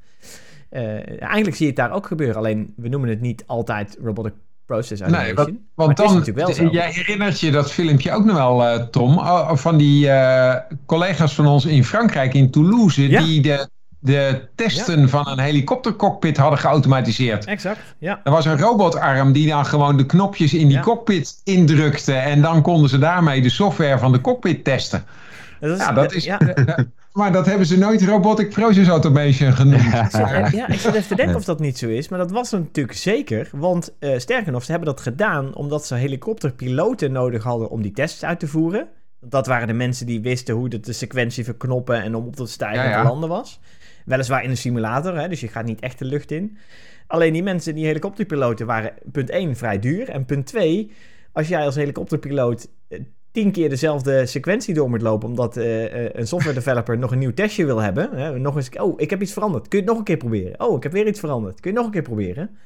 Uh, 0.71 1.23
eigenlijk 1.23 1.57
zie 1.57 1.67
je 1.67 1.73
het 1.73 1.81
daar 1.81 1.93
ook 1.93 2.07
gebeuren. 2.07 2.37
Alleen 2.37 2.73
we 2.77 2.89
noemen 2.89 3.09
het 3.09 3.21
niet 3.21 3.45
altijd 3.47 3.99
robotic 4.03 4.33
process 4.67 5.01
automation. 5.01 5.35
Nee, 5.35 5.57
want, 5.75 5.97
want 5.97 6.27
dan, 6.57 6.71
jij 6.71 6.91
herinnert 6.91 7.41
je 7.41 7.51
dat 7.51 7.73
filmpje 7.73 8.13
ook 8.13 8.25
nog 8.25 8.37
wel, 8.37 8.63
uh, 8.63 8.83
Tom, 8.83 9.19
van 9.57 9.77
die 9.77 10.11
collega's 10.87 11.35
van 11.35 11.47
ons 11.47 11.65
in 11.65 11.85
Frankrijk, 11.85 12.35
in 12.35 12.51
Toulouse, 12.51 13.09
die 13.09 13.43
de 13.43 13.69
de 14.07 14.49
testen 14.55 15.09
van 15.09 15.29
een 15.29 15.39
helikoptercockpit 15.39 16.37
hadden 16.37 16.59
geautomatiseerd. 16.59 17.45
Exact, 17.45 17.81
ja. 17.99 18.21
Er 18.25 18.31
was 18.31 18.45
een 18.45 18.59
robotarm 18.59 19.33
die 19.33 19.49
dan 19.49 19.67
gewoon 19.67 19.97
de 19.97 20.07
knopjes 20.07 20.55
in 20.55 20.69
die 20.69 20.81
cockpit 20.81 21.41
indrukte. 21.45 22.13
En 22.13 22.43
dan 22.43 22.63
konden 22.63 22.89
ze 22.89 22.99
daarmee 22.99 23.43
de 23.43 23.51
software 23.51 23.99
van 23.99 24.13
de 24.13 24.21
cockpit 24.21 24.65
testen. 24.65 25.05
Dat 25.61 25.71
is, 25.71 25.79
ja, 25.79 25.93
dat 25.93 26.13
is... 26.13 26.25
Ja. 26.25 26.39
maar 27.13 27.33
dat 27.33 27.47
hebben 27.47 27.67
ze 27.67 27.79
nooit 27.79 28.03
Robotic 28.03 28.51
Process 28.51 28.89
Automation 28.89 29.53
genoemd. 29.53 30.13
Ja, 30.13 30.49
ja 30.53 30.69
ik 30.69 30.81
zit 30.81 30.95
even 30.95 31.09
te 31.09 31.15
denken 31.15 31.37
of 31.37 31.45
dat 31.45 31.61
niet 31.61 31.79
zo 31.79 31.89
is. 31.89 32.09
Maar 32.09 32.19
dat 32.19 32.31
was 32.31 32.51
natuurlijk 32.51 32.97
zeker. 32.97 33.49
Want 33.53 33.93
uh, 34.01 34.19
sterker 34.19 34.53
nog, 34.53 34.65
ze 34.65 34.71
hebben 34.71 34.89
dat 34.89 35.01
gedaan 35.01 35.55
omdat 35.55 35.87
ze 35.87 35.95
helikopterpiloten 35.95 37.13
nodig 37.13 37.43
hadden 37.43 37.71
om 37.71 37.83
die 37.83 37.93
tests 37.93 38.25
uit 38.25 38.41
te 38.41 38.47
voeren. 38.47 38.89
Dat 39.21 39.47
waren 39.47 39.67
de 39.67 39.73
mensen 39.73 40.07
die 40.07 40.21
wisten 40.21 40.55
hoe 40.55 40.69
de, 40.69 40.81
de 40.81 40.93
sequentie 40.93 41.45
verknoppen 41.45 42.03
en 42.03 42.15
om 42.15 42.27
op 42.27 42.37
te 42.37 42.47
stijgen 42.47 42.85
en 42.85 43.03
te 43.03 43.09
landen 43.09 43.29
was. 43.29 43.61
Weliswaar 44.07 44.45
in 44.45 44.51
een 44.51 44.57
simulator, 44.57 45.19
hè, 45.19 45.29
dus 45.29 45.41
je 45.41 45.49
gaat 45.49 45.65
niet 45.65 45.81
echt 45.81 45.99
de 45.99 46.05
lucht 46.05 46.31
in. 46.31 46.57
Alleen 47.07 47.33
die 47.33 47.43
mensen, 47.43 47.75
die 47.75 47.87
helikopterpiloten, 47.87 48.67
waren 48.67 48.93
punt 49.13 49.31
1 49.31 49.57
vrij 49.57 49.79
duur. 49.79 50.09
En 50.09 50.25
punt 50.25 50.47
2, 50.47 50.91
als 51.33 51.49
jij 51.49 51.65
als 51.65 51.75
helikopterpiloot 51.75 52.69
eh, 52.89 53.01
tien 53.31 53.53
keer 53.53 53.69
dezelfde 53.69 54.27
sequentie 54.27 54.75
door 54.75 54.91
moet 54.91 55.03
lopen, 55.03 55.29
omdat 55.29 55.57
uh, 55.57 56.15
een 56.15 56.27
software 56.27 56.55
developer 56.55 56.99
nog 56.99 57.13
een 57.13 57.19
nieuw 57.19 57.35
testje 57.35 57.65
wil 57.65 57.79
hebben. 57.79 58.11
Hè, 58.13 58.39
nog 58.39 58.57
eens, 58.57 58.71
oh, 58.71 59.01
ik 59.01 59.11
heb 59.11 59.23
iets 59.23 59.33
veranderd. 59.33 59.69
Kun 59.69 59.79
je 59.79 59.85
het 59.85 59.93
nog 59.93 59.99
een 59.99 60.05
keer 60.05 60.17
proberen? 60.17 60.61
Oh, 60.61 60.77
ik 60.77 60.83
heb 60.83 60.93
weer 60.93 61.07
iets 61.07 61.21
veranderd. 61.21 61.61
Kun 61.61 61.71
je 61.71 61.77
het 61.77 61.87
nog 61.87 61.87
een 61.87 62.03
keer 62.03 62.15
proberen? 62.15 62.57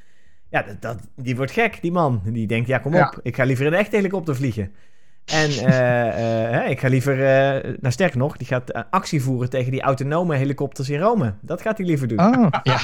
Ja, 0.49 0.61
dat, 0.61 0.81
dat, 0.81 0.99
die 1.15 1.35
wordt 1.35 1.51
gek, 1.51 1.77
die 1.81 1.91
man. 1.91 2.21
Die 2.23 2.47
denkt, 2.47 2.67
ja, 2.67 2.77
kom 2.77 2.95
op. 2.95 3.19
Ik 3.23 3.35
ga 3.35 3.43
liever 3.43 3.65
een 3.65 3.73
echte 3.73 3.95
helikopter 3.95 4.35
vliegen. 4.35 4.71
En 5.25 5.51
uh, 5.69 6.63
uh, 6.63 6.69
ik 6.69 6.79
ga 6.79 6.87
liever, 6.87 7.17
uh, 7.17 7.73
nou 7.79 7.93
sterker 7.93 8.17
nog, 8.17 8.37
die 8.37 8.47
gaat 8.47 8.73
actie 8.89 9.21
voeren 9.21 9.49
tegen 9.49 9.71
die 9.71 9.81
autonome 9.81 10.35
helikopters 10.35 10.89
in 10.89 10.99
Rome. 10.99 11.33
Dat 11.41 11.61
gaat 11.61 11.77
hij 11.77 11.85
liever 11.85 12.07
doen. 12.07 12.19
Oh, 12.19 12.47
ja. 12.63 12.79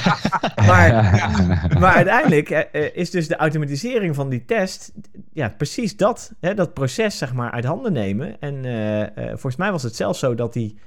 maar, 0.56 0.92
maar 1.80 1.94
uiteindelijk 1.94 2.50
is 2.94 3.10
dus 3.10 3.28
de 3.28 3.36
automatisering 3.36 4.16
van 4.16 4.30
die 4.30 4.46
test, 4.46 4.94
ja, 5.34 5.54
precies 5.58 5.98
dat, 5.98 6.34
hè, 6.40 6.54
dat 6.54 6.74
proces 6.74 7.18
zeg 7.18 7.34
maar 7.34 7.52
uit 7.52 7.66
handen 7.66 7.94
nemen. 7.94 8.40
En 8.40 8.64
volgens 9.30 9.56
mij 9.56 9.72
was 9.72 9.84
het 9.84 9.96
zelfs 9.96 10.20
zo 10.20 10.36
dat 10.36 10.54
die 10.54 10.78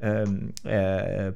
um, 0.00 0.52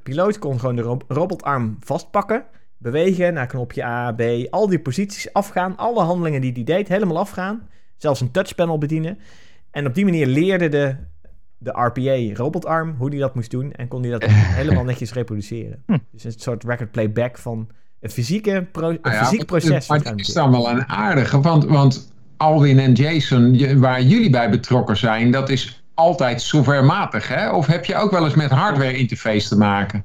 piloot 0.03 0.39
kon 0.39 0.61
gewoon 0.61 0.77
de 0.77 0.83
ro 0.83 0.99
robotarm 1.09 1.77
vastpakken 1.81 2.45
bewegen 2.79 3.35
naar 3.35 3.47
knopje 3.47 3.85
A, 3.85 4.13
B, 4.13 4.23
al 4.51 4.69
die 4.69 4.81
posities 4.81 5.33
afgaan, 5.33 5.77
alle 5.77 6.03
handelingen 6.03 6.41
die 6.41 6.53
die 6.53 6.65
deed, 6.65 6.89
helemaal 6.89 7.19
afgaan. 7.19 7.69
Zelfs 7.97 8.21
een 8.21 8.31
touchpanel 8.31 8.79
bedienen. 8.79 9.19
En 9.77 9.87
op 9.87 9.95
die 9.95 10.05
manier 10.05 10.27
leerde 10.27 10.69
de, 10.69 10.97
de 11.59 11.71
RPA 11.71 12.35
robotarm 12.35 12.95
hoe 12.99 13.11
die 13.11 13.21
dat 13.21 13.35
moest 13.35 13.51
doen 13.51 13.73
en 13.73 13.89
kon 13.89 14.03
hij 14.03 14.11
dat 14.11 14.25
helemaal 14.61 14.85
netjes 14.85 15.13
reproduceren. 15.13 15.83
Hm. 15.87 15.99
Dus 16.13 16.25
een 16.25 16.33
soort 16.37 16.65
record 16.65 16.91
playback 16.91 17.39
van 17.39 17.69
een, 18.01 18.11
fysieke 18.11 18.67
pro 18.73 18.89
een 18.89 18.99
nou 19.03 19.17
fysiek 19.17 19.47
proces. 19.47 19.89
Maar 19.89 19.99
het 19.99 20.21
is 20.21 20.33
dan 20.33 20.51
wel 20.51 20.71
een 20.71 20.89
aardige, 20.89 21.41
want, 21.41 21.65
want 21.65 22.13
Alwin 22.37 22.79
en 22.79 22.93
Jason, 22.93 23.79
waar 23.81 24.03
jullie 24.03 24.31
bij 24.31 24.51
betrokken 24.51 24.97
zijn, 24.97 25.31
dat 25.31 25.49
is 25.49 25.85
altijd 25.95 26.43
softwarematig, 26.43 27.29
hè? 27.29 27.51
Of 27.51 27.67
heb 27.67 27.85
je 27.85 27.97
ook 27.97 28.11
wel 28.11 28.25
eens 28.25 28.35
met 28.35 28.51
hardware 28.51 28.97
interface 28.97 29.49
te 29.49 29.57
maken? 29.57 30.05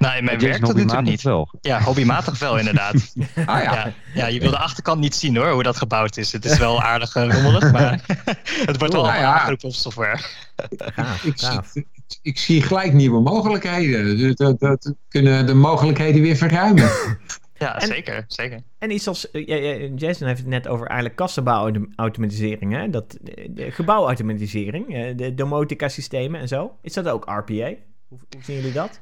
Nou, 0.00 0.16
in 0.16 0.24
mijn 0.24 0.38
werk 0.38 0.74
nu 0.74 0.84
toe 0.84 1.02
niet. 1.02 1.22
Wel. 1.22 1.48
Ja, 1.60 1.82
hobbymatig 1.82 2.38
wel 2.38 2.58
inderdaad. 2.58 2.94
ah, 3.34 3.62
ja. 3.62 3.62
ja. 3.62 3.92
Ja, 4.14 4.26
je 4.26 4.40
wil 4.40 4.50
de 4.50 4.58
achterkant 4.58 5.00
niet 5.00 5.14
zien 5.14 5.36
hoor, 5.36 5.50
hoe 5.50 5.62
dat 5.62 5.76
gebouwd 5.76 6.16
is. 6.16 6.32
Het 6.32 6.44
is 6.44 6.58
wel 6.58 6.82
aardig 6.82 7.16
uh, 7.16 7.34
rommelig, 7.34 7.72
maar 7.76 8.00
het 8.66 8.78
wordt 8.78 8.92
wel 8.94 9.02
nou, 9.02 9.18
ja. 9.18 9.56
op 9.62 9.72
software. 9.72 10.20
ik, 11.22 11.32
zie, 11.38 11.86
ik, 12.22 12.38
zie 12.38 12.62
gelijk 12.62 12.92
nieuwe 12.92 13.20
mogelijkheden. 13.20 14.36
Dat, 14.36 14.60
dat, 14.60 14.94
kunnen 15.08 15.46
de 15.46 15.54
mogelijkheden 15.54 16.22
weer 16.22 16.36
verruimen. 16.36 16.90
Ja, 17.58 17.80
zeker, 17.80 18.24
zeker. 18.26 18.60
En 18.78 18.90
iets 18.90 19.08
als, 19.08 19.28
uh, 19.32 19.96
Jason 19.96 20.26
heeft 20.26 20.40
het 20.40 20.48
net 20.48 20.68
over 20.68 20.86
eigenlijk 20.86 21.16
kassenbouwautomatisering, 21.16 22.72
hè? 22.72 22.90
Dat, 22.90 23.18
de 23.50 23.70
gebouwautomatisering, 23.70 25.14
de 25.16 25.34
domotica 25.34 25.88
systemen 25.88 26.40
en 26.40 26.48
zo. 26.48 26.76
Is 26.82 26.92
dat 26.92 27.08
ook 27.08 27.24
RPA? 27.24 27.74
Hoe, 28.08 28.18
hoe 28.30 28.42
zien 28.42 28.56
jullie 28.56 28.72
dat? 28.72 29.00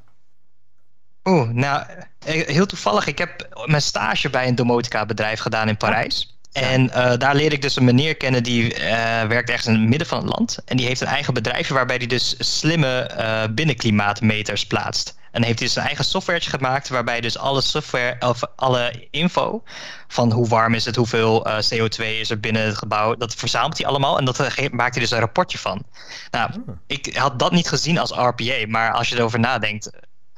Oeh, 1.28 1.48
nou, 1.48 1.84
eh, 2.24 2.46
heel 2.46 2.66
toevallig. 2.66 3.06
Ik 3.06 3.18
heb 3.18 3.62
mijn 3.64 3.82
stage 3.82 4.30
bij 4.30 4.48
een 4.48 4.54
domotica 4.54 5.06
bedrijf 5.06 5.40
gedaan 5.40 5.68
in 5.68 5.76
Parijs. 5.76 6.36
En 6.52 6.84
uh, 6.84 7.16
daar 7.16 7.34
leerde 7.34 7.54
ik 7.54 7.62
dus 7.62 7.76
een 7.76 7.84
meneer 7.84 8.16
kennen 8.16 8.42
die 8.42 8.74
uh, 8.74 8.80
werkt 9.22 9.48
ergens 9.48 9.66
in 9.66 9.72
het 9.72 9.88
midden 9.88 10.06
van 10.06 10.18
het 10.18 10.28
land. 10.38 10.58
En 10.64 10.76
die 10.76 10.86
heeft 10.86 11.00
een 11.00 11.06
eigen 11.06 11.34
bedrijfje 11.34 11.74
waarbij 11.74 11.96
hij 11.96 12.06
dus 12.06 12.34
slimme 12.58 13.10
uh, 13.18 13.54
binnenklimaatmeters 13.54 14.66
plaatst. 14.66 15.16
En 15.32 15.42
heeft 15.42 15.58
hij 15.58 15.68
dus 15.68 15.76
een 15.76 15.82
eigen 15.82 16.04
software 16.04 16.40
gemaakt 16.40 16.88
waarbij 16.88 17.20
dus 17.20 17.38
alle 17.38 17.60
software 17.60 18.16
of 18.20 18.40
alle 18.56 19.06
info 19.10 19.62
van 20.08 20.32
hoe 20.32 20.48
warm 20.48 20.74
is 20.74 20.84
het, 20.84 20.96
hoeveel 20.96 21.46
CO2 21.46 22.04
is 22.04 22.30
er 22.30 22.40
binnen 22.40 22.62
het 22.62 22.78
gebouw, 22.78 23.14
dat 23.14 23.34
verzamelt 23.34 23.78
hij 23.78 23.86
allemaal 23.86 24.18
en 24.18 24.24
dat 24.24 24.38
maakt 24.70 24.94
hij 24.94 25.02
dus 25.02 25.10
een 25.10 25.18
rapportje 25.18 25.58
van. 25.58 25.82
Nou, 26.30 26.50
ah. 26.50 26.74
ik 26.86 27.16
had 27.16 27.38
dat 27.38 27.52
niet 27.52 27.68
gezien 27.68 27.98
als 27.98 28.10
RPA, 28.10 28.66
maar 28.68 28.92
als 28.92 29.08
je 29.08 29.16
erover 29.16 29.38
nadenkt, 29.38 29.90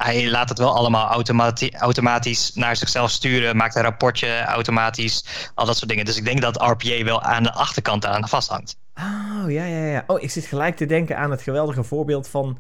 hij 0.03 0.31
laat 0.31 0.49
het 0.49 0.59
wel 0.59 0.75
allemaal 0.75 1.09
automati 1.09 1.71
automatisch 1.77 2.55
naar 2.55 2.77
zichzelf 2.77 3.11
sturen. 3.11 3.57
Maakt 3.57 3.75
een 3.75 3.83
rapportje 3.83 4.43
automatisch. 4.43 5.25
Al 5.55 5.67
dat 5.67 5.77
soort 5.77 5.89
dingen. 5.89 6.05
Dus 6.05 6.17
ik 6.17 6.25
denk 6.25 6.41
dat 6.41 6.63
RPA 6.63 7.05
wel 7.05 7.23
aan 7.23 7.43
de 7.43 7.53
achterkant 7.53 8.07
aan 8.07 8.29
vasthangt. 8.29 8.79
Oh, 8.95 9.51
ja, 9.51 9.65
ja, 9.65 9.85
ja. 9.85 10.05
Oh, 10.07 10.23
ik 10.23 10.31
zit 10.31 10.45
gelijk 10.45 10.77
te 10.77 10.87
denken 10.87 11.17
aan 11.17 11.31
het 11.31 11.43
geweldige 11.43 11.83
voorbeeld 11.83 12.29
van 12.29 12.59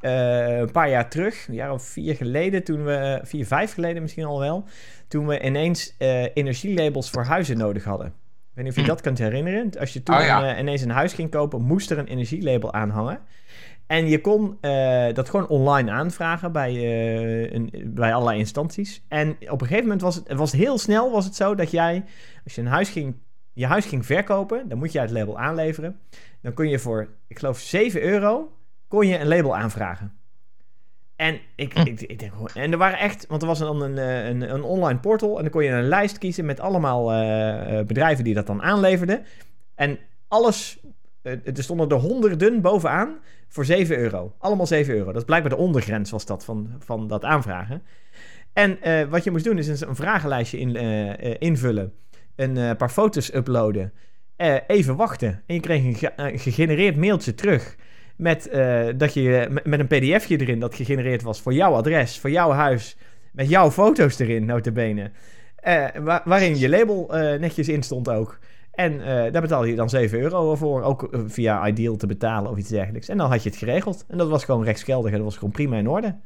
uh, 0.00 0.58
een 0.58 0.70
paar 0.70 0.88
jaar 0.88 1.08
terug. 1.08 1.48
Een 1.48 1.54
jaar 1.54 1.72
of 1.72 1.82
vier 1.82 2.14
geleden. 2.14 2.64
Toen 2.64 2.84
we, 2.84 3.20
vier, 3.22 3.46
vijf 3.46 3.72
geleden 3.72 4.02
misschien 4.02 4.24
al 4.24 4.38
wel. 4.38 4.64
Toen 5.08 5.26
we 5.26 5.40
ineens 5.40 5.94
uh, 5.98 6.22
energielabels 6.34 7.10
voor 7.10 7.24
huizen 7.24 7.58
nodig 7.58 7.84
hadden. 7.84 8.06
Ik 8.06 8.12
weet 8.54 8.64
niet 8.64 8.72
of 8.72 8.78
je 8.78 8.84
hm. 8.84 8.88
dat 8.88 9.00
kunt 9.00 9.18
herinneren. 9.18 9.70
Als 9.78 9.92
je 9.92 10.02
toen 10.02 10.16
oh, 10.16 10.24
ja. 10.24 10.52
uh, 10.52 10.58
ineens 10.58 10.82
een 10.82 10.90
huis 10.90 11.12
ging 11.12 11.30
kopen, 11.30 11.62
moest 11.62 11.90
er 11.90 11.98
een 11.98 12.06
energielabel 12.06 12.72
aan 12.72 12.90
hangen. 12.90 13.20
En 13.92 14.08
je 14.08 14.20
kon 14.20 14.58
uh, 14.60 15.12
dat 15.12 15.28
gewoon 15.28 15.48
online 15.48 15.90
aanvragen 15.90 16.52
bij, 16.52 16.74
uh, 16.74 17.50
een, 17.52 17.70
bij 17.84 18.14
allerlei 18.14 18.38
instanties. 18.38 19.04
En 19.08 19.30
op 19.30 19.60
een 19.60 19.66
gegeven 19.66 19.82
moment 19.82 20.00
was 20.00 20.14
het, 20.14 20.32
was 20.32 20.52
heel 20.52 20.78
snel 20.78 21.10
was 21.10 21.24
het 21.24 21.36
zo 21.36 21.54
dat 21.54 21.70
jij, 21.70 22.04
als 22.44 22.54
je 22.54 22.60
een 22.60 22.66
huis 22.66 22.88
ging, 22.88 23.14
je 23.52 23.66
huis 23.66 23.86
ging 23.86 24.06
verkopen, 24.06 24.68
dan 24.68 24.78
moet 24.78 24.92
je 24.92 25.00
het 25.00 25.10
label 25.10 25.38
aanleveren. 25.38 26.00
Dan 26.42 26.54
kon 26.54 26.68
je 26.68 26.78
voor, 26.78 27.08
ik 27.26 27.38
geloof 27.38 27.58
7 27.58 28.02
euro, 28.02 28.52
kon 28.88 29.06
je 29.06 29.18
een 29.18 29.28
label 29.28 29.56
aanvragen. 29.56 30.12
En 31.16 31.40
ik, 31.56 31.72
hm. 31.72 31.80
ik, 31.80 32.00
ik, 32.00 32.18
denk 32.18 32.32
en 32.54 32.72
er 32.72 32.78
waren 32.78 32.98
echt, 32.98 33.26
want 33.26 33.42
er 33.42 33.48
was 33.48 33.58
dan 33.58 33.82
een, 33.82 33.98
eh, 33.98 34.26
een, 34.26 34.54
een, 34.54 34.62
online 34.62 34.98
portal 34.98 35.36
en 35.36 35.42
dan 35.42 35.50
kon 35.52 35.64
je 35.64 35.70
een 35.70 35.88
lijst 35.88 36.18
kiezen 36.18 36.44
met 36.44 36.60
allemaal 36.60 37.12
uh, 37.12 37.80
bedrijven 37.84 38.24
die 38.24 38.34
dat 38.34 38.46
dan 38.46 38.62
aanleverden. 38.62 39.24
En 39.74 39.98
alles, 40.28 40.80
er 41.22 41.62
stonden 41.62 41.88
er 41.88 41.96
honderden 41.96 42.60
bovenaan 42.60 43.18
voor 43.48 43.64
7 43.64 43.98
euro. 43.98 44.34
Allemaal 44.38 44.66
7 44.66 44.94
euro. 44.94 45.06
Dat 45.06 45.16
is 45.16 45.24
blijkbaar 45.24 45.50
de 45.50 45.56
ondergrens 45.56 46.10
was 46.10 46.26
dat 46.26 46.44
van, 46.44 46.70
van 46.78 47.08
dat 47.08 47.24
aanvragen. 47.24 47.82
En 48.52 48.78
uh, 48.84 49.02
wat 49.02 49.24
je 49.24 49.30
moest 49.30 49.44
doen 49.44 49.58
is 49.58 49.80
een, 49.80 49.96
vragenlijstje 49.96 50.58
in, 50.58 50.76
invullen. 51.38 51.92
Een 52.36 52.76
paar 52.76 52.90
foto's 52.90 53.34
uploaden. 53.34 53.92
even 54.66 54.96
wachten. 54.96 55.42
En 55.46 55.54
je 55.54 55.60
kreeg 55.60 55.84
een, 55.84 55.94
ge 55.94 56.12
een 56.16 56.38
gegenereerd 56.38 56.96
mailtje 56.96 57.34
terug. 57.34 57.76
Met, 58.16 58.50
dat 58.96 59.14
je, 59.14 59.60
met, 59.64 59.80
een 59.80 59.86
pdfje 59.86 60.40
erin 60.40 60.60
dat 60.60 60.74
gegenereerd 60.74 61.22
was 61.22 61.40
voor 61.40 61.52
jouw 61.52 61.74
adres, 61.74 62.18
voor 62.18 62.30
jouw 62.30 62.50
huis. 62.50 62.96
Met 63.32 63.48
jouw 63.48 63.70
foto's 63.70 64.18
erin, 64.18 64.44
notabene. 64.44 65.10
Waar, 66.02 66.22
waarin 66.24 66.58
je 66.58 66.68
label 66.68 67.06
netjes 67.38 67.68
in 67.68 67.82
stond 67.82 68.08
ook. 68.08 68.38
En 68.72 68.92
uh, 68.92 69.04
daar 69.04 69.40
betaalde 69.40 69.68
je 69.68 69.76
dan 69.76 69.90
7 69.90 70.20
euro 70.20 70.54
voor, 70.54 70.82
ook 70.82 71.02
eh, 71.02 71.20
via 71.26 71.66
Ideal 71.66 71.96
te 71.96 72.06
betalen 72.06 72.50
of 72.50 72.58
iets 72.58 72.68
dergelijks. 72.68 73.08
En 73.08 73.16
dan 73.16 73.30
had 73.30 73.42
je 73.42 73.48
het 73.48 73.58
geregeld. 73.58 74.04
En 74.08 74.18
dat 74.18 74.28
was 74.28 74.44
gewoon 74.44 74.64
rechtsgeldig 74.64 75.10
en 75.10 75.16
dat 75.16 75.26
was 75.26 75.36
gewoon 75.36 75.52
prima 75.52 75.76
in 75.76 75.88
orde. 75.88 76.16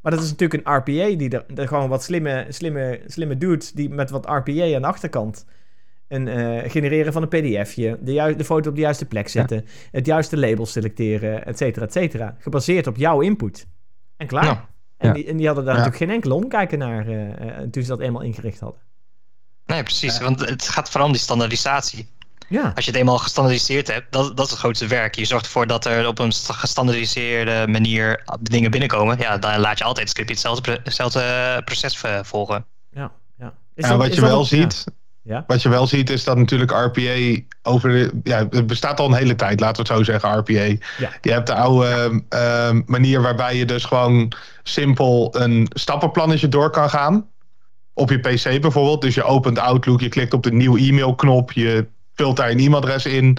Maar 0.00 0.12
dat 0.12 0.22
is 0.22 0.30
natuurlijk 0.30 0.66
een 0.66 0.74
RPA 0.76 1.16
die 1.16 1.30
er, 1.30 1.44
er 1.54 1.68
gewoon 1.68 1.88
wat 1.88 2.02
slimme, 2.02 2.46
slimme, 2.48 3.00
slimme 3.06 3.38
doet, 3.38 3.76
die 3.76 3.90
met 3.90 4.10
wat 4.10 4.26
RPA 4.26 4.74
aan 4.74 4.82
de 4.82 4.86
achterkant 4.86 5.46
een 6.08 6.26
uh, 6.26 6.70
genereren 6.70 7.12
van 7.12 7.22
een 7.22 7.28
pdfje, 7.28 7.98
de, 8.00 8.34
de 8.36 8.44
foto 8.44 8.68
op 8.68 8.74
de 8.74 8.80
juiste 8.80 9.06
plek 9.06 9.28
zetten, 9.28 9.64
het 9.90 10.06
juiste 10.06 10.38
label 10.38 10.66
selecteren, 10.66 11.46
et 11.46 11.58
cetera, 11.58 11.84
et 11.84 11.92
cetera. 11.92 12.36
Gebaseerd 12.38 12.86
op 12.86 12.96
jouw 12.96 13.20
input. 13.20 13.66
En 14.16 14.26
klaar. 14.26 14.68
En, 14.96 15.12
die, 15.12 15.26
en, 15.26 15.36
die, 15.36 15.46
hadden 15.46 15.64
daar 15.64 15.74
natuurlijk 15.74 16.02
geen 16.02 16.14
enkele 16.14 16.34
omkijken 16.34 16.78
naar 16.78 17.08
uh, 17.08 17.58
toen 17.70 17.82
ze 17.82 17.88
dat 17.88 18.00
eenmaal 18.00 18.22
ingericht 18.22 18.60
hadden. 18.60 18.80
Nee, 19.66 19.82
precies. 19.82 20.18
Want 20.18 20.40
het 20.40 20.68
gaat 20.68 20.90
vooral 20.90 21.06
om 21.06 21.12
die 21.12 21.22
standaardisatie. 21.22 22.08
Ja. 22.48 22.72
Als 22.74 22.84
je 22.84 22.90
het 22.90 23.00
eenmaal 23.00 23.18
gestandaardiseerd 23.18 23.86
hebt, 23.86 24.12
dat, 24.12 24.36
dat 24.36 24.44
is 24.44 24.50
het 24.50 24.60
grootste 24.60 24.86
werk. 24.86 25.14
Je 25.14 25.24
zorgt 25.24 25.44
ervoor 25.44 25.66
dat 25.66 25.84
er 25.84 26.06
op 26.06 26.18
een 26.18 26.32
gestandaardiseerde 26.32 27.66
manier 27.68 28.22
dingen 28.40 28.70
binnenkomen. 28.70 29.18
Ja, 29.18 29.38
dan 29.38 29.58
laat 29.58 29.78
je 29.78 29.84
altijd 29.84 30.08
het 30.08 30.16
scriptje 30.16 30.34
hetzelfde, 30.34 30.80
hetzelfde 30.84 31.62
proces 31.64 32.02
volgen. 32.22 32.66
Ja, 32.90 33.10
ja. 33.38 33.52
ja 33.74 33.96
wat 33.96 34.14
je 34.14 34.20
wel 34.20 34.44
ziet, 34.44 34.84
ja. 35.24 35.44
Wat 35.46 35.62
je 35.62 35.68
wel 35.68 35.86
ziet 35.86 36.10
is 36.10 36.24
dat 36.24 36.36
natuurlijk 36.36 36.70
RPA 36.70 37.42
over 37.62 37.90
de, 37.90 38.20
ja, 38.22 38.46
het 38.50 38.66
bestaat 38.66 39.00
al 39.00 39.06
een 39.06 39.14
hele 39.14 39.34
tijd, 39.34 39.60
laten 39.60 39.84
we 39.84 39.92
het 39.92 39.98
zo 39.98 40.12
zeggen, 40.12 40.38
RPA. 40.38 40.86
Ja. 40.98 41.10
Je 41.20 41.32
hebt 41.32 41.46
de 41.46 41.54
oude 41.54 42.22
uh, 42.30 42.70
manier 42.86 43.22
waarbij 43.22 43.56
je 43.56 43.64
dus 43.64 43.84
gewoon 43.84 44.32
simpel 44.62 45.34
een 45.36 45.66
stappenplannetje 45.72 46.48
door 46.48 46.70
kan 46.70 46.90
gaan 46.90 47.28
op 47.94 48.10
je 48.10 48.18
PC 48.18 48.60
bijvoorbeeld. 48.60 49.00
Dus 49.00 49.14
je 49.14 49.24
opent 49.24 49.58
Outlook, 49.58 50.00
je 50.00 50.08
klikt 50.08 50.32
op 50.32 50.42
de 50.42 50.52
nieuwe 50.52 50.80
e-mailknop, 50.80 51.52
je 51.52 51.86
vult 52.14 52.36
daar 52.36 52.50
een 52.50 52.58
e-mailadres 52.58 53.06
in. 53.06 53.38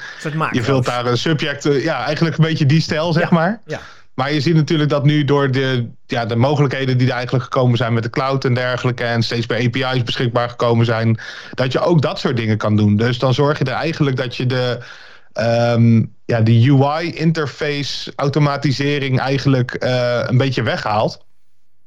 Je 0.52 0.64
vult 0.64 0.86
daar 0.86 1.06
een 1.06 1.18
subject. 1.18 1.66
Eh, 1.66 1.84
ja, 1.84 2.06
eigenlijk 2.06 2.38
een 2.38 2.46
beetje 2.46 2.66
die 2.66 2.82
stijl, 2.82 3.14
zeg 3.14 3.30
maar. 3.32 3.62
Ja. 3.66 3.80
Maar 4.14 4.34
je 4.34 4.42
ziet 4.42 4.56
natuurlijk 4.56 4.90
dat 4.90 5.04
nu 5.04 5.24
door 5.24 5.52
de, 5.52 5.90
ja, 6.06 6.26
de 6.26 6.36
mogelijkheden 6.36 6.98
die 6.98 7.08
er 7.08 7.14
eigenlijk 7.14 7.44
gekomen 7.44 7.78
zijn 7.78 7.94
met 7.94 8.04
de 8.04 8.10
cloud 8.10 8.46
en 8.46 8.54
dergelijke. 8.54 9.04
En 9.04 9.24
steeds 9.24 9.48
meer 9.48 9.58
API's 9.66 10.04
beschikbaar 10.04 10.50
gekomen 10.50 10.86
zijn. 10.86 11.20
Dat 11.54 11.72
je 11.72 11.80
ook 11.80 12.02
dat 12.02 12.20
soort 12.20 12.38
dingen 12.38 12.58
kan 12.58 12.76
doen. 12.76 12.96
Dus 12.96 13.20
dan 13.20 13.34
zorg 13.34 13.58
je 13.58 13.66
er 13.66 13.72
eigenlijk 13.72 14.18
dat 14.18 14.36
je 14.36 14.46
de, 14.46 14.80
um, 15.74 16.14
ja, 16.26 16.42
de 16.42 16.72
UI-interface 16.72 18.14
automatisering 18.16 19.20
eigenlijk 19.20 19.84
uh, 19.84 20.22
een 20.26 20.38
beetje 20.38 20.64
weghaalt. 20.64 21.26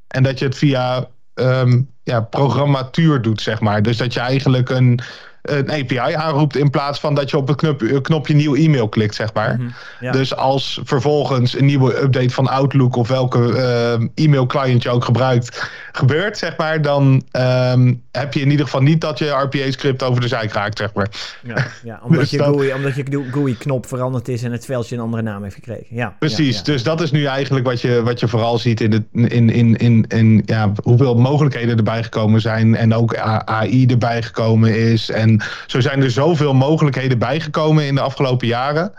En 0.07 0.23
dat 0.23 0.39
je 0.39 0.45
het 0.45 0.57
via 0.57 1.07
um, 1.33 1.89
ja, 2.09 2.21
programmatuur 2.21 3.21
doet, 3.21 3.41
zeg 3.41 3.59
maar. 3.59 3.81
Dus 3.81 3.97
dat 3.97 4.13
je 4.13 4.19
eigenlijk 4.19 4.69
een, 4.69 4.99
een 5.41 5.71
API 5.71 6.13
aanroept 6.15 6.57
in 6.57 6.69
plaats 6.69 6.99
van 6.99 7.15
dat 7.15 7.29
je 7.29 7.37
op 7.37 7.57
knop, 7.57 7.99
knopje 8.01 8.33
nieuw 8.33 8.55
e-mail 8.55 8.89
klikt, 8.89 9.15
zeg 9.15 9.33
maar. 9.33 9.55
Mhm, 9.59 9.69
ja. 9.99 10.11
Dus 10.11 10.35
als 10.35 10.79
vervolgens 10.83 11.57
een 11.57 11.65
nieuwe 11.65 12.01
update 12.01 12.29
van 12.29 12.47
Outlook 12.47 12.95
of 12.95 13.07
welke 13.07 13.39
uh, 13.39 14.25
e-mail 14.25 14.45
client 14.45 14.83
je 14.83 14.89
ook 14.89 15.03
gebruikt 15.05 15.71
gebeurt, 15.91 16.37
zeg 16.37 16.57
maar, 16.57 16.81
dan 16.81 17.23
um, 17.71 18.03
heb 18.11 18.33
je 18.33 18.39
in 18.41 18.49
ieder 18.51 18.65
geval 18.65 18.81
niet 18.81 19.01
dat 19.01 19.19
je 19.19 19.29
RPA-script 19.29 20.03
over 20.03 20.21
de 20.21 20.27
zijk 20.27 20.51
raakt, 20.51 20.77
zeg 20.77 20.93
maar. 20.93 21.07
Ja, 21.43 21.55
ja 21.83 21.99
omdat, 22.03 22.19
Dus 22.19 22.29
je 22.29 22.37
dat- 22.37 22.55
GUI, 22.55 22.73
omdat 22.73 22.95
je 22.95 23.03
GUI-knop 23.31 23.85
veranderd 23.87 24.27
is 24.27 24.43
en 24.43 24.51
het 24.51 24.65
veldje 24.65 24.95
een 24.95 25.01
andere 25.01 25.23
naam 25.23 25.43
heeft 25.43 25.55
gekregen. 25.55 25.85
Ja, 25.89 26.15
Precies, 26.19 26.57
ja, 26.57 26.63
dus 26.63 26.83
dat 26.83 27.01
is 27.01 27.11
nu 27.11 27.25
eigenlijk 27.25 27.65
wat 27.65 27.81
je, 27.81 28.03
wat 28.03 28.19
je 28.19 28.27
vooral 28.27 28.57
ziet 28.57 28.81
in, 28.81 28.91
het, 28.91 29.03
in, 29.11 29.49
in, 29.49 29.75
in, 29.75 30.05
in 30.07 30.41
ja, 30.45 30.71
hoeveel 30.83 31.15
mogelijkheden 31.15 31.77
erbij 31.77 32.03
gekomen 32.03 32.41
zijn 32.41 32.75
en 32.75 32.93
ook 32.93 33.15
AI 33.45 33.85
erbij 33.85 34.21
gekomen 34.21 34.77
is. 34.91 35.09
En 35.09 35.28
zo 35.67 35.79
zijn 35.79 36.03
er 36.03 36.11
zoveel 36.11 36.53
mogelijkheden 36.53 37.19
bijgekomen 37.19 37.85
in 37.85 37.95
de 37.95 38.01
afgelopen 38.01 38.47
jaren, 38.47 38.93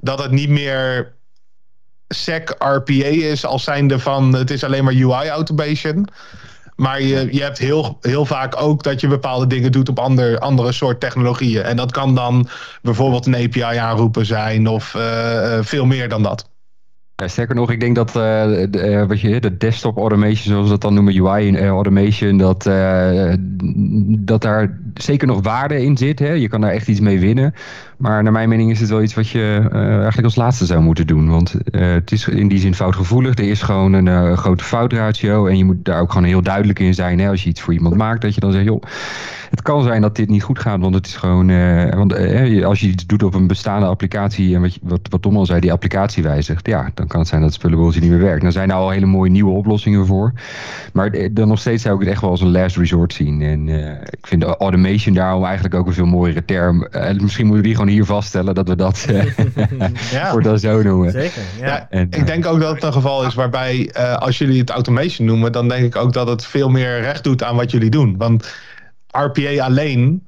dat 0.00 0.22
het 0.22 0.30
niet 0.30 0.48
meer 0.48 1.14
SEC 2.08 2.54
RPA 2.58 3.04
is 3.04 3.44
als 3.44 3.64
zijnde 3.64 3.98
van 3.98 4.34
het 4.34 4.50
is 4.50 4.64
alleen 4.64 4.84
maar 4.84 4.94
UI 4.94 5.28
automation. 5.28 6.08
Maar 6.76 7.02
je, 7.02 7.28
je 7.30 7.42
hebt 7.42 7.58
heel, 7.58 7.98
heel 8.00 8.24
vaak 8.24 8.62
ook 8.62 8.82
dat 8.82 9.00
je 9.00 9.08
bepaalde 9.08 9.46
dingen 9.46 9.72
doet 9.72 9.88
op 9.88 9.98
ander, 9.98 10.38
andere 10.38 10.72
soort 10.72 11.00
technologieën. 11.00 11.62
En 11.62 11.76
dat 11.76 11.92
kan 11.92 12.14
dan 12.14 12.48
bijvoorbeeld 12.82 13.26
een 13.26 13.34
API 13.34 13.78
aanroepen 13.78 14.26
zijn 14.26 14.66
of 14.66 14.94
eh, 14.94 15.58
eh, 15.58 15.64
veel 15.64 15.86
meer 15.86 16.08
dan 16.08 16.22
dat. 16.22 16.48
Ja, 17.16 17.28
sterker 17.28 17.54
nog, 17.54 17.70
ik 17.70 17.80
denk 17.80 17.94
dat 17.94 18.08
eh, 18.08 18.14
de, 18.14 18.80
eh, 18.80 19.06
wat 19.06 19.20
je, 19.20 19.40
de 19.40 19.56
desktop 19.56 19.96
automation, 19.96 20.36
zoals 20.36 20.64
we 20.64 20.70
dat 20.70 20.80
dan 20.80 20.94
noemen, 20.94 21.26
UI 21.26 21.54
eh, 21.54 21.68
automation, 21.68 22.36
dat, 22.36 22.66
eh, 22.66 23.32
dat 24.18 24.42
daar 24.42 24.78
zeker 24.94 25.26
nog 25.26 25.42
waarde 25.42 25.82
in 25.82 25.96
zit. 25.96 26.18
Hè? 26.18 26.32
Je 26.32 26.48
kan 26.48 26.60
daar 26.60 26.70
echt 26.70 26.88
iets 26.88 27.00
mee 27.00 27.20
winnen. 27.20 27.54
Maar 27.96 28.22
naar 28.22 28.32
mijn 28.32 28.48
mening 28.48 28.70
is 28.70 28.80
het 28.80 28.88
wel 28.88 29.02
iets 29.02 29.14
wat 29.14 29.28
je 29.28 29.68
eh, 29.72 29.80
eigenlijk 29.80 30.24
als 30.24 30.36
laatste 30.36 30.64
zou 30.64 30.80
moeten 30.80 31.06
doen. 31.06 31.30
Want 31.30 31.54
eh, 31.70 31.92
het 31.92 32.12
is 32.12 32.28
in 32.28 32.48
die 32.48 32.58
zin 32.58 32.74
foutgevoelig. 32.74 33.38
Er 33.38 33.48
is 33.48 33.62
gewoon 33.62 33.92
een 33.92 34.08
eh, 34.08 34.36
grote 34.36 34.64
foutratio. 34.64 35.46
En 35.46 35.58
je 35.58 35.64
moet 35.64 35.84
daar 35.84 36.00
ook 36.00 36.12
gewoon 36.12 36.26
heel 36.26 36.42
duidelijk 36.42 36.78
in 36.78 36.94
zijn. 36.94 37.18
Hè? 37.18 37.28
Als 37.28 37.42
je 37.42 37.48
iets 37.48 37.60
voor 37.60 37.72
iemand 37.72 37.94
maakt, 37.94 38.22
dat 38.22 38.34
je 38.34 38.40
dan 38.40 38.52
zegt, 38.52 38.64
joh, 38.64 38.82
het 39.50 39.62
kan 39.62 39.82
zijn 39.82 40.02
dat 40.02 40.16
dit 40.16 40.28
niet 40.28 40.42
goed 40.42 40.58
gaat. 40.58 40.80
Want 40.80 40.94
het 40.94 41.06
is 41.06 41.16
gewoon, 41.16 41.46
want 41.96 42.14
als 42.64 42.80
je 42.80 42.88
iets 42.88 43.06
doet 43.06 43.22
op 43.22 43.34
een 43.34 43.46
bestaande 43.46 43.86
applicatie. 43.86 44.54
En 44.54 44.60
wat, 44.60 44.78
wat, 44.82 45.00
wat 45.10 45.22
Tom 45.22 45.36
al 45.36 45.46
zei, 45.46 45.60
die 45.60 45.72
applicatie 45.72 46.22
wijzigt. 46.22 46.66
Ja, 46.66 46.90
dan 46.94 47.06
kan 47.06 47.20
het 47.20 47.28
zijn 47.28 47.40
dat 47.40 47.50
het 47.50 47.58
spullenboeltje 47.58 48.00
niet 48.00 48.10
meer 48.10 48.18
werkt. 48.18 48.42
Dan 48.42 48.52
zijn 48.52 48.70
er 48.70 48.76
al 48.76 48.90
hele 48.90 49.06
mooie 49.06 49.30
nieuwe 49.30 49.50
oplossingen 49.50 50.06
voor. 50.06 50.32
Maar 50.92 51.32
dan 51.32 51.48
nog 51.48 51.58
steeds 51.58 51.82
zou 51.82 51.94
ik 51.94 52.00
het 52.00 52.10
echt 52.10 52.20
wel 52.20 52.30
als 52.30 52.40
een 52.40 52.50
last 52.50 52.76
resort 52.76 53.12
zien. 53.12 53.42
En 53.42 53.68
ik 54.10 54.26
vind 54.26 54.42
automation 54.42 55.14
daarom 55.14 55.44
eigenlijk 55.44 55.74
ook 55.74 55.86
een 55.86 55.92
veel 55.92 56.06
mooiere 56.06 56.44
term. 56.44 56.88
Misschien 57.20 57.46
moeten 57.46 57.62
we 57.62 57.62
die 57.62 57.74
gewoon 57.74 57.85
hier 57.86 58.04
vaststellen. 58.04 58.54
Dat 58.54 58.68
we 58.68 58.76
dat 58.76 59.06
eh, 59.08 59.24
Ja. 60.12 60.30
voor 60.30 60.42
dat 60.42 60.60
zo 60.60 60.82
noemen. 60.82 61.10
Zeker, 61.10 61.42
ja. 61.60 61.66
Ja, 61.66 61.86
En, 61.90 62.06
ik 62.10 62.26
denk 62.26 62.46
ook 62.46 62.60
dat 62.60 62.74
het 62.74 62.82
een 62.82 62.92
geval 62.92 63.26
is 63.26 63.34
waarbij, 63.34 63.90
eh, 63.92 64.16
als 64.16 64.38
jullie 64.38 64.60
het 64.60 64.70
automation 64.70 65.26
noemen, 65.26 65.52
dan 65.52 65.68
denk 65.68 65.84
ik 65.84 65.96
ook 65.96 66.12
dat 66.12 66.28
het 66.28 66.46
veel 66.46 66.68
meer 66.68 67.00
recht 67.00 67.24
doet 67.24 67.42
aan 67.42 67.56
wat 67.56 67.70
jullie 67.70 67.90
doen. 67.90 68.16
Want 68.16 68.54
RPA 69.10 69.64
alleen 69.64 70.26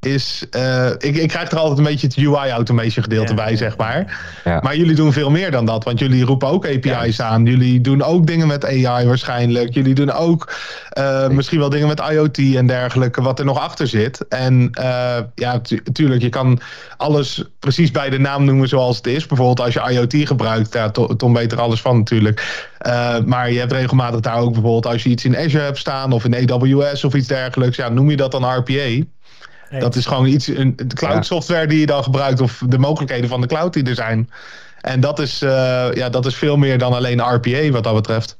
is. 0.00 0.46
eh, 0.50 0.90
ik, 0.98 1.16
ik 1.16 1.28
krijg 1.28 1.50
er 1.50 1.58
altijd 1.58 1.78
een 1.78 1.84
beetje 1.84 2.06
het 2.06 2.16
UI-automation 2.16 3.02
gedeelte 3.04 3.28
Ja, 3.34 3.34
bij, 3.42 3.50
ja, 3.50 3.56
zeg 3.56 3.76
maar. 3.76 4.18
Ja. 4.44 4.60
Maar 4.62 4.76
jullie 4.76 4.94
doen 4.94 5.12
veel 5.12 5.30
meer 5.30 5.50
dan 5.50 5.66
dat, 5.66 5.84
want 5.84 5.98
jullie 5.98 6.24
roepen 6.24 6.48
ook 6.48 6.66
API's 6.66 7.20
aan. 7.20 7.44
Jullie 7.46 7.80
doen 7.80 8.02
ook 8.02 8.26
dingen 8.26 8.46
met 8.46 8.64
AI 8.64 9.06
waarschijnlijk. 9.06 9.74
Jullie 9.74 9.94
doen 9.94 10.12
ook 10.12 10.52
eh, 10.90 11.28
misschien 11.28 11.58
wel 11.58 11.68
dingen 11.70 11.86
met 11.88 12.02
IoT 12.10 12.38
en 12.38 12.66
dergelijke, 12.66 13.22
wat 13.22 13.38
er 13.38 13.44
nog 13.44 13.58
achter 13.58 13.86
zit. 13.86 14.28
En 14.28 14.68
eh, 14.72 15.16
ja, 15.34 15.60
tu- 15.60 15.82
tuurlijk, 15.92 16.22
je 16.22 16.28
kan 16.28 16.60
alles 16.96 17.44
precies 17.58 17.90
bij 17.90 18.10
de 18.10 18.18
naam 18.18 18.44
noemen 18.44 18.68
zoals 18.68 18.96
het 18.96 19.06
is. 19.06 19.26
Bijvoorbeeld 19.26 19.60
als 19.60 19.74
je 19.74 19.90
IoT 19.92 20.14
gebruikt, 20.28 20.72
ja, 20.72 20.90
To- 20.90 21.16
Tom 21.16 21.34
weet 21.34 21.52
er 21.52 21.60
alles 21.60 21.80
van 21.80 21.96
natuurlijk. 21.96 22.64
Eh, 22.78 23.16
maar 23.24 23.50
je 23.52 23.58
hebt 23.58 23.72
regelmatig 23.72 24.20
daar 24.20 24.38
ook 24.38 24.52
bijvoorbeeld 24.52 24.86
als 24.86 25.02
je 25.02 25.08
iets 25.08 25.24
in 25.24 25.36
Azure 25.36 25.64
hebt 25.64 25.78
staan 25.78 26.12
of 26.12 26.24
in 26.24 26.50
AWS 26.52 27.04
of 27.04 27.14
iets 27.14 27.28
dergelijks. 27.28 27.76
Ja, 27.76 27.88
noem 27.88 28.10
je 28.10 28.16
dat 28.16 28.30
dan 28.30 28.56
RPA? 28.56 29.04
Dat 29.70 29.96
is 29.96 30.06
gewoon 30.06 30.26
iets, 30.26 30.46
een, 30.46 30.76
de 30.76 30.94
cloud 30.94 31.26
software 31.26 31.66
die 31.66 31.80
je 31.80 31.86
dan 31.86 32.02
gebruikt 32.02 32.40
of 32.40 32.62
de 32.68 32.78
mogelijkheden 32.78 33.28
van 33.28 33.40
de 33.40 33.46
cloud 33.46 33.72
die 33.72 33.84
er 33.84 33.94
zijn. 33.94 34.30
En 34.80 35.00
dat 35.00 35.18
is, 35.18 35.42
eh, 35.42 35.88
ja, 35.94 36.08
dat 36.08 36.26
is 36.26 36.34
veel 36.34 36.56
meer 36.56 36.78
dan 36.78 36.92
alleen 36.92 37.34
RPA 37.34 37.70
wat 37.70 37.84
dat 37.84 37.94
betreft. 37.94 38.38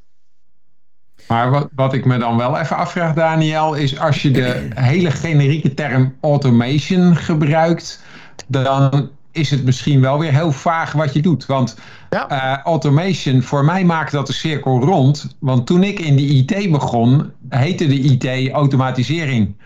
Maar 1.28 1.50
wat, 1.50 1.68
wat 1.74 1.92
ik 1.94 2.04
me 2.04 2.18
dan 2.18 2.36
wel 2.36 2.58
even 2.58 2.76
afvraag, 2.76 3.14
Daniel, 3.14 3.74
is 3.74 3.98
als 3.98 4.22
je 4.22 4.30
de 4.30 4.68
hele 4.74 5.10
generieke 5.10 5.74
term 5.74 6.16
automation 6.20 7.16
gebruikt, 7.16 8.02
dan 8.46 9.10
is 9.32 9.50
het 9.50 9.64
misschien 9.64 10.00
wel 10.00 10.18
weer 10.18 10.32
heel 10.32 10.52
vaag 10.52 10.92
wat 10.92 11.12
je 11.12 11.22
doet. 11.22 11.46
Want 11.46 11.76
Ja. 12.10 12.28
eh, 12.28 12.62
automation, 12.64 13.42
voor 13.42 13.64
mij 13.64 13.84
maakt 13.84 14.12
dat 14.12 14.26
de 14.26 14.32
cirkel 14.32 14.80
rond. 14.80 15.36
Want 15.38 15.66
toen 15.66 15.82
ik 15.82 15.98
in 15.98 16.16
de 16.16 16.22
IT 16.22 16.70
begon, 16.70 17.32
heette 17.48 17.86
de 17.86 17.98
IT 18.00 18.50
automatisering. 18.52 19.56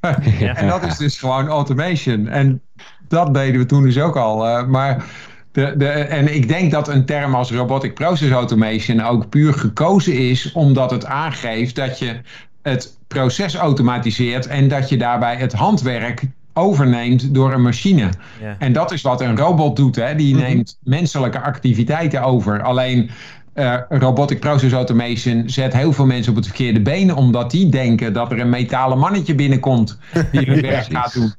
En 0.00 0.66
dat 0.68 0.82
is 0.82 0.96
dus 0.96 1.18
gewoon 1.18 1.48
automation. 1.48 2.28
En 2.28 2.60
dat 3.08 3.34
deden 3.34 3.60
we 3.60 3.66
toen 3.66 3.82
dus 3.82 3.98
ook 3.98 4.16
al. 4.16 4.46
eh, 4.48 4.66
maar 4.66 5.04
de, 5.52 5.74
de, 5.76 5.88
en 5.88 6.34
ik 6.34 6.48
denk 6.48 6.70
dat 6.70 6.88
een 6.88 7.04
term 7.04 7.34
als 7.34 7.50
robotic 7.52 7.94
process 7.94 8.30
automation 8.30 9.00
ook 9.00 9.28
puur 9.28 9.52
gekozen 9.54 10.14
is 10.30 10.52
omdat 10.52 10.90
het 10.90 11.04
aangeeft 11.06 11.76
dat 11.76 11.98
je 11.98 12.20
het 12.62 12.98
proces 13.08 13.54
automatiseert 13.54 14.46
en 14.46 14.68
dat 14.68 14.88
je 14.88 14.96
daarbij 14.96 15.36
het 15.36 15.52
handwerk 15.52 16.22
overneemt 16.54 17.34
door 17.34 17.52
een 17.52 17.62
machine. 17.62 18.08
Ja. 18.40 18.56
En 18.58 18.72
dat 18.72 18.92
is 18.92 19.02
wat 19.02 19.20
een 19.20 19.36
robot 19.36 19.76
doet. 19.76 19.96
Hè? 19.96 20.14
Die 20.14 20.34
Mhm. 20.34 20.42
neemt 20.44 20.78
menselijke 20.82 21.40
activiteiten 21.40 22.22
over. 22.22 22.62
Alleen 22.62 23.10
eh, 23.52 23.76
robotic 23.88 24.40
process 24.40 24.72
automation 24.72 25.42
zet 25.50 25.72
heel 25.72 25.92
veel 25.92 26.06
mensen 26.06 26.30
op 26.30 26.36
het 26.36 26.46
verkeerde 26.46 26.80
been. 26.80 27.14
Omdat 27.14 27.50
die 27.50 27.68
denken 27.68 28.12
dat 28.12 28.32
er 28.32 28.40
een 28.40 28.48
metalen 28.48 28.98
mannetje 28.98 29.34
binnenkomt 29.34 29.98
die 30.32 30.46
hun 30.46 30.60
werk 30.70 30.86
gaat 30.90 31.12
doen. 31.14 31.34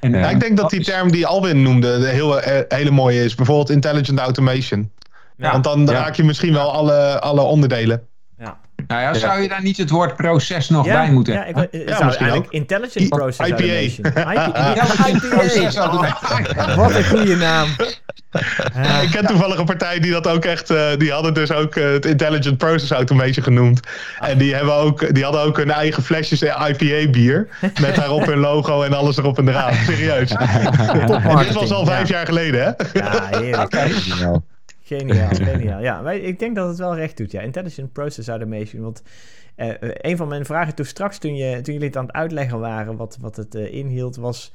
En, 0.00 0.10
Ja, 0.12 0.24
eh, 0.26 0.30
ik 0.30 0.40
denk 0.40 0.56
dat 0.56 0.70
die 0.70 0.80
is- 0.80 0.86
term 0.86 1.10
die 1.12 1.26
Alwin 1.26 1.62
noemde 1.62 1.98
de 1.98 2.06
heel, 2.08 2.40
eh, 2.40 2.60
hele 2.78 2.90
mooie 2.90 3.24
is. 3.24 3.34
Bijvoorbeeld 3.34 3.70
intelligent 3.70 4.18
automation. 4.18 4.90
Ja. 5.36 5.52
Want 5.52 5.64
dan 5.64 5.80
Ja. 5.86 5.92
raak 5.92 6.14
je 6.14 6.24
misschien 6.24 6.52
wel 6.52 6.72
alle, 6.72 7.20
alle 7.20 7.40
onderdelen. 7.40 8.02
Ja. 8.88 8.96
Nou 8.96 9.02
ja, 9.14 9.14
zou 9.14 9.40
je 9.40 9.48
daar 9.48 9.62
niet 9.62 9.76
het 9.76 9.90
woord 9.90 10.16
proces 10.16 10.68
nog 10.68 10.86
bij 10.86 11.10
moeten 11.10 11.34
Ja, 11.34 11.44
ik, 11.44 11.56
Ja, 11.70 11.96
zou 11.96 12.14
eigenlijk 12.14 12.52
Intelligent 12.52 13.04
I- 13.04 13.08
Process 13.08 13.48
IPA. 13.48 13.56
Automation. 13.56 14.06
IPA. 14.34 14.72
Wat 16.76 16.94
een 16.94 17.04
goede 17.04 17.36
naam. 17.36 17.68
Ja. 18.74 19.00
Ik 19.00 19.10
ken 19.10 19.26
toevallig 19.26 19.58
een 19.58 19.64
partij 19.64 20.00
die 20.00 20.12
dat 20.12 20.28
ook 20.28 20.44
echt, 20.44 20.70
eh, 20.70 20.86
die 20.98 21.12
hadden 21.12 21.34
dus 21.34 21.52
ook 21.52 21.76
eh, 21.76 21.92
het 21.92 22.06
Intelligent 22.06 22.58
Process 22.58 22.90
Automation 22.90 23.44
genoemut. 23.44 23.80
En 24.20 24.38
die, 24.38 24.54
hebben 24.54 24.74
ook, 24.74 25.14
die 25.14 25.24
hadden 25.24 25.42
ook 25.42 25.56
hun 25.56 25.70
eigen 25.70 26.02
flesjes 26.02 26.42
IPA 26.42 27.10
bier. 27.10 27.48
Met 27.80 27.94
daarop 27.94 28.26
hun 28.26 28.38
logo 28.38 28.82
en 28.82 28.92
alles 28.92 29.16
erop 29.16 29.38
en 29.38 29.48
eraan. 29.48 29.74
Serieus. 29.74 30.30
En 30.30 31.38
dit 31.38 31.52
was 31.52 31.72
al 31.72 31.86
vijf 31.86 32.08
ja. 32.08 32.14
jaar 32.16 32.26
geleden, 32.26 32.62
hè? 32.62 33.00
Ja, 33.00 33.28
heerlijk. 33.30 33.74
Geniaal, 34.98 35.34
geniaal. 35.52 35.80
Ja, 35.80 36.02
wij, 36.02 36.20
ik 36.20 36.38
denk 36.38 36.56
dat 36.56 36.68
het 36.68 36.78
wel 36.78 36.96
recht 36.96 37.16
doet, 37.16 37.30
ja. 37.30 37.40
Intelligent 37.40 37.92
Process 37.92 38.28
Automation. 38.28 38.82
Want 38.82 39.02
eh, 39.54 39.82
eh, 39.82 39.90
een 39.94 40.16
van 40.16 40.28
mijn 40.28 40.44
vragen 40.44 40.74
toen 40.74 40.84
straks, 40.86 41.18
toen, 41.18 41.36
je, 41.36 41.60
toen 41.60 41.72
jullie 41.72 41.88
het 41.88 41.96
aan 41.96 42.06
het 42.06 42.14
uitleggen 42.14 42.58
waren 42.58 42.96
wat, 42.96 43.18
wat 43.20 43.36
het 43.36 43.54
eh, 43.54 43.74
inhield, 43.74 44.16
was... 44.16 44.52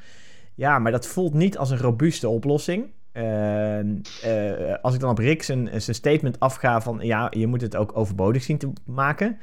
Ja, 0.55 0.79
maar 0.79 0.91
dat 0.91 1.07
voelt 1.07 1.33
niet 1.33 1.57
als 1.57 1.69
een 1.69 1.77
robuuste 1.77 2.29
oplossing. 2.29 2.85
Eh, 3.11 3.79
eh, 3.79 4.75
als 4.81 4.93
ik 4.93 4.99
dan 4.99 5.09
op 5.09 5.17
Rick 5.17 5.43
zijn, 5.43 5.69
zijn 5.81 5.95
statement 5.95 6.39
afga 6.39 6.81
van... 6.81 6.99
Ja, 7.01 7.27
je 7.29 7.47
moet 7.47 7.61
het 7.61 7.75
ook 7.75 7.97
overbodig 7.97 8.43
zien 8.43 8.57
te 8.57 8.71
maken... 8.85 9.37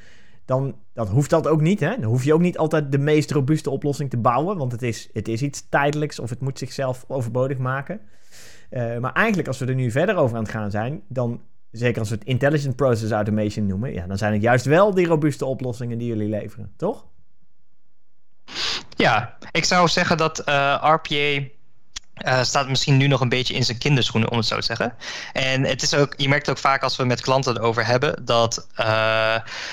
Dan, 0.45 0.77
dan 0.93 1.07
hoeft 1.07 1.31
dat 1.31 1.49
ook 1.49 1.61
niet. 1.61 1.81
Hè? 1.81 1.89
Dan 1.89 2.05
hoef 2.05 2.25
je 2.25 2.35
ook 2.35 2.41
niet 2.41 2.59
altijd 2.59 2.93
de 2.93 2.99
meest 2.99 3.31
robuuste 3.31 3.71
oplossing 3.71 4.11
te 4.11 4.17
bouwen. 4.17 4.57
Want 4.57 4.73
het 4.73 4.83
is, 4.83 5.11
het 5.13 5.29
is 5.29 5.43
iets 5.43 5.69
tijdelijks 5.69 6.19
of 6.19 6.31
het 6.31 6.41
moet 6.41 6.59
zichzelf 6.59 7.05
overbodig 7.09 7.59
maken. 7.59 8.01
Eh, 8.75 8.99
maar 8.99 9.12
eigenlijk, 9.12 9.49
als 9.49 9.59
we 9.59 9.66
er 9.66 9.75
nu 9.75 9.91
verder 9.91 10.16
over 10.16 10.37
aan 10.37 10.43
het 10.43 10.53
gaan 10.53 10.70
zijn, 10.70 11.03
dan 11.09 11.41
zeker 11.70 12.01
als 12.01 12.09
we 12.09 12.14
het 12.14 12.25
intelligent 12.25 12.77
process 12.77 13.11
automation 13.11 13.66
noemen, 13.66 13.93
ja, 13.93 14.07
dan 14.07 14.18
zijn 14.18 14.33
het 14.33 14.43
juist 14.43 14.64
wel 14.64 14.95
die 14.95 15.07
robuuste 15.07 15.45
oplossingen 15.45 15.99
die 15.99 16.09
jullie 16.09 16.29
leveren, 16.29 16.72
toch? 16.77 17.05
Ja, 18.97 19.37
ik 19.51 19.64
zou 19.64 19.89
zeggen 19.89 20.16
dat 20.16 20.39
eh, 20.39 20.77
RPA 20.81 21.14
eh, 22.14 22.43
staat 22.43 22.68
misschien 22.68 22.97
nu 22.97 23.07
nog 23.07 23.20
een 23.20 23.29
beetje 23.29 23.55
in 23.55 23.64
zijn 23.64 23.79
kinderschoenen, 23.79 24.31
om 24.31 24.37
het 24.37 24.47
zo 24.47 24.57
te 24.57 24.62
zeggen. 24.62 24.95
En 25.33 25.64
het 25.64 25.83
is 25.83 25.95
ook, 25.95 26.14
je 26.16 26.29
merkt 26.29 26.51
ook 26.51 26.59
vaak 26.59 26.83
als 26.83 26.97
we 26.97 27.05
met 27.05 27.20
klanten 27.20 27.57
erover 27.57 27.87
hebben, 27.87 28.25
dat 28.25 28.66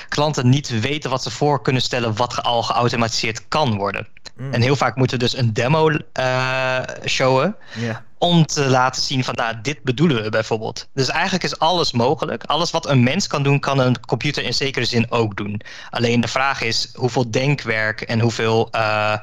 klanten 0.08 0.48
niet 0.48 0.80
weten 0.80 1.10
wat 1.10 1.22
ze 1.22 1.30
voor 1.30 1.62
kunnen 1.62 1.82
stellen 1.82 2.16
wat 2.16 2.42
al 2.42 2.62
geautomatiseerd 2.62 3.48
kan 3.48 3.76
worden. 3.76 4.06
Mm. 4.36 4.52
En 4.52 4.60
heel 4.60 4.76
vaak 4.76 4.96
moeten 4.96 5.18
we 5.18 5.24
dus 5.24 5.36
een 5.36 5.52
demo 5.52 5.90
eh, 6.12 6.80
showen 7.04 7.56
Ja. 7.74 8.04
Om 8.22 8.46
te 8.46 8.68
laten 8.68 9.02
zien 9.02 9.24
van, 9.24 9.34
nou, 9.34 9.54
dit 9.62 9.82
bedoelen 9.82 10.22
we 10.22 10.28
bijvoorbeeld. 10.28 10.88
Dus 10.94 11.08
eigenlijk 11.08 11.44
is 11.44 11.58
alles 11.58 11.92
mogelijk. 11.92 12.44
Alles 12.44 12.70
wat 12.70 12.88
een 12.88 13.02
mens 13.02 13.26
kan 13.26 13.42
doen, 13.42 13.60
kan 13.60 13.78
een 13.78 14.00
computer 14.00 14.44
in 14.44 14.54
zekere 14.54 14.84
zin 14.84 15.10
ook 15.10 15.36
doen. 15.36 15.60
Alleen 15.90 16.20
de 16.20 16.28
vraag 16.28 16.62
is 16.62 16.90
hoeveel 16.94 17.30
denkwerk 17.30 18.00
en 18.00 18.20
hoeveel, 18.20 18.68
eh, 18.70 19.14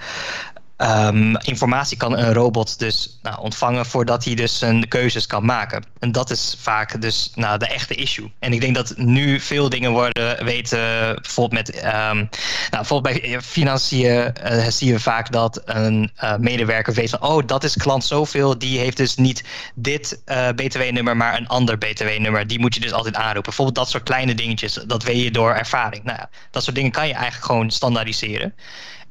ehm, 0.80 1.36
informatie 1.36 1.98
kan 1.98 2.18
een 2.18 2.34
robot 2.34 2.80
dus 2.80 3.20
nou, 3.22 3.40
ontvangen 3.40 3.86
voordat 3.86 4.26
hij 4.26 4.36
dus 4.36 4.58
zijn 4.58 4.88
keuzes 4.88 5.26
kan 5.26 5.46
maken. 5.46 5.84
En 6.00 6.12
dat 6.12 6.30
is 6.30 6.58
vaak 6.60 7.02
dus 7.02 7.32
nou, 7.36 7.58
de 7.58 7.68
echte 7.68 7.96
issue. 7.96 8.32
En 8.40 8.54
ik 8.54 8.62
denk 8.62 8.76
dat 8.76 8.94
nu 8.98 9.40
veel 9.40 9.70
dingen 9.70 9.92
worden 9.92 10.46
weten, 10.46 10.80
bijvoorbeeld 11.22 11.68
met, 11.68 11.84
um, 11.86 11.92
nou, 11.92 12.30
bijvoorbeeld 12.70 13.22
bij 13.22 13.42
financiën 13.42 14.34
uh, 14.44 14.68
zien 14.68 14.94
we 14.94 15.00
vaak 15.00 15.32
dat 15.32 15.62
een 15.66 16.12
uh, 16.24 16.36
medewerker 16.36 16.94
weet 16.94 17.10
van, 17.10 17.22
oh, 17.22 17.44
dat 17.46 17.64
is 17.64 17.78
klant 17.78 18.06
zoveel, 18.06 18.58
die 18.58 18.80
heeft 18.80 18.98
dus 18.98 19.16
niet 19.16 19.44
dit 19.76 20.22
btw-nummer, 20.56 21.18
maar 21.18 21.38
een 21.38 21.48
ander 21.48 21.78
btw-nummer. 21.78 22.48
Die 22.48 22.60
moet 22.60 22.74
je 22.74 22.82
dus 22.82 22.94
altijd 22.94 23.16
aanroepen. 23.16 23.44
Bijvoorbeeld 23.44 23.78
dat 23.78 23.90
soort 23.90 24.04
kleine 24.04 24.36
dingetjes, 24.36 24.74
dat 24.74 25.04
weet 25.04 25.24
je 25.24 25.32
door 25.32 25.54
ervaring. 25.54 26.04
Nou 26.04 26.20
dat 26.52 26.64
soort 26.64 26.76
dingen 26.76 26.92
kan 26.92 27.08
je 27.08 27.14
eigenlijk 27.14 27.46
gewoon 27.46 27.72
standaardiseren. 27.72 28.56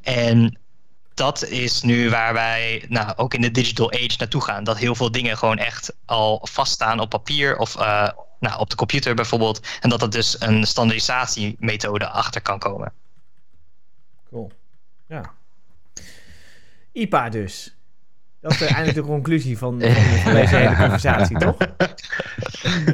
En 0.03 0.59
dat 1.19 1.45
is 1.45 1.83
nu 1.83 2.11
waar 2.11 2.33
wij 2.33 2.85
nou, 2.89 3.13
ook 3.17 3.35
in 3.35 3.41
de 3.41 3.51
digital 3.51 3.93
age 3.93 4.17
naartoe 4.19 4.43
gaan. 4.43 4.65
Dat 4.65 4.79
heel 4.79 4.95
veel 4.95 5.11
dingen 5.11 5.39
gewoon 5.39 5.59
echt 5.59 5.95
al 6.05 6.47
vaststaan 6.51 7.01
op 7.01 7.09
papier 7.09 7.57
of 7.57 7.77
uh, 7.77 8.09
nou, 8.39 8.61
op 8.61 8.71
de 8.71 8.77
computer 8.77 9.15
bijvoorbeeld. 9.15 9.61
En 9.81 9.89
dat 9.89 10.03
er 10.03 10.11
dus 10.11 10.41
een 10.41 10.67
standaardisatiemethode 10.67 12.09
achter 12.09 12.41
kan 12.41 12.59
komen. 12.59 12.93
Cool. 14.31 14.53
Ja. 15.07 15.35
IPA 16.93 17.29
dus. 17.29 17.78
Dat 18.41 18.53
is 18.53 18.61
eindelijk 18.61 18.95
de 18.95 19.03
conclusie 19.03 19.59
van, 19.59 19.79
deze 19.79 20.57
hele 20.57 20.77
conversatie, 20.77 21.39
toch? 21.39 21.57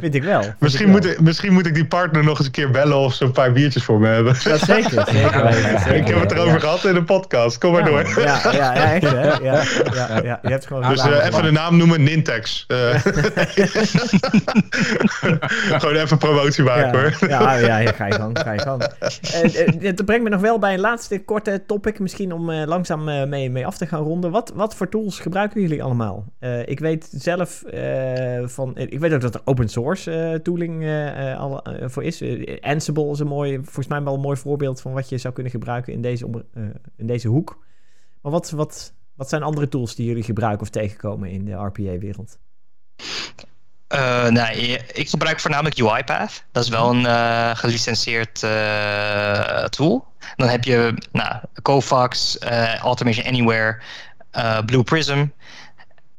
Vind 0.01 0.15
ik 0.15 0.23
wel. 0.23 0.43
Vind 0.43 0.61
misschien, 0.61 0.87
ik 0.87 0.93
wel. 0.93 1.01
Moet 1.01 1.11
ik, 1.11 1.21
misschien 1.21 1.53
moet 1.53 1.67
ik 1.67 1.75
die 1.75 1.87
partner 1.87 2.25
nog 2.25 2.39
eens 2.39 2.47
een 2.47 2.53
keer 2.53 2.71
bellen 2.71 2.99
of 2.99 3.15
ze 3.15 3.25
een 3.25 3.33
paar 3.33 3.53
biertjes 3.53 3.85
voor 3.85 4.01
me 4.01 4.09
hebben. 4.09 4.35
Dat 4.45 4.61
zeker. 4.61 5.05
zeker, 5.11 5.45
weten, 5.51 5.81
zeker 5.81 5.95
ik 5.95 6.07
heb 6.07 6.21
het 6.21 6.33
erover 6.33 6.53
ja. 6.53 6.59
gehad 6.59 6.85
in 6.85 6.95
de 6.95 7.05
podcast. 7.05 7.59
Kom 7.59 7.73
maar 7.73 7.81
ja, 7.81 7.87
door. 7.87 8.23
Ja, 8.23 8.41
ja, 8.53 8.75
ja, 8.75 8.93
echt 8.93 9.11
hè? 9.11 9.23
Ja, 9.23 9.63
ja, 9.95 10.21
ja. 10.23 10.39
Je 10.43 10.49
hebt 10.49 10.67
gewoon 10.67 10.89
dus 10.89 11.07
uh, 11.07 11.27
even 11.27 11.43
de 11.43 11.51
naam 11.51 11.77
noemen, 11.77 12.03
Nintex. 12.03 12.65
Uh, 12.69 12.95
gewoon 15.81 15.95
even 15.95 16.19
promotie 16.19 16.65
maken 16.65 16.87
ja, 16.87 16.91
hoor. 16.91 17.29
Ja, 17.29 17.57
ja, 17.57 17.79
ja, 17.79 17.93
ga 17.93 18.07
je 18.07 18.13
gang, 18.13 18.39
ga 18.39 18.53
je 18.53 18.61
gang. 18.61 18.83
Uh, 19.81 19.93
dat 19.97 20.05
brengt 20.05 20.25
me 20.25 20.31
nog 20.31 20.41
wel 20.41 20.59
bij 20.59 20.75
een 20.75 20.81
laatste 20.81 21.25
korte 21.25 21.63
topic, 21.67 21.99
misschien 21.99 22.33
om 22.33 22.53
langzaam 22.53 23.29
mee, 23.29 23.51
mee 23.51 23.67
af 23.67 23.77
te 23.77 23.87
gaan 23.87 24.03
ronden. 24.03 24.31
Wat, 24.31 24.53
wat 24.55 24.75
voor 24.75 24.89
tools 24.89 25.19
gebruiken 25.35 25.69
jullie 25.69 25.83
allemaal? 25.83 26.25
Uh, 26.41 26.69
ik 26.69 26.79
weet 26.81 27.09
zelf 27.13 27.65
uh, 27.75 28.49
van. 28.49 28.77
Ik 28.77 28.99
weet 28.99 29.13
ook 29.13 29.21
dat 29.21 29.35
er 29.35 29.41
open 29.45 29.69
source 29.69 30.11
uh, 30.11 30.35
tooling 30.35 30.89
al, 31.39 31.65
voor 31.81 32.05
is. 32.05 32.23
Ansible 32.61 33.11
is 33.11 33.19
een 33.19 33.27
mooi, 33.27 33.55
volgens 33.55 33.87
mij 33.87 34.03
wel 34.03 34.15
een 34.15 34.21
mooi 34.21 34.37
voorbeeld 34.37 34.81
van 34.81 34.93
wat 34.93 35.09
je 35.09 35.19
zou 35.19 35.35
kunnen 35.35 35.53
gebruiken 35.53 35.93
in 35.93 36.03
deze, 36.03 36.45
in 36.97 37.07
deze 37.07 37.29
hoek. 37.29 37.65
Maar 38.23 38.33
wat, 38.33 38.51
wat, 38.51 38.93
wat 39.15 39.29
zijn 39.29 39.43
andere 39.43 39.69
tools 39.69 39.95
die 39.95 40.07
jullie 40.07 40.23
gebruiken 40.23 40.63
of 40.63 40.71
tegenkomen 40.71 41.31
in 41.31 41.45
de 41.45 41.53
RPA-wereld? 41.53 42.39
Uh, 43.95 44.29
nou, 44.29 44.57
ik 44.93 45.09
gebruik 45.09 45.41
voornamelijk 45.41 45.81
UiPath. 45.81 46.45
Dat 46.53 46.63
is 46.63 46.69
wel 46.69 46.91
een 46.91 47.01
uh, 47.01 47.51
gelicenseerd 47.55 48.47
tool. 49.71 50.07
Dan 50.37 50.49
heb 50.49 50.65
je 50.65 50.95
nou, 51.13 51.37
Kovacs, 51.63 52.39
Automation 52.79 53.27
Anywhere, 53.27 53.81
Blue 54.67 54.83
Prism. 54.83 55.27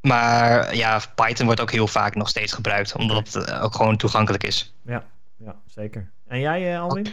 Maar 0.01 0.75
ja, 0.75 1.01
Python 1.15 1.45
wordt 1.45 1.61
ook 1.61 1.71
heel 1.71 1.87
vaak 1.87 2.15
nog 2.15 2.29
steeds 2.29 2.53
gebruikt, 2.53 2.95
omdat 2.95 3.33
het 3.33 3.51
ook 3.51 3.75
gewoon 3.75 3.97
toegankelijk 3.97 4.43
is. 4.43 4.73
Ja, 4.85 5.03
ja 5.37 5.55
zeker. 5.65 6.09
En 6.27 6.39
jij, 6.39 6.79
Alwin? 6.79 7.07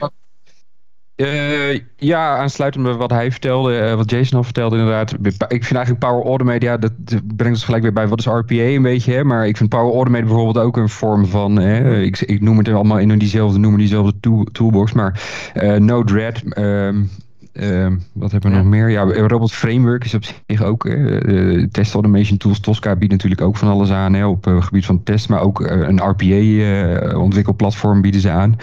Uh, 1.17 1.81
ja, 1.97 2.37
aansluitend 2.37 2.85
bij 2.85 2.93
wat 2.93 3.11
hij 3.11 3.31
vertelde, 3.31 3.79
uh, 3.79 3.95
wat 3.95 4.11
Jason 4.11 4.37
al 4.39 4.45
vertelde 4.45 4.77
inderdaad. 4.77 5.13
Ik 5.13 5.65
vind 5.65 5.75
eigenlijk 5.75 5.99
Power 5.99 6.25
Automate, 6.25 6.67
ja, 6.67 6.77
dat 6.77 6.93
brengt 7.07 7.55
ons 7.55 7.65
gelijk 7.65 7.83
weer 7.83 7.93
bij 7.93 8.09
wat 8.09 8.19
is 8.19 8.27
RPA 8.27 8.55
een 8.55 8.83
beetje. 8.83 9.13
Hè? 9.13 9.25
Maar 9.25 9.47
ik 9.47 9.57
vind 9.57 9.69
Power 9.69 9.95
Automate 9.95 10.25
bijvoorbeeld 10.25 10.67
ook 10.67 10.77
een 10.77 10.89
vorm 10.89 11.27
van, 11.27 11.57
hè, 11.57 12.01
ik, 12.01 12.21
ik 12.21 12.41
noem 12.41 12.59
het 12.59 12.69
allemaal 12.69 12.99
in 12.99 13.19
diezelfde, 13.19 13.59
noemen 13.59 13.79
diezelfde 13.79 14.21
tool, 14.21 14.47
toolbox. 14.53 14.93
Maar 14.93 15.23
uh, 15.55 15.77
Node-RED, 15.77 16.59
um, 16.59 17.11
uh, 17.53 17.87
wat 18.13 18.33
hebben 18.33 18.51
we 18.51 18.57
ja. 18.57 18.63
nog 18.63 18.73
meer? 18.73 18.89
Ja, 18.89 19.03
Robot 19.03 19.53
Framework 19.53 20.05
is 20.05 20.15
op 20.15 20.25
zich 20.47 20.63
ook. 20.63 20.85
Uh, 20.85 21.67
test 21.71 21.95
Automation 21.95 22.39
Tools, 22.39 22.61
Tosca 22.61 22.97
biedt 22.97 23.13
natuurlijk 23.13 23.41
ook 23.41 23.57
van 23.57 23.69
alles 23.69 23.91
aan 23.91 24.15
hè, 24.15 24.27
op 24.27 24.45
het 24.45 24.65
gebied 24.65 24.87
van 24.87 25.03
test. 25.03 25.29
Maar 25.29 25.41
ook 25.41 25.61
een 25.61 25.99
RPA-ontwikkelplatform 25.99 28.01
bieden 28.01 28.21
ze 28.21 28.31
aan. 28.31 28.57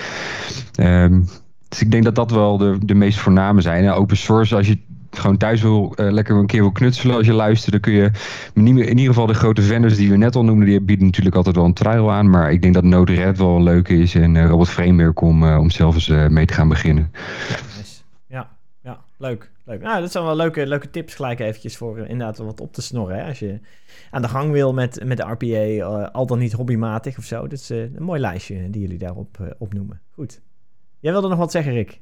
Um, 0.80 1.26
dus 1.70 1.82
ik 1.82 1.92
denk 1.92 2.04
dat 2.04 2.16
dat 2.16 2.32
wel 2.32 2.58
de, 2.58 2.78
de 2.82 2.96
meest 2.96 3.20
voorname 3.20 3.62
zijn. 3.62 3.84
En 3.84 3.92
open 3.92 4.18
source, 4.18 4.56
als 4.56 4.68
je 4.68 4.78
gewoon 5.12 5.38
thuis 5.38 5.62
wil, 5.62 5.94
uh, 5.96 6.12
lekker 6.12 6.36
een 6.36 6.46
keer 6.46 6.62
wil 6.62 6.72
knutselen 6.72 7.16
als 7.16 7.26
je 7.26 7.34
luistert, 7.34 7.72
dan 7.72 7.82
kun 7.82 7.94
je 7.94 8.12
in 8.54 8.68
ieder 8.68 9.06
geval 9.06 9.26
de 9.26 9.34
grote 9.34 9.62
vendors 9.62 9.96
die 9.96 10.10
we 10.10 10.18
net 10.18 10.36
al 10.36 10.44
noemden, 10.44 10.68
die 10.68 10.82
bieden 10.82 11.06
natuurlijk 11.06 11.36
altijd 11.36 11.56
wel 11.56 11.66
een 11.66 11.74
trial 11.74 12.12
aan. 12.12 12.30
Maar 12.30 12.52
ik 12.52 12.62
denk 12.62 12.74
dat 12.74 12.84
Node-RED 12.84 13.38
wel 13.38 13.64
leuk 13.64 13.88
is 13.88 14.16
en 14.16 14.36
uh, 14.36 14.46
Robot 14.46 14.70
Framework 14.70 15.22
om, 15.22 15.44
uh, 15.44 15.60
om 15.60 15.70
zelf 15.70 15.96
eens 15.96 16.30
mee 16.30 16.46
te 16.46 16.54
gaan 16.54 16.70
beginnen. 16.70 17.12
Leuk. 19.20 19.52
leuk. 19.64 19.82
Nou, 19.82 20.02
dat 20.02 20.12
zijn 20.12 20.24
wel 20.24 20.36
leuke, 20.36 20.68
leuke 20.68 20.90
tips 20.90 21.16
gelijk 21.16 21.40
eventjes 21.40 21.78
voor 21.78 21.98
inderdaad 21.98 22.38
wat 22.38 22.62
op 22.62 22.74
te 22.74 22.82
snorren. 22.82 23.18
Hè? 23.18 23.28
Als 23.28 23.40
je 23.40 23.60
aan 24.12 24.22
de 24.22 24.28
gang 24.28 24.52
wil 24.52 24.74
met, 24.74 25.04
met 25.06 25.18
de 25.18 25.24
RPA, 25.24 26.06
al 26.06 26.26
dan 26.26 26.40
niet 26.40 26.54
hobbymatig 26.54 27.18
of 27.18 27.24
zo. 27.24 27.42
Dat 27.48 27.60
is 27.60 27.70
een 27.70 27.96
mooi 28.00 28.20
lijstje 28.20 28.70
die 28.70 28.82
jullie 28.82 28.98
daarop 28.98 29.56
opnoemen. 29.58 30.02
Goed. 30.14 30.42
Jij 31.00 31.12
wilde 31.12 31.28
nog 31.28 31.38
wat 31.38 31.52
zeggen, 31.52 31.74
Rick? 31.74 32.00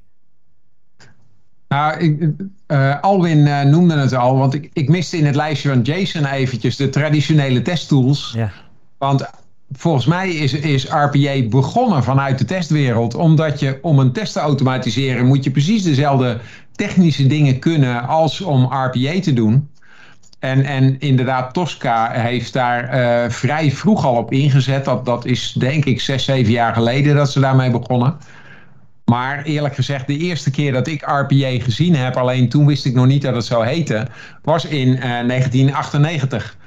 Nou, 1.67 1.99
ik, 1.99 2.31
uh, 2.67 3.01
Alwin 3.01 3.37
uh, 3.37 3.63
noemde 3.63 3.97
het 3.97 4.13
al, 4.13 4.37
want 4.37 4.53
ik, 4.53 4.69
ik 4.73 4.89
miste 4.89 5.17
in 5.17 5.25
het 5.25 5.35
lijstje 5.35 5.69
van 5.69 5.81
Jason 5.81 6.25
eventjes 6.25 6.75
de 6.75 6.89
traditionele 6.89 7.61
testtools. 7.61 8.33
Ja. 8.35 8.51
Want 8.97 9.29
volgens 9.71 10.05
mij 10.05 10.29
is, 10.29 10.53
is 10.53 10.85
RPA 10.85 11.47
begonnen 11.49 12.03
vanuit 12.03 12.37
de 12.37 12.45
testwereld, 12.45 13.15
omdat 13.15 13.59
je 13.59 13.79
om 13.81 13.99
een 13.99 14.11
test 14.11 14.33
te 14.33 14.39
automatiseren 14.39 15.25
moet 15.25 15.43
je 15.43 15.51
precies 15.51 15.83
dezelfde 15.83 16.39
technische 16.77 17.27
dingen 17.27 17.59
kunnen 17.59 18.07
als 18.07 18.41
om 18.41 18.63
RPA 18.63 19.19
te 19.21 19.33
doen. 19.33 19.69
En, 20.39 20.63
en 20.63 20.99
inderdaad, 20.99 21.53
Tosca 21.53 22.11
heeft 22.11 22.53
daar 22.53 22.83
uh, 22.83 23.29
vrij 23.29 23.71
vroeg 23.71 24.05
al 24.05 24.15
op 24.15 24.31
ingezet. 24.31 24.85
Dat, 24.85 25.05
dat 25.05 25.25
is 25.25 25.51
denk 25.51 25.85
ik 25.85 26.01
zes, 26.01 26.25
zeven 26.25 26.51
jaar 26.51 26.73
geleden 26.73 27.15
dat 27.15 27.31
ze 27.31 27.39
daarmee 27.39 27.71
begonnen. 27.71 28.17
Maar 29.05 29.43
eerlijk 29.43 29.75
gezegd, 29.75 30.07
de 30.07 30.17
eerste 30.17 30.51
keer 30.51 30.71
dat 30.71 30.87
ik 30.87 31.01
RPA 31.01 31.63
gezien 31.63 31.95
heb, 31.95 32.17
alleen 32.17 32.49
toen 32.49 32.65
wist 32.65 32.85
ik 32.85 32.93
nog 32.93 33.05
niet 33.05 33.21
dat 33.21 33.35
het 33.35 33.45
zo 33.45 33.61
heette, 33.61 34.07
was 34.41 34.65
in 34.65 34.87
uh, 34.87 34.99
1998. 35.01 36.57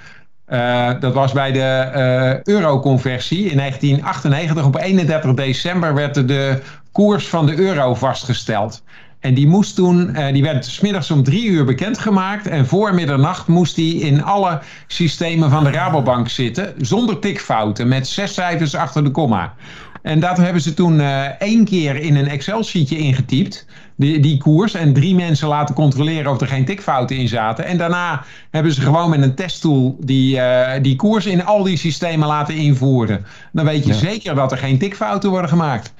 Uh, 0.48 0.90
dat 1.00 1.14
was 1.14 1.32
bij 1.32 1.52
de 1.52 2.40
euroconversie 2.44 3.50
in 3.50 3.56
1998. 3.56 4.64
Op 4.64 4.76
31 4.76 5.34
december 5.34 5.94
werd 5.94 6.28
de 6.28 6.62
koers 6.92 7.28
van 7.28 7.46
de 7.46 7.56
euro 7.56 7.94
vastgesteld. 7.94 8.82
En 9.20 9.34
die 9.34 9.46
moest 9.46 9.74
toen, 9.74 10.10
uh, 10.10 10.32
die 10.32 10.42
werd 10.42 10.64
smiddags 10.64 11.10
om 11.10 11.22
drie 11.22 11.44
uur 11.48 11.64
bekendgemaakt. 11.64 12.46
En 12.46 12.66
voor 12.66 12.94
middernacht 12.94 13.46
moest 13.46 13.74
die 13.74 14.00
in 14.00 14.22
alle 14.22 14.60
systemen 14.86 15.50
van 15.50 15.64
de 15.64 15.70
Rabobank 15.70 16.28
zitten. 16.28 16.74
Zonder 16.78 17.18
tikfouten, 17.18 17.88
met 17.88 18.06
zes 18.06 18.34
cijfers 18.34 18.74
achter 18.74 19.04
de 19.04 19.10
komma. 19.10 19.54
En 20.02 20.20
dat 20.20 20.36
hebben 20.36 20.62
ze 20.62 20.74
toen 20.74 20.98
uh, 20.98 21.24
één 21.24 21.64
keer 21.64 21.96
in 21.96 22.16
een 22.16 22.28
Excel-sheetje 22.28 22.96
ingetypt, 22.96 23.66
die, 23.96 24.20
die 24.20 24.38
koers. 24.38 24.74
En 24.74 24.92
drie 24.92 25.14
mensen 25.14 25.48
laten 25.48 25.74
controleren 25.74 26.32
of 26.32 26.40
er 26.40 26.46
geen 26.46 26.64
tikfouten 26.64 27.16
in 27.16 27.28
zaten. 27.28 27.64
En 27.64 27.76
daarna 27.76 28.24
hebben 28.50 28.72
ze 28.72 28.80
gewoon 28.80 29.10
met 29.10 29.22
een 29.22 29.34
testtool 29.34 29.96
die, 30.00 30.36
uh, 30.36 30.70
die 30.82 30.96
koers 30.96 31.26
in 31.26 31.44
al 31.44 31.62
die 31.62 31.76
systemen 31.76 32.28
laten 32.28 32.54
invoeren. 32.54 33.26
Dan 33.52 33.64
weet 33.64 33.84
je 33.84 33.92
ja. 33.92 33.98
zeker 33.98 34.34
dat 34.34 34.52
er 34.52 34.58
geen 34.58 34.78
tikfouten 34.78 35.30
worden 35.30 35.50
gemaakt. 35.50 35.92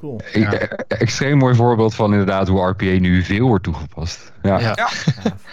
Cool. 0.00 0.20
Ja. 0.32 0.52
Extreem 0.88 1.38
mooi 1.38 1.54
voorbeeld 1.54 1.94
van 1.94 2.10
inderdaad 2.10 2.48
hoe 2.48 2.68
RPA 2.68 2.84
nu 2.84 3.22
veel 3.22 3.46
wordt 3.46 3.64
toegepast. 3.64 4.32
Ja. 4.42 4.60
ja. 4.60 4.72
ja. 4.76 4.88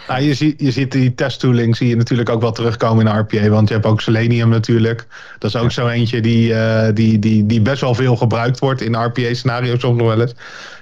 Nou, 0.08 0.22
je, 0.22 0.34
ziet, 0.34 0.60
je 0.60 0.72
ziet 0.72 0.92
die 0.92 1.16
testtooling 1.16 1.76
zie 1.76 1.88
je 1.88 1.96
natuurlijk 1.96 2.30
ook 2.30 2.42
wel 2.42 2.52
terugkomen 2.52 3.08
in 3.08 3.20
RPA. 3.20 3.50
Want 3.50 3.68
je 3.68 3.74
hebt 3.74 3.86
ook 3.86 4.02
Selenium 4.02 4.50
natuurlijk. 4.50 5.08
Dat 5.40 5.56
is 5.56 5.62
ook 5.62 5.72
zo 5.72 5.88
eentje 5.88 6.22
die, 6.22 6.50
uh, 6.50 6.88
die, 6.94 7.20
die, 7.20 7.46
die 7.46 7.62
best 7.62 7.82
wel 7.82 7.94
veel 7.94 8.16
gebruikt 8.16 8.60
wordt 8.60 8.82
in 8.82 8.96
RPA-scenario's 8.96 9.80
soms 9.80 9.98
nog 9.98 10.08
wel 10.08 10.22
eens. 10.22 10.34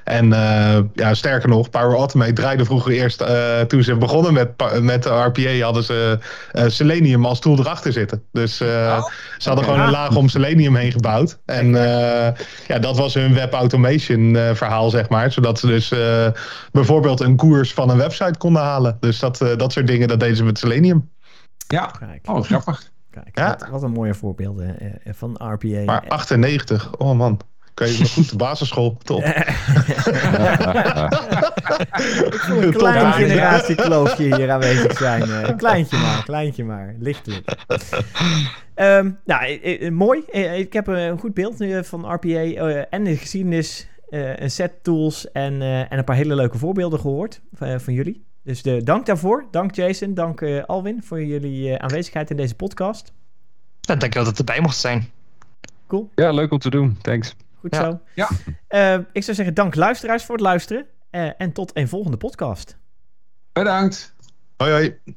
En 0.05 0.25
uh, 0.25 0.77
ja, 0.93 1.13
sterker 1.13 1.49
nog, 1.49 1.69
Power 1.69 1.97
Automate 1.97 2.33
draaide 2.33 2.65
vroeger 2.65 2.91
eerst, 2.91 3.21
uh, 3.21 3.59
toen 3.61 3.83
ze 3.83 3.95
begonnen 3.95 4.33
met, 4.33 4.49
met 4.81 5.05
RPA, 5.05 5.59
hadden 5.59 5.83
ze 5.83 6.19
uh, 6.53 6.63
Selenium 6.67 7.25
als 7.25 7.39
tool 7.39 7.59
erachter 7.59 7.93
zitten. 7.93 8.23
Dus 8.31 8.61
oh, 8.61 8.67
ze 9.37 9.49
hadden 9.49 9.63
okay. 9.63 9.63
gewoon 9.63 9.79
een 9.79 9.91
laag 9.91 10.15
om 10.15 10.29
Selenium 10.29 10.75
heen 10.75 10.91
gebouwd. 10.91 11.37
En 11.45 11.67
ja, 12.67 12.79
dat 12.79 12.97
was 12.97 13.13
hun 13.13 13.33
web 13.33 13.53
automation 13.53 14.37
verhaal, 14.53 14.89
zeg 14.89 15.09
maar. 15.09 15.31
Zodat 15.31 15.59
ze 15.59 15.67
dus 15.67 15.93
bijvoorbeeld 16.71 17.19
een 17.19 17.35
koers 17.35 17.73
van 17.73 17.89
een 17.89 17.94
website 17.97 18.37
konden 18.37 18.61
halen. 18.61 18.97
Dus 18.99 19.19
dat, 19.19 19.37
dat 19.37 19.71
soort 19.71 19.87
dingen, 19.87 20.07
dat 20.07 20.19
deden 20.19 20.35
ze 20.35 20.43
met 20.43 20.57
Selenium. 20.57 21.09
Ja, 21.67 21.91
Kijk. 21.99 22.29
oh 22.29 22.43
grappig. 22.43 22.91
Kijk, 23.09 23.37
ja. 23.37 23.47
wat, 23.59 23.69
wat, 23.69 23.83
een 23.83 23.91
mooie 23.91 24.13
voorbeelden 24.13 24.75
van 25.05 25.35
RPA. 25.39 25.83
Maar 25.85 26.03
98, 26.07 26.95
oh 26.97 27.17
man. 27.17 27.39
Kan 27.73 27.87
je 27.91 27.99
nog 27.99 28.11
goed 28.13 28.29
de 28.29 28.35
basisschool. 28.35 28.97
Top. 29.03 29.23
Een 32.49 32.71
klein 32.77 33.13
generatiekloofje 33.13 34.35
hier 34.35 34.51
aanwezig 34.51 34.97
zijn. 34.97 35.21
eh. 35.21 35.57
kleintje 35.57 35.97
maar, 35.97 36.23
kleintje 36.23 36.63
maar. 36.63 36.95
Lichtelijk. 36.99 37.55
Ehm, 38.75 39.11
nou, 39.25 39.59
eh, 39.61 39.85
eh, 39.85 39.91
mooi. 39.91 40.23
Eh, 40.31 40.59
ik 40.59 40.73
heb 40.73 40.87
een 40.87 41.19
goed 41.19 41.33
beeld 41.33 41.59
nu 41.59 41.83
van 41.83 42.13
RPA 42.13 42.27
eh, 42.27 42.83
en 42.89 43.03
de 43.03 43.15
geschiedenis, 43.17 43.87
eh, 43.87 43.94
een 44.15 44.51
set 44.51 44.83
tools 44.83 45.31
en, 45.31 45.61
eh, 45.61 45.79
en 45.79 45.97
een 45.97 46.03
paar 46.03 46.15
hele 46.15 46.35
leuke 46.35 46.57
voorbeelden 46.57 46.99
gehoord 46.99 47.41
van, 47.53 47.81
van 47.81 47.93
jullie. 47.93 48.25
Dus 48.43 48.61
de, 48.61 48.83
dank 48.83 49.05
daarvoor. 49.05 49.45
Dank 49.51 49.75
Jason, 49.75 50.13
dank 50.13 50.41
eh, 50.41 50.63
Alwin 50.63 51.03
voor 51.03 51.23
jullie 51.23 51.69
eh, 51.69 51.83
aanwezigheid 51.83 52.29
in 52.29 52.37
deze 52.37 52.55
podcast. 52.55 53.13
Nou, 53.81 53.99
dankjewel 53.99 54.27
dat 54.29 54.37
het 54.37 54.47
erbij 54.47 54.61
mocht 54.63 54.77
zijn. 54.77 55.09
Cool, 55.87 56.09
Ja, 56.15 56.31
leuk 56.31 56.51
om 56.51 56.59
te 56.59 56.69
doen. 56.69 56.97
Thanks. 57.01 57.35
goed 57.59 57.75
Ja. 57.75 57.83
zo. 57.83 57.99
Ja. 58.15 58.29
Eh, 58.67 58.99
ik 59.11 59.23
zou 59.23 59.35
zeggen 59.35 59.53
dank 59.53 59.75
luisteraars 59.75 60.23
voor 60.23 60.35
het 60.35 60.43
luisteren 60.43 60.85
eh, 61.09 61.29
en 61.37 61.51
tot 61.51 61.71
een 61.77 61.87
volgende 61.87 62.17
podcast. 62.17 62.77
Bedankt. 63.53 64.15
Hoi 64.57 64.71
hoi. 64.71 65.15